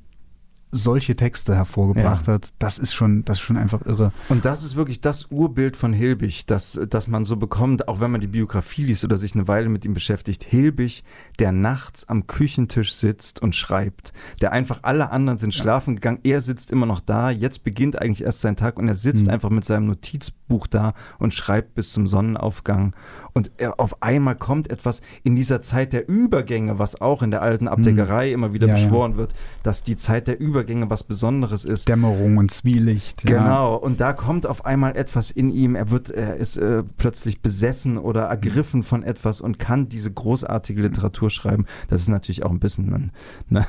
solche 0.74 1.14
Texte 1.14 1.54
hervorgebracht 1.54 2.26
ja. 2.26 2.32
hat, 2.32 2.54
das 2.58 2.78
ist 2.78 2.94
schon, 2.94 3.26
das 3.26 3.36
ist 3.36 3.42
schon 3.42 3.58
einfach 3.58 3.84
irre. 3.84 4.10
Und 4.30 4.46
das 4.46 4.64
ist 4.64 4.74
wirklich 4.74 5.02
das 5.02 5.26
Urbild 5.30 5.76
von 5.76 5.92
Hilbig, 5.92 6.46
das, 6.46 6.80
das 6.88 7.08
man 7.08 7.26
so 7.26 7.36
bekommt, 7.36 7.88
auch 7.88 8.00
wenn 8.00 8.10
man 8.10 8.22
die 8.22 8.26
Biografie 8.26 8.84
liest 8.84 9.04
oder 9.04 9.18
sich 9.18 9.34
eine 9.34 9.46
Weile 9.46 9.68
mit 9.68 9.84
ihm 9.84 9.92
beschäftigt. 9.92 10.42
Hilbig, 10.42 11.04
der 11.38 11.52
nachts 11.52 12.08
am 12.08 12.26
Küchentisch 12.26 12.94
sitzt 12.94 13.42
und 13.42 13.54
schreibt, 13.54 14.14
der 14.40 14.52
einfach 14.52 14.80
alle 14.82 15.10
anderen 15.10 15.38
sind 15.38 15.52
schlafen 15.52 15.96
gegangen, 15.96 16.20
er 16.24 16.40
sitzt 16.40 16.70
immer 16.70 16.86
noch 16.86 17.02
da, 17.02 17.30
jetzt 17.30 17.64
beginnt 17.64 18.00
eigentlich 18.00 18.24
erst 18.24 18.40
sein 18.40 18.56
Tag 18.56 18.78
und 18.78 18.88
er 18.88 18.94
sitzt 18.94 19.26
mhm. 19.26 19.32
einfach 19.32 19.50
mit 19.50 19.64
seinem 19.64 19.86
Notizbuch 19.86 20.66
da 20.66 20.94
und 21.18 21.34
schreibt 21.34 21.74
bis 21.74 21.92
zum 21.92 22.06
Sonnenaufgang. 22.06 22.94
Und 23.34 23.50
er, 23.58 23.78
auf 23.78 24.02
einmal 24.02 24.36
kommt 24.36 24.70
etwas 24.70 25.02
in 25.22 25.36
dieser 25.36 25.60
Zeit 25.60 25.92
der 25.92 26.08
Übergänge, 26.08 26.78
was 26.78 26.98
auch 26.98 27.22
in 27.22 27.30
der 27.30 27.42
alten 27.42 27.68
Abdeckerei 27.68 28.28
mhm. 28.28 28.34
immer 28.34 28.54
wieder 28.54 28.68
ja, 28.68 28.74
beschworen 28.74 29.12
ja. 29.12 29.18
wird, 29.18 29.34
dass 29.62 29.82
die 29.82 29.96
Zeit 29.96 30.28
der 30.28 30.40
Übergänge 30.40 30.61
Übergänge 30.62 30.90
was 30.90 31.02
Besonderes 31.02 31.64
ist. 31.64 31.88
Dämmerung 31.88 32.36
und 32.36 32.50
Zwielicht. 32.50 33.22
Genau, 33.26 33.76
und 33.76 34.00
da 34.00 34.12
kommt 34.12 34.46
auf 34.46 34.64
einmal 34.64 34.96
etwas 34.96 35.30
in 35.30 35.50
ihm. 35.50 35.74
Er 35.74 35.90
wird, 35.90 36.10
er 36.10 36.36
ist 36.36 36.56
äh, 36.56 36.84
plötzlich 36.96 37.42
besessen 37.42 37.98
oder 37.98 38.22
ergriffen 38.22 38.82
von 38.82 39.02
etwas 39.02 39.40
und 39.40 39.58
kann 39.58 39.88
diese 39.88 40.12
großartige 40.12 40.82
Literatur 40.82 41.30
schreiben. 41.30 41.66
Das 41.88 42.02
ist 42.02 42.08
natürlich 42.08 42.44
auch 42.44 42.50
ein 42.50 42.60
bisschen 42.60 42.94
ein, 42.94 43.12
eine, 43.50 43.66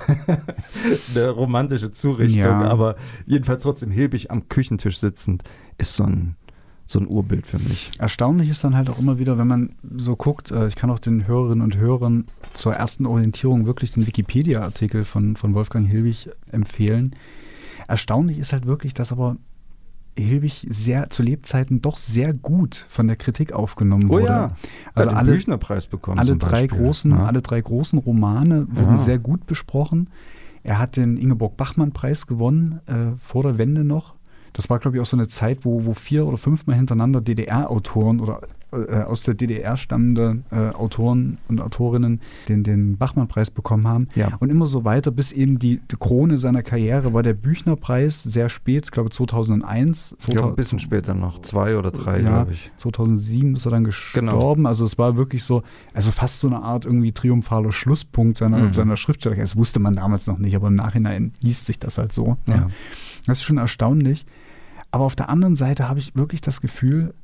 eine, 1.16 1.30
romantische 1.32 1.92
Zurichtung, 1.92 2.44
ja. 2.44 2.62
aber 2.62 2.96
jedenfalls 3.26 3.64
trotzdem 3.64 3.90
Hilbig 3.90 4.30
am 4.30 4.48
Küchentisch 4.48 5.00
sitzend 5.00 5.44
ist 5.78 5.96
so 5.96 6.04
ein 6.04 6.36
so 6.94 7.00
ein 7.00 7.08
Urbild 7.08 7.46
für 7.46 7.60
mich. 7.60 7.92
Erstaunlich 8.00 8.50
ist 8.50 8.64
dann 8.64 8.76
halt 8.76 8.90
auch 8.90 9.00
immer 9.00 9.20
wieder, 9.20 9.38
wenn 9.38 9.48
man 9.48 9.76
so 9.98 10.16
guckt, 10.16 10.52
äh, 10.52 10.68
ich 10.68 10.76
kann 10.76 10.90
auch 10.90 11.00
den 11.00 11.28
Hörerinnen 11.28 11.64
und 11.64 11.78
Hörern 11.78 12.26
zur 12.54 12.74
ersten 12.74 13.06
Orientierung 13.06 13.66
wirklich 13.66 13.92
den 13.92 14.08
Wikipedia-Artikel 14.08 15.04
von, 15.04 15.36
von 15.36 15.54
Wolfgang 15.54 15.88
Hilbig 15.88 16.30
empfehlen. 16.52 17.16
Erstaunlich 17.88 18.40
ist 18.40 18.54
halt 18.54 18.66
wirklich, 18.66 18.94
dass 18.94 19.12
aber 19.12 19.38
Hilbig 20.16 20.68
sehr 20.70 21.10
zu 21.10 21.24
Lebzeiten 21.24 21.82
doch 21.82 21.98
sehr 21.98 22.32
gut 22.34 22.86
von 22.88 23.08
der 23.08 23.16
Kritik 23.16 23.52
aufgenommen 23.52 24.10
wurde. 24.10 24.24
Oh 24.24 24.28
ja, 24.28 24.52
also 24.94 25.10
alle, 25.10 25.32
Büchnerpreis 25.32 25.88
bekommen. 25.88 26.20
Alle 26.20 26.38
drei 26.38 26.68
großen, 26.68 27.12
ja. 27.12 27.26
alle 27.26 27.42
drei 27.42 27.60
großen 27.60 27.98
Romane 27.98 28.68
wurden 28.70 28.92
ja. 28.92 28.98
sehr 28.98 29.18
gut 29.18 29.48
besprochen. 29.48 30.10
Er 30.62 30.78
hat 30.78 30.98
den 30.98 31.18
Ingeborg 31.18 31.58
Bachmann 31.58 31.92
Preis 31.92 32.28
gewonnen 32.28 32.80
äh, 32.86 33.18
vor 33.20 33.44
der 33.44 33.58
Wende 33.58 33.84
noch 33.84 34.14
das 34.54 34.70
war, 34.70 34.80
glaube 34.80 34.98
ich, 34.98 35.02
auch 35.02 35.06
so 35.06 35.18
eine 35.18 35.28
Zeit, 35.28 35.66
wo, 35.66 35.86
wo 35.86 35.94
vier 35.94 36.26
oder 36.26 36.38
fünfmal 36.38 36.76
hintereinander 36.76 37.22
DDR-Autoren 37.22 38.20
oder 38.20 38.42
äh, 38.74 39.04
aus 39.04 39.24
der 39.24 39.36
DDR 39.36 39.78
stammende 39.78 40.42
äh, 40.52 40.70
Autoren 40.76 41.38
und 41.48 41.62
Autorinnen 41.62 42.22
den, 42.50 42.64
den 42.64 42.98
Bachmann-Preis 42.98 43.52
bekommen 43.52 43.88
haben. 43.88 44.08
Ja. 44.16 44.36
Und 44.40 44.50
immer 44.50 44.66
so 44.66 44.84
weiter, 44.84 45.12
bis 45.12 45.32
eben 45.32 45.60
die, 45.60 45.80
die 45.92 45.96
Krone 45.96 46.38
seiner 46.38 46.64
Karriere 46.64 47.14
war 47.14 47.22
der 47.24 47.34
Büchner-Preis 47.34 48.24
sehr 48.24 48.50
spät, 48.50 48.86
ich 48.86 48.92
glaube 48.92 49.12
2001. 49.12 50.16
Ich 50.20 50.26
glaube 50.28 50.50
ein 50.50 50.56
bisschen 50.56 50.80
später 50.80 51.14
noch, 51.14 51.40
zwei 51.40 51.78
oder 51.78 51.92
drei, 51.92 52.22
ja, 52.22 52.30
glaube 52.30 52.54
ich. 52.54 52.72
2007 52.78 53.56
ist 53.56 53.66
er 53.66 53.72
dann 53.72 53.84
gestorben. 53.84 54.26
Genau. 54.26 54.68
Also 54.68 54.86
es 54.86 54.98
war 54.98 55.18
wirklich 55.18 55.44
so, 55.44 55.62
also 55.94 56.12
fast 56.12 56.40
so 56.40 56.48
eine 56.48 56.64
Art 56.64 56.86
irgendwie 56.86 57.12
triumphaler 57.12 57.72
Schlusspunkt 57.72 58.40
seiner, 58.40 58.58
mhm. 58.58 58.74
seiner 58.74 58.98
Schriftsteller. 58.98 59.36
Das 59.36 59.56
wusste 59.56 59.80
man 59.80 59.96
damals 59.96 60.26
noch 60.28 60.40
nicht, 60.40 60.56
aber 60.56 60.68
im 60.68 60.76
Nachhinein 60.76 61.34
liest 61.42 61.68
sich 61.68 61.78
das 61.78 61.98
halt 61.98 62.12
so. 62.12 62.38
Ja. 62.48 62.70
Das 63.28 63.40
ist 63.40 63.44
schon 63.44 63.58
erstaunlich. 63.58 64.26
Aber 64.94 65.06
auf 65.06 65.16
der 65.16 65.28
anderen 65.30 65.56
Seite 65.56 65.90
habe 65.90 65.98
ich 65.98 66.16
wirklich 66.16 66.40
das 66.40 66.62
Gefühl, 66.62 67.16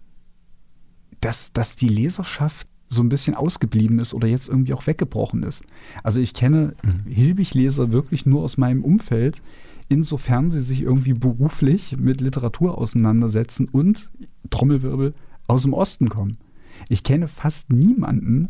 dass, 1.22 1.54
dass 1.54 1.76
die 1.76 1.88
Leserschaft 1.88 2.68
so 2.88 3.04
ein 3.04 3.10
bisschen 3.10 3.36
ausgeblieben 3.36 4.00
ist 4.00 4.16
oder 4.16 4.28
jetzt 4.28 4.50
irgendwie 4.50 4.74
auch 4.74 4.88
weggebrochen 4.88 5.44
ist. 5.44 5.64
Also 6.02 6.20
ich 6.20 6.34
kenne 6.34 6.74
mhm. 6.82 7.12
Hilbig-Leser 7.12 7.92
wirklich 7.92 8.26
nur 8.26 8.42
aus 8.42 8.58
meinem 8.58 8.84
Umfeld, 8.84 9.44
insofern 9.88 10.50
sie 10.50 10.62
sich 10.62 10.82
irgendwie 10.82 11.14
beruflich 11.14 11.96
mit 11.96 12.22
Literatur 12.22 12.76
auseinandersetzen 12.76 13.70
und 13.70 14.10
Trommelwirbel 14.50 15.14
aus 15.46 15.62
dem 15.62 15.74
Osten 15.74 16.10
kommen. 16.10 16.38
Ich 16.88 17.04
kenne 17.04 17.28
fast 17.28 17.72
niemanden, 17.72 18.50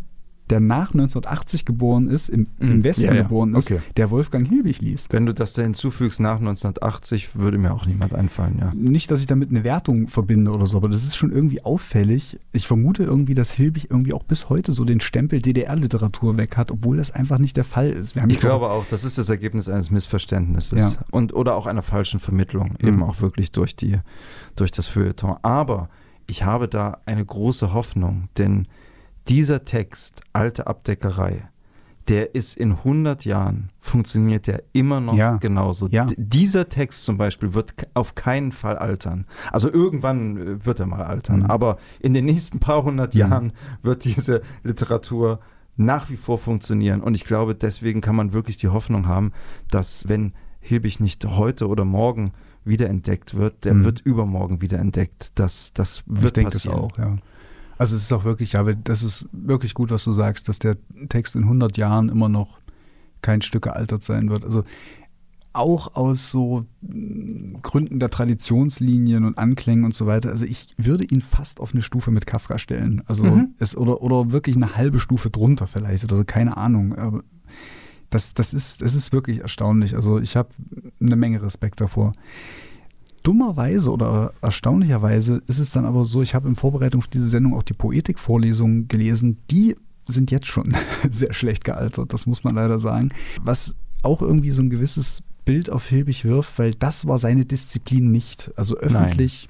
der 0.49 0.59
nach 0.59 0.93
1980 0.93 1.65
geboren 1.65 2.07
ist, 2.07 2.29
im, 2.29 2.47
im 2.59 2.77
Mhm. 2.77 2.83
Westen 2.83 3.05
Ja, 3.05 3.13
ja. 3.13 3.21
geboren 3.23 3.53
ist, 3.55 3.71
Okay. 3.71 3.81
der 3.97 4.09
Wolfgang 4.11 4.47
Hilbig 4.47 4.81
liest. 4.81 5.11
Wenn 5.13 5.25
du 5.25 5.33
das 5.33 5.53
da 5.53 5.61
hinzufügst 5.61 6.19
nach 6.19 6.39
1980, 6.39 7.35
würde 7.35 7.57
mir 7.57 7.73
auch 7.73 7.85
niemand 7.85 8.13
einfallen, 8.13 8.57
ja. 8.59 8.71
Nicht, 8.73 9.11
dass 9.11 9.19
ich 9.19 9.27
damit 9.27 9.49
eine 9.49 9.63
Wertung 9.63 10.07
verbinde 10.07 10.51
oder 10.51 10.65
so, 10.65 10.77
aber 10.77 10.89
das 10.89 11.03
ist 11.03 11.15
schon 11.15 11.31
irgendwie 11.31 11.63
auffällig. 11.63 12.37
Ich 12.51 12.65
vermute 12.67 13.03
irgendwie, 13.03 13.35
dass 13.35 13.51
Hilbig 13.51 13.89
irgendwie 13.89 14.13
auch 14.13 14.23
bis 14.23 14.49
heute 14.49 14.71
so 14.73 14.85
den 14.85 14.99
Stempel 14.99 15.41
DDR-Literatur 15.41 16.37
weg 16.37 16.57
hat, 16.57 16.71
obwohl 16.71 16.97
das 16.97 17.11
einfach 17.11 17.37
nicht 17.39 17.55
der 17.57 17.63
Fall 17.65 17.89
ist. 17.89 18.15
Ich 18.27 18.37
glaube 18.37 18.69
auch, 18.69 18.85
das 18.89 19.03
ist 19.03 19.17
das 19.17 19.29
Ergebnis 19.29 19.69
eines 19.69 19.91
Missverständnisses 19.91 20.79
Ja. 20.79 20.91
und 21.11 21.33
oder 21.33 21.55
auch 21.55 21.65
einer 21.67 21.81
falschen 21.81 22.19
Vermittlung, 22.19 22.75
Mhm. 22.81 22.87
eben 22.87 23.03
auch 23.03 23.21
wirklich 23.21 23.51
durch 23.51 23.75
die 23.75 23.97
durch 24.55 24.71
das 24.71 24.87
Feuilleton. 24.87 25.37
Aber 25.41 25.89
ich 26.27 26.43
habe 26.43 26.67
da 26.67 26.97
eine 27.05 27.23
große 27.25 27.73
Hoffnung, 27.73 28.29
denn 28.37 28.67
dieser 29.29 29.65
Text 29.65 30.21
alte 30.33 30.67
Abdeckerei, 30.67 31.47
der 32.07 32.33
ist 32.33 32.57
in 32.57 32.71
100 32.71 33.23
Jahren 33.25 33.69
funktioniert 33.79 34.47
der 34.47 34.63
immer 34.73 34.99
noch 34.99 35.13
Ja. 35.13 35.37
genauso. 35.37 35.87
Ja. 35.89 36.07
Dieser 36.17 36.67
Text 36.67 37.03
zum 37.03 37.17
Beispiel 37.17 37.53
wird 37.53 37.73
auf 37.93 38.15
keinen 38.15 38.51
Fall 38.51 38.77
altern. 38.79 39.25
Also 39.51 39.71
irgendwann 39.71 40.37
äh, 40.37 40.65
wird 40.65 40.79
er 40.79 40.87
mal 40.87 41.03
altern, 41.03 41.41
Mhm. 41.41 41.45
aber 41.45 41.77
in 41.99 42.13
den 42.15 42.25
nächsten 42.25 42.59
paar 42.59 42.83
hundert 42.83 43.13
Mhm. 43.13 43.19
Jahren 43.19 43.53
wird 43.83 44.05
diese 44.05 44.41
Literatur 44.63 45.39
nach 45.77 46.09
wie 46.09 46.17
vor 46.17 46.39
funktionieren. 46.39 47.01
Und 47.01 47.13
ich 47.13 47.25
glaube, 47.25 47.53
deswegen 47.53 48.01
kann 48.01 48.15
man 48.15 48.33
wirklich 48.33 48.57
die 48.57 48.69
Hoffnung 48.69 49.07
haben, 49.07 49.31
dass 49.69 50.07
wenn 50.09 50.33
Hilbig 50.61 50.99
nicht 50.99 51.23
heute 51.25 51.67
oder 51.67 51.85
morgen 51.85 52.31
wiederentdeckt 52.65 53.35
wird, 53.35 53.63
der 53.65 53.75
Mhm. 53.75 53.83
wird 53.85 54.01
übermorgen 54.01 54.61
wiederentdeckt. 54.61 55.31
Das, 55.39 55.71
das 55.73 56.03
wird 56.05 56.25
ich 56.25 56.33
denke 56.33 56.51
das 56.51 56.63
passieren. 56.63 56.79
auch, 56.79 56.97
ja. 56.97 57.15
Also 57.79 57.95
es 57.95 58.03
ist 58.03 58.13
auch 58.13 58.25
wirklich, 58.25 58.53
ja, 58.53 58.59
aber 58.59 58.75
das 58.75 59.01
ist 59.01 59.27
wirklich 59.31 59.73
gut, 59.73 59.89
was 59.89 60.03
du 60.03 60.11
sagst, 60.11 60.47
dass 60.49 60.59
der 60.59 60.77
Text 61.09 61.35
in 61.35 61.43
100 61.43 61.77
Jahren 61.77 62.09
immer 62.09 62.29
noch 62.29 62.59
kein 63.21 63.41
Stück 63.41 63.63
gealtert 63.63 64.03
sein 64.03 64.29
wird. 64.29 64.43
Also 64.43 64.63
auch 65.51 65.95
aus 65.95 66.29
so 66.29 66.65
mh, 66.81 67.59
Gründen 67.63 67.99
der 67.99 68.09
Traditionslinien 68.09 69.25
und 69.25 69.37
Anklängen 69.37 69.83
und 69.85 69.95
so 69.95 70.05
weiter. 70.05 70.29
Also 70.29 70.45
ich 70.45 70.67
würde 70.77 71.05
ihn 71.05 71.21
fast 71.21 71.59
auf 71.59 71.73
eine 71.73 71.81
Stufe 71.81 72.11
mit 72.11 72.27
Kafka 72.27 72.57
stellen. 72.59 73.01
Also 73.07 73.25
Mhm. 73.25 73.55
es, 73.57 73.75
oder, 73.75 74.01
oder 74.01 74.31
wirklich 74.31 74.55
eine 74.55 74.75
halbe 74.75 74.99
Stufe 74.99 75.29
drunter 75.29 75.65
vielleicht. 75.65 76.09
Also 76.11 76.23
keine 76.23 76.55
Ahnung. 76.57 76.95
Aber 76.95 77.23
das, 78.09 78.33
das, 78.33 78.53
ist, 78.53 78.81
das 78.81 78.93
ist 78.93 79.11
wirklich 79.11 79.39
erstaunlich. 79.39 79.95
Also 79.95 80.19
ich 80.19 80.35
habe 80.35 80.49
eine 80.99 81.15
Menge 81.15 81.41
Respekt 81.41 81.81
davor. 81.81 82.11
Dummerweise 83.23 83.91
oder 83.91 84.33
erstaunlicherweise 84.41 85.41
ist 85.47 85.59
es 85.59 85.71
dann 85.71 85.85
aber 85.85 86.05
so, 86.05 86.21
ich 86.21 86.35
habe 86.35 86.47
in 86.47 86.55
Vorbereitung 86.55 87.01
auf 87.01 87.07
diese 87.07 87.27
Sendung 87.27 87.53
auch 87.55 87.63
die 87.63 87.73
Poetikvorlesungen 87.73 88.87
gelesen, 88.87 89.37
die 89.51 89.75
sind 90.07 90.31
jetzt 90.31 90.47
schon 90.47 90.75
sehr 91.09 91.33
schlecht 91.33 91.63
gealtert, 91.63 92.13
das 92.13 92.25
muss 92.25 92.43
man 92.43 92.55
leider 92.55 92.79
sagen. 92.79 93.09
Was 93.43 93.75
auch 94.01 94.21
irgendwie 94.21 94.51
so 94.51 94.61
ein 94.61 94.69
gewisses 94.69 95.23
Bild 95.45 95.69
auf 95.69 95.87
Hilbig 95.87 96.25
wirft, 96.25 96.59
weil 96.59 96.73
das 96.73 97.07
war 97.07 97.19
seine 97.19 97.45
Disziplin 97.45 98.11
nicht. 98.11 98.51
Also 98.55 98.77
öffentlich, 98.77 99.49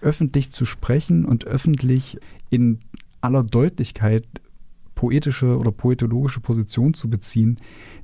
öffentlich 0.00 0.52
zu 0.52 0.64
sprechen 0.64 1.24
und 1.24 1.44
öffentlich 1.44 2.18
in 2.50 2.78
aller 3.20 3.42
Deutlichkeit 3.42 4.24
poetische 4.94 5.58
oder 5.58 5.72
poetologische 5.72 6.40
Position 6.40 6.94
zu 6.94 7.08
beziehen, 7.08 7.56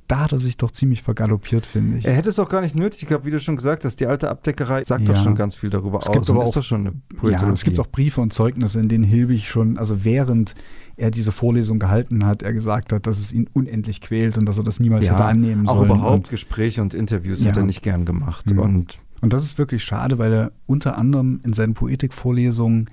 da 0.07 0.19
hat 0.21 0.31
er 0.31 0.39
sich 0.39 0.55
doch 0.57 0.71
ziemlich 0.71 1.01
vergaloppiert, 1.03 1.65
finde 1.65 1.97
ich. 1.97 2.05
Er 2.05 2.13
hätte 2.13 2.29
es 2.29 2.39
auch 2.39 2.47
gar 2.47 2.61
nicht 2.61 2.75
nötig 2.75 3.07
gehabt, 3.07 3.25
wie 3.25 3.31
du 3.31 3.39
schon 3.39 3.57
gesagt 3.57 3.83
hast. 3.83 3.99
Die 3.99 4.05
alte 4.07 4.29
Abdeckerei 4.29 4.83
sagt 4.85 5.09
doch 5.09 5.15
Ja. 5.15 5.21
schon 5.23 5.35
ganz 5.35 5.55
viel 5.55 5.69
darüber 5.69 5.99
Es 5.99 6.05
gibt 6.05 6.17
aus. 6.19 6.29
aber 6.29 6.39
und 6.39 6.45
auch- 6.47 6.53
doch 6.53 6.63
schon 6.63 6.87
eine 7.21 7.29
Ja, 7.31 7.51
es 7.51 7.63
gibt 7.65 7.79
auch 7.79 7.87
Briefe 7.87 8.21
und 8.21 8.31
Zeugnisse, 8.31 8.79
in 8.79 8.87
denen 8.87 9.03
Hilbig 9.03 9.47
schon, 9.49 9.77
also 9.77 10.05
während 10.05 10.55
er 10.95 11.11
diese 11.11 11.31
Vorlesung 11.31 11.77
gehalten 11.79 12.25
hat, 12.25 12.41
er 12.41 12.53
gesagt 12.53 12.93
hat, 12.93 13.05
dass 13.05 13.19
es 13.19 13.33
ihn 13.33 13.49
unendlich 13.53 13.99
quält 14.01 14.37
und 14.37 14.45
dass 14.45 14.57
er 14.57 14.63
das 14.63 14.79
niemals 14.79 15.05
Ja, 15.07 15.13
hätte 15.13 15.25
annehmen 15.25 15.67
auch 15.67 15.75
sollen. 15.77 15.89
überhaupt 15.91 16.13
Und, 16.15 16.29
Gespräche 16.29 16.81
und 16.81 16.93
Interviews 16.93 17.41
Ja. 17.43 17.49
hat 17.49 17.57
er 17.57 17.63
nicht 17.63 17.81
gern 17.83 18.05
gemacht. 18.05 18.49
Mhm. 18.51 18.59
Und 18.59 18.97
und 19.19 19.33
das 19.33 19.43
ist 19.43 19.57
wirklich 19.57 19.83
schade, 19.83 20.19
weil 20.19 20.31
er 20.31 20.51
unter 20.67 20.95
anderem 20.97 21.39
in 21.43 21.51
seinen 21.53 21.73
Poetikvorlesungen 21.73 22.87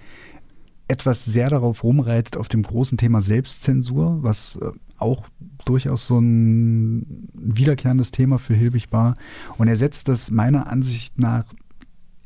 etwas 0.88 1.24
sehr 1.24 1.48
darauf 1.50 1.82
rumreitet, 1.84 2.36
auf 2.36 2.48
dem 2.48 2.62
großen 2.62 2.98
Thema 2.98 3.20
Selbstzensur, 3.20 4.18
was 4.22 4.56
äh, 4.56 4.70
auch 5.04 5.26
durchaus 5.64 6.06
so 6.06 6.18
ein 6.18 7.28
wiederkehrendes 7.34 8.10
Thema 8.10 8.38
für 8.38 8.54
Hilbig 8.54 8.90
war. 8.90 9.14
Und 9.58 9.68
er 9.68 9.76
setzt 9.76 10.08
das 10.08 10.30
meiner 10.30 10.66
Ansicht 10.66 11.18
nach 11.18 11.44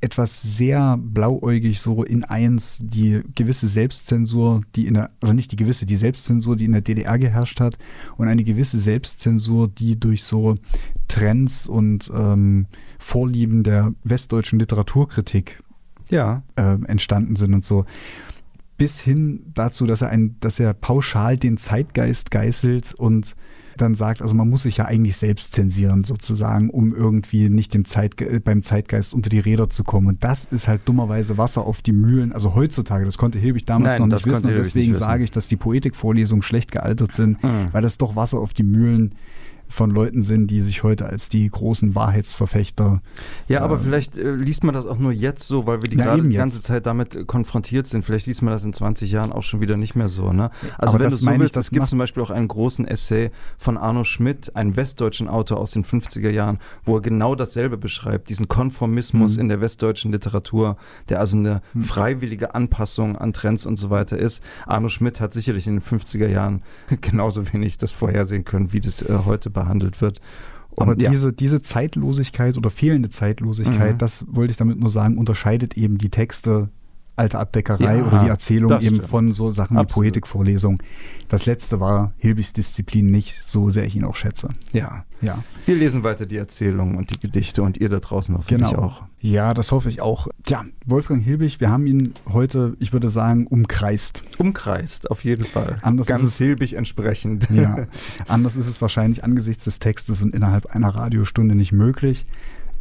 etwas 0.01 0.57
sehr 0.57 0.97
blauäugig 0.97 1.81
so 1.81 2.05
in 2.05 2.23
eins 2.25 2.79
die 2.81 3.23
gewisse 3.35 3.67
Selbstzensur, 3.67 4.61
die 4.77 4.87
in 4.87 4.95
der, 4.95 5.11
oder 5.23 5.35
nicht 5.35 5.51
die 5.51 5.57
gewisse, 5.57 5.87
die 5.87 5.97
Selbstzensur, 5.97 6.57
die 6.57 6.67
in 6.67 6.73
der 6.73 6.83
DDR 6.83 7.19
geherrscht 7.19 7.61
hat 7.61 7.79
und 8.17 8.29
eine 8.29 8.45
gewisse 8.45 8.79
Selbstzensur, 8.79 9.69
die 9.69 9.99
durch 9.99 10.23
so 10.23 10.57
Trends 11.09 11.67
und 11.67 12.11
ähm, 12.15 12.67
Vorlieben 13.01 13.65
der 13.65 13.93
westdeutschen 14.05 14.61
Literaturkritik 14.61 15.63
ja, 16.11 16.43
äh, 16.57 16.79
entstanden 16.87 17.37
sind 17.37 17.55
und 17.55 17.65
so. 17.65 17.85
Bis 18.79 19.01
hin 19.01 19.41
dazu, 19.55 19.87
dass 19.87 20.03
er, 20.03 20.09
ein, 20.09 20.37
dass 20.41 20.59
er 20.61 20.73
pauschal 20.73 21.37
den 21.37 21.57
Zeitgeist 21.59 22.31
geißelt 22.31 22.95
und 22.95 23.35
dann 23.77 23.95
sagt, 23.95 24.23
also 24.23 24.35
man 24.35 24.49
muss 24.49 24.63
sich 24.63 24.77
ja 24.79 24.87
eigentlich 24.87 25.17
selbst 25.17 25.53
zensieren 25.55 26.03
sozusagen, 26.03 26.69
um 26.71 26.93
irgendwie 26.95 27.49
nicht 27.49 27.75
dem 27.75 27.85
Zeitge 27.85 28.41
beim 28.41 28.63
Zeitgeist 28.65 29.15
unter 29.15 29.31
die 29.31 29.39
Räder 29.39 29.71
zu 29.71 29.85
kommen. 29.85 30.09
Und 30.09 30.25
das 30.25 30.47
ist 30.47 30.67
halt 30.67 30.81
dummerweise 30.87 31.39
Wasser 31.39 31.65
auf 31.65 31.81
die 31.81 31.93
Mühlen. 31.93 32.33
Also 32.33 32.55
heutzutage, 32.57 33.05
das 33.05 33.19
konnte 33.19 33.39
Hilbig 33.39 33.67
damals 33.67 33.99
Nein, 34.01 34.09
noch 34.09 34.17
nicht 34.17 34.27
wissen. 34.27 34.49
Und 34.49 34.55
deswegen 34.57 34.91
wissen. 34.91 35.01
sage 35.01 35.23
ich, 35.23 35.31
dass 35.31 35.47
die 35.47 35.55
Poetikvorlesungen 35.57 36.43
schlecht 36.43 36.73
gealtert 36.73 37.15
sind, 37.15 37.43
Mhm. 37.45 37.67
weil 37.73 37.83
das 37.83 37.99
doch 37.99 38.17
Wasser 38.17 38.39
auf 38.39 38.53
die 38.53 38.65
Mühlen 38.65 39.15
von 39.69 39.91
Leuten 39.91 40.23
sind, 40.23 40.49
die 40.49 40.63
sich 40.63 40.83
heute 40.83 41.07
als 41.07 41.29
die 41.29 41.49
großen 41.49 41.95
Wahrheitsverfechter 41.95 43.01
Ja, 43.49 43.61
aber 43.63 43.77
Ähm, 43.77 43.81
vielleicht 43.83 44.17
äh, 44.17 44.31
liest 44.35 44.65
man 44.65 44.75
das 44.75 44.87
auch 44.87 44.99
nur 44.99 45.13
jetzt 45.13 45.47
so, 45.47 45.67
weil 45.67 45.83
wir 45.83 45.89
die 45.91 45.99
eben 45.99 46.31
die 46.31 46.37
ganze 46.37 46.61
Zeit 46.61 46.87
damit 46.87 47.15
äh, 47.17 47.25
konfrontiert 47.25 47.87
sind. 47.87 48.05
Vielleicht 48.05 48.27
liest 48.27 48.43
man 48.43 48.53
das 48.53 48.65
in 48.65 48.73
20 48.73 49.11
Jahren 49.11 49.33
auch 49.33 49.43
schon 49.43 49.61
wieder 49.61 49.77
nicht 49.77 49.95
mehr 49.95 50.09
so. 50.09 50.33
Ne? 50.33 50.51
Also 50.79 50.93
Aber 50.95 51.05
wenn 51.05 51.11
du 51.11 51.11
das 51.11 51.21
so 51.21 51.25
meine 51.27 51.37
ich, 51.37 51.41
willst, 51.43 51.57
das 51.57 51.67
es 51.67 51.71
gibt 51.71 51.87
zum 51.89 51.99
Beispiel 51.99 52.23
auch 52.23 52.31
einen 52.31 52.49
großen 52.49 52.87
Essay 52.87 53.31
von 53.59 53.77
Arno 53.77 54.05
Schmidt, 54.05 54.55
einem 54.57 54.77
westdeutschen 54.77 55.29
Autor 55.29 55.59
aus 55.59 55.71
den 55.73 55.85
50er 55.85 56.31
Jahren, 56.31 56.59
wo 56.85 56.97
er 56.97 57.03
genau 57.03 57.35
dasselbe 57.35 57.77
beschreibt, 57.77 58.29
diesen 58.31 58.49
Konformismus 58.49 59.35
Mhm. 59.37 59.43
in 59.43 59.49
der 59.49 59.61
westdeutschen 59.61 60.13
Literatur, 60.13 60.77
der 61.09 61.21
also 61.21 61.37
eine 61.37 61.63
Mhm. 61.75 61.83
freiwillige 61.83 62.55
Anpassung 62.55 63.17
an 63.17 63.33
Trends 63.33 63.67
und 63.67 63.77
so 63.77 63.91
weiter 63.91 64.19
ist. 64.19 64.43
Arno 64.67 64.89
Schmidt 64.89 65.21
hat 65.21 65.33
sicherlich 65.35 65.67
in 65.67 65.75
den 65.77 65.83
50er 65.83 66.27
Jahren 66.29 66.63
genauso 67.01 67.53
wenig 67.53 67.79
das 67.79 67.93
vorhersehen 67.93 68.45
können, 68.45 68.73
wie 68.73 68.81
das 68.81 69.03
äh, 69.03 69.19
heute 69.25 69.51
behandelt 69.63 70.01
wird. 70.01 70.21
Und 70.71 70.89
Aber 70.89 71.01
ja. 71.01 71.11
diese, 71.11 71.33
diese 71.33 71.61
Zeitlosigkeit 71.61 72.57
oder 72.57 72.71
fehlende 72.71 73.11
Zeitlosigkeit, 73.11 73.95
Mhm. 73.95 73.99
das 73.99 74.25
wollte 74.29 74.53
ich 74.53 74.57
damit 74.57 74.79
nur 74.79 74.91
sagen, 74.91 75.19
unterscheidet 75.19 75.77
eben 75.77 75.99
die 75.99 76.11
Texte 76.11 76.69
alte 77.19 77.39
Abdeckerei 77.39 77.99
Ja, 77.99 78.05
oder 78.05 78.21
die 78.21 78.29
Erzählung 78.29 78.71
eben 78.81 78.97
stimmt. 78.97 79.05
von 79.09 79.33
so 79.33 79.51
Sachen 79.51 79.77
wie 79.77 79.81
Absolut. 79.81 80.07
Poetikvorlesung. 80.13 80.83
Das 81.29 81.45
letzte 81.47 81.81
war 81.81 82.13
Hilbigs 82.19 82.53
Disziplin 82.55 83.07
nicht, 83.07 83.43
so 83.45 83.69
sehr 83.71 83.85
ich 83.85 83.97
ihn 83.97 84.05
auch 84.05 84.17
schätze. 84.17 84.49
ja. 84.73 85.05
Ja, 85.21 85.43
Wir 85.67 85.75
lesen 85.75 86.05
weiter 86.05 86.27
die 86.27 86.37
Erzählungen 86.37 86.95
und 86.95 87.11
die 87.11 87.19
Gedichte 87.19 87.65
und 87.65 87.77
ihr 87.77 87.89
da 87.89 87.99
draußen 87.99 88.37
hoffentlich 88.39 88.71
genau. 88.71 88.83
auch. 88.83 89.03
Ja, 89.19 89.53
das 89.53 89.73
hoffe 89.73 89.89
ich 89.89 90.01
auch. 90.01 90.29
Ja, 90.47 90.65
Wolfgang 90.87 91.25
Hilbig, 91.25 91.59
wir 91.59 91.71
haben 91.71 91.89
ihn 91.89 92.15
heute, 92.29 92.77
ich 92.79 92.93
würde 92.93 93.11
sagen, 93.11 93.49
umkreist. 93.49 94.23
Umkreist, 94.39 95.11
auf 95.11 95.25
jeden 95.25 95.43
Fall. 95.45 95.81
Anders 95.83 96.07
Ganz 96.07 96.21
ist 96.21 96.29
es- 96.29 96.39
silbig 96.39 96.75
entsprechend. 96.75 97.51
Ja, 97.51 97.89
anders 98.29 98.55
ist 98.55 98.69
es 98.69 98.81
wahrscheinlich 98.81 99.25
angesichts 99.25 99.65
des 99.65 99.81
Textes 99.81 100.23
und 100.23 100.37
innerhalb 100.37 100.67
einer 100.67 100.91
Radiostunde 100.91 101.57
nicht 101.57 101.73
möglich. 101.73 102.25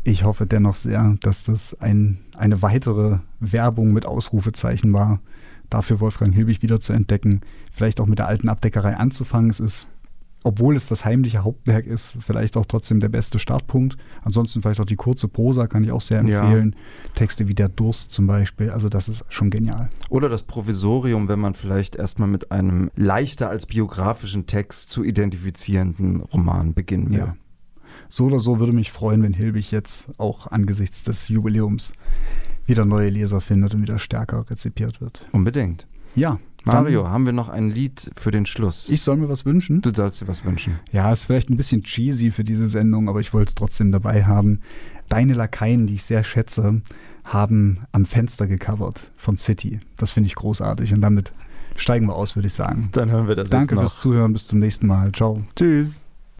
Ich 0.07 0.23
hoffe 0.23 0.45
dennoch 0.45 0.75
sehr, 0.75 1.15
dass 1.19 1.43
das 1.43 1.73
ein, 1.81 2.19
eine 2.37 2.61
weitere 2.61 3.17
Werbung 3.41 3.91
mit 3.91 4.05
Ausrufezeichen 4.05 4.93
war, 4.93 5.19
dafür 5.69 5.99
Wolfgang 5.99 6.33
Hilbig 6.33 6.61
wieder 6.61 6.79
zu 6.79 6.93
entdecken. 6.93 7.41
Vielleicht 7.73 7.99
auch 7.99 8.05
mit 8.05 8.19
der 8.19 8.29
alten 8.29 8.47
Abdeckerei 8.47 8.95
anzufangen. 8.95 9.49
Es 9.49 9.59
ist, 9.59 9.89
obwohl 10.45 10.77
es 10.77 10.87
das 10.87 11.03
heimliche 11.03 11.43
Hauptwerk 11.43 11.85
ist, 11.85 12.15
vielleicht 12.21 12.55
auch 12.55 12.65
trotzdem 12.65 13.01
der 13.01 13.09
beste 13.09 13.37
Startpunkt. 13.37 13.97
Ansonsten 14.23 14.61
vielleicht 14.61 14.79
auch 14.79 14.85
die 14.85 14.95
kurze 14.95 15.27
Prosa 15.27 15.67
kann 15.67 15.83
ich 15.83 15.91
auch 15.91 15.99
sehr 15.99 16.25
Ja. 16.25 16.39
empfehlen. 16.39 16.77
Texte 17.15 17.49
wie 17.49 17.53
Der 17.53 17.67
Durst 17.67 18.11
zum 18.11 18.27
Beispiel. 18.27 18.69
Also 18.69 18.87
das 18.87 19.09
ist 19.09 19.25
schon 19.27 19.49
genial. 19.49 19.89
Oder 20.09 20.29
das 20.29 20.43
Provisorium, 20.43 21.27
wenn 21.27 21.39
man 21.39 21.53
vielleicht 21.53 21.97
erstmal 21.97 22.29
mit 22.29 22.49
einem 22.53 22.91
leichter 22.95 23.49
als 23.49 23.65
biografischen 23.65 24.47
Text 24.47 24.89
zu 24.89 25.03
identifizierenden 25.03 26.21
Roman 26.21 26.73
beginnen 26.73 27.09
will. 27.09 27.17
Ja. 27.17 27.35
So 28.09 28.25
oder 28.25 28.39
so 28.39 28.59
würde 28.59 28.73
mich 28.73 28.91
freuen, 28.91 29.23
wenn 29.23 29.33
Hilbig 29.33 29.71
jetzt 29.71 30.07
auch 30.17 30.47
angesichts 30.47 31.03
des 31.03 31.27
Jubiläums 31.27 31.93
wieder 32.65 32.85
neue 32.85 33.09
Leser 33.09 33.41
findet 33.41 33.73
und 33.75 33.81
wieder 33.81 33.99
stärker 33.99 34.45
rezipiert 34.49 34.99
wird. 35.01 35.25
Unbedingt. 35.31 35.87
Ja, 36.15 36.39
Mario, 36.63 37.03
dann- 37.03 37.11
haben 37.11 37.25
wir 37.25 37.33
noch 37.33 37.47
ein 37.49 37.69
Lied 37.69 38.11
für 38.17 38.31
den 38.31 38.45
Schluss? 38.45 38.89
ich 38.89 39.01
soll 39.01 39.15
mir 39.17 39.29
was 39.29 39.45
wünschen. 39.45 39.81
du 39.81 39.93
sollst 39.93 40.21
dir 40.21 40.27
was 40.27 40.43
wünschen. 40.43 40.79
Ja, 40.91 41.11
ist 41.11 41.25
vielleicht 41.25 41.49
ein 41.49 41.55
bisschen 41.57 41.83
cheesy 41.83 42.31
für 42.31 42.43
diese 42.43 42.67
Sendung, 42.67 43.07
aber 43.07 43.19
ich 43.21 43.33
wollte 43.33 43.49
es 43.49 43.55
trotzdem 43.55 43.91
dabei 43.91 44.25
haben. 44.25 44.59
Deine 45.09 45.33
Lakaien, 45.33 45.87
die 45.87 45.95
ich 45.95 46.03
sehr 46.03 46.23
schätze, 46.25 46.81
haben 47.23 47.81
am 47.93 48.05
Fenster 48.05 48.47
gecovert 48.47 49.11
von 49.15 49.37
City. 49.37 49.79
Das 49.95 50.11
finde 50.11 50.27
ich 50.27 50.35
großartig 50.35 50.93
und 50.93 51.01
damit 51.01 51.31
Steigen 51.79 52.07
wir 52.07 52.15
aus, 52.15 52.35
würde 52.35 52.47
ich 52.47 52.53
sagen. 52.53 52.89
Dann 52.93 53.11
hören 53.11 53.27
wir 53.27 53.35
das 53.35 53.49
Danke 53.49 53.65
jetzt 53.67 53.75
noch. 53.75 53.81
fürs 53.81 53.99
Zuhören. 53.99 54.33
Bis 54.33 54.47
zum 54.47 54.57
nächsten 54.59 54.87
Mal. 54.87 55.11
Ciao. 55.11 55.43
Tschüss. 55.55 56.01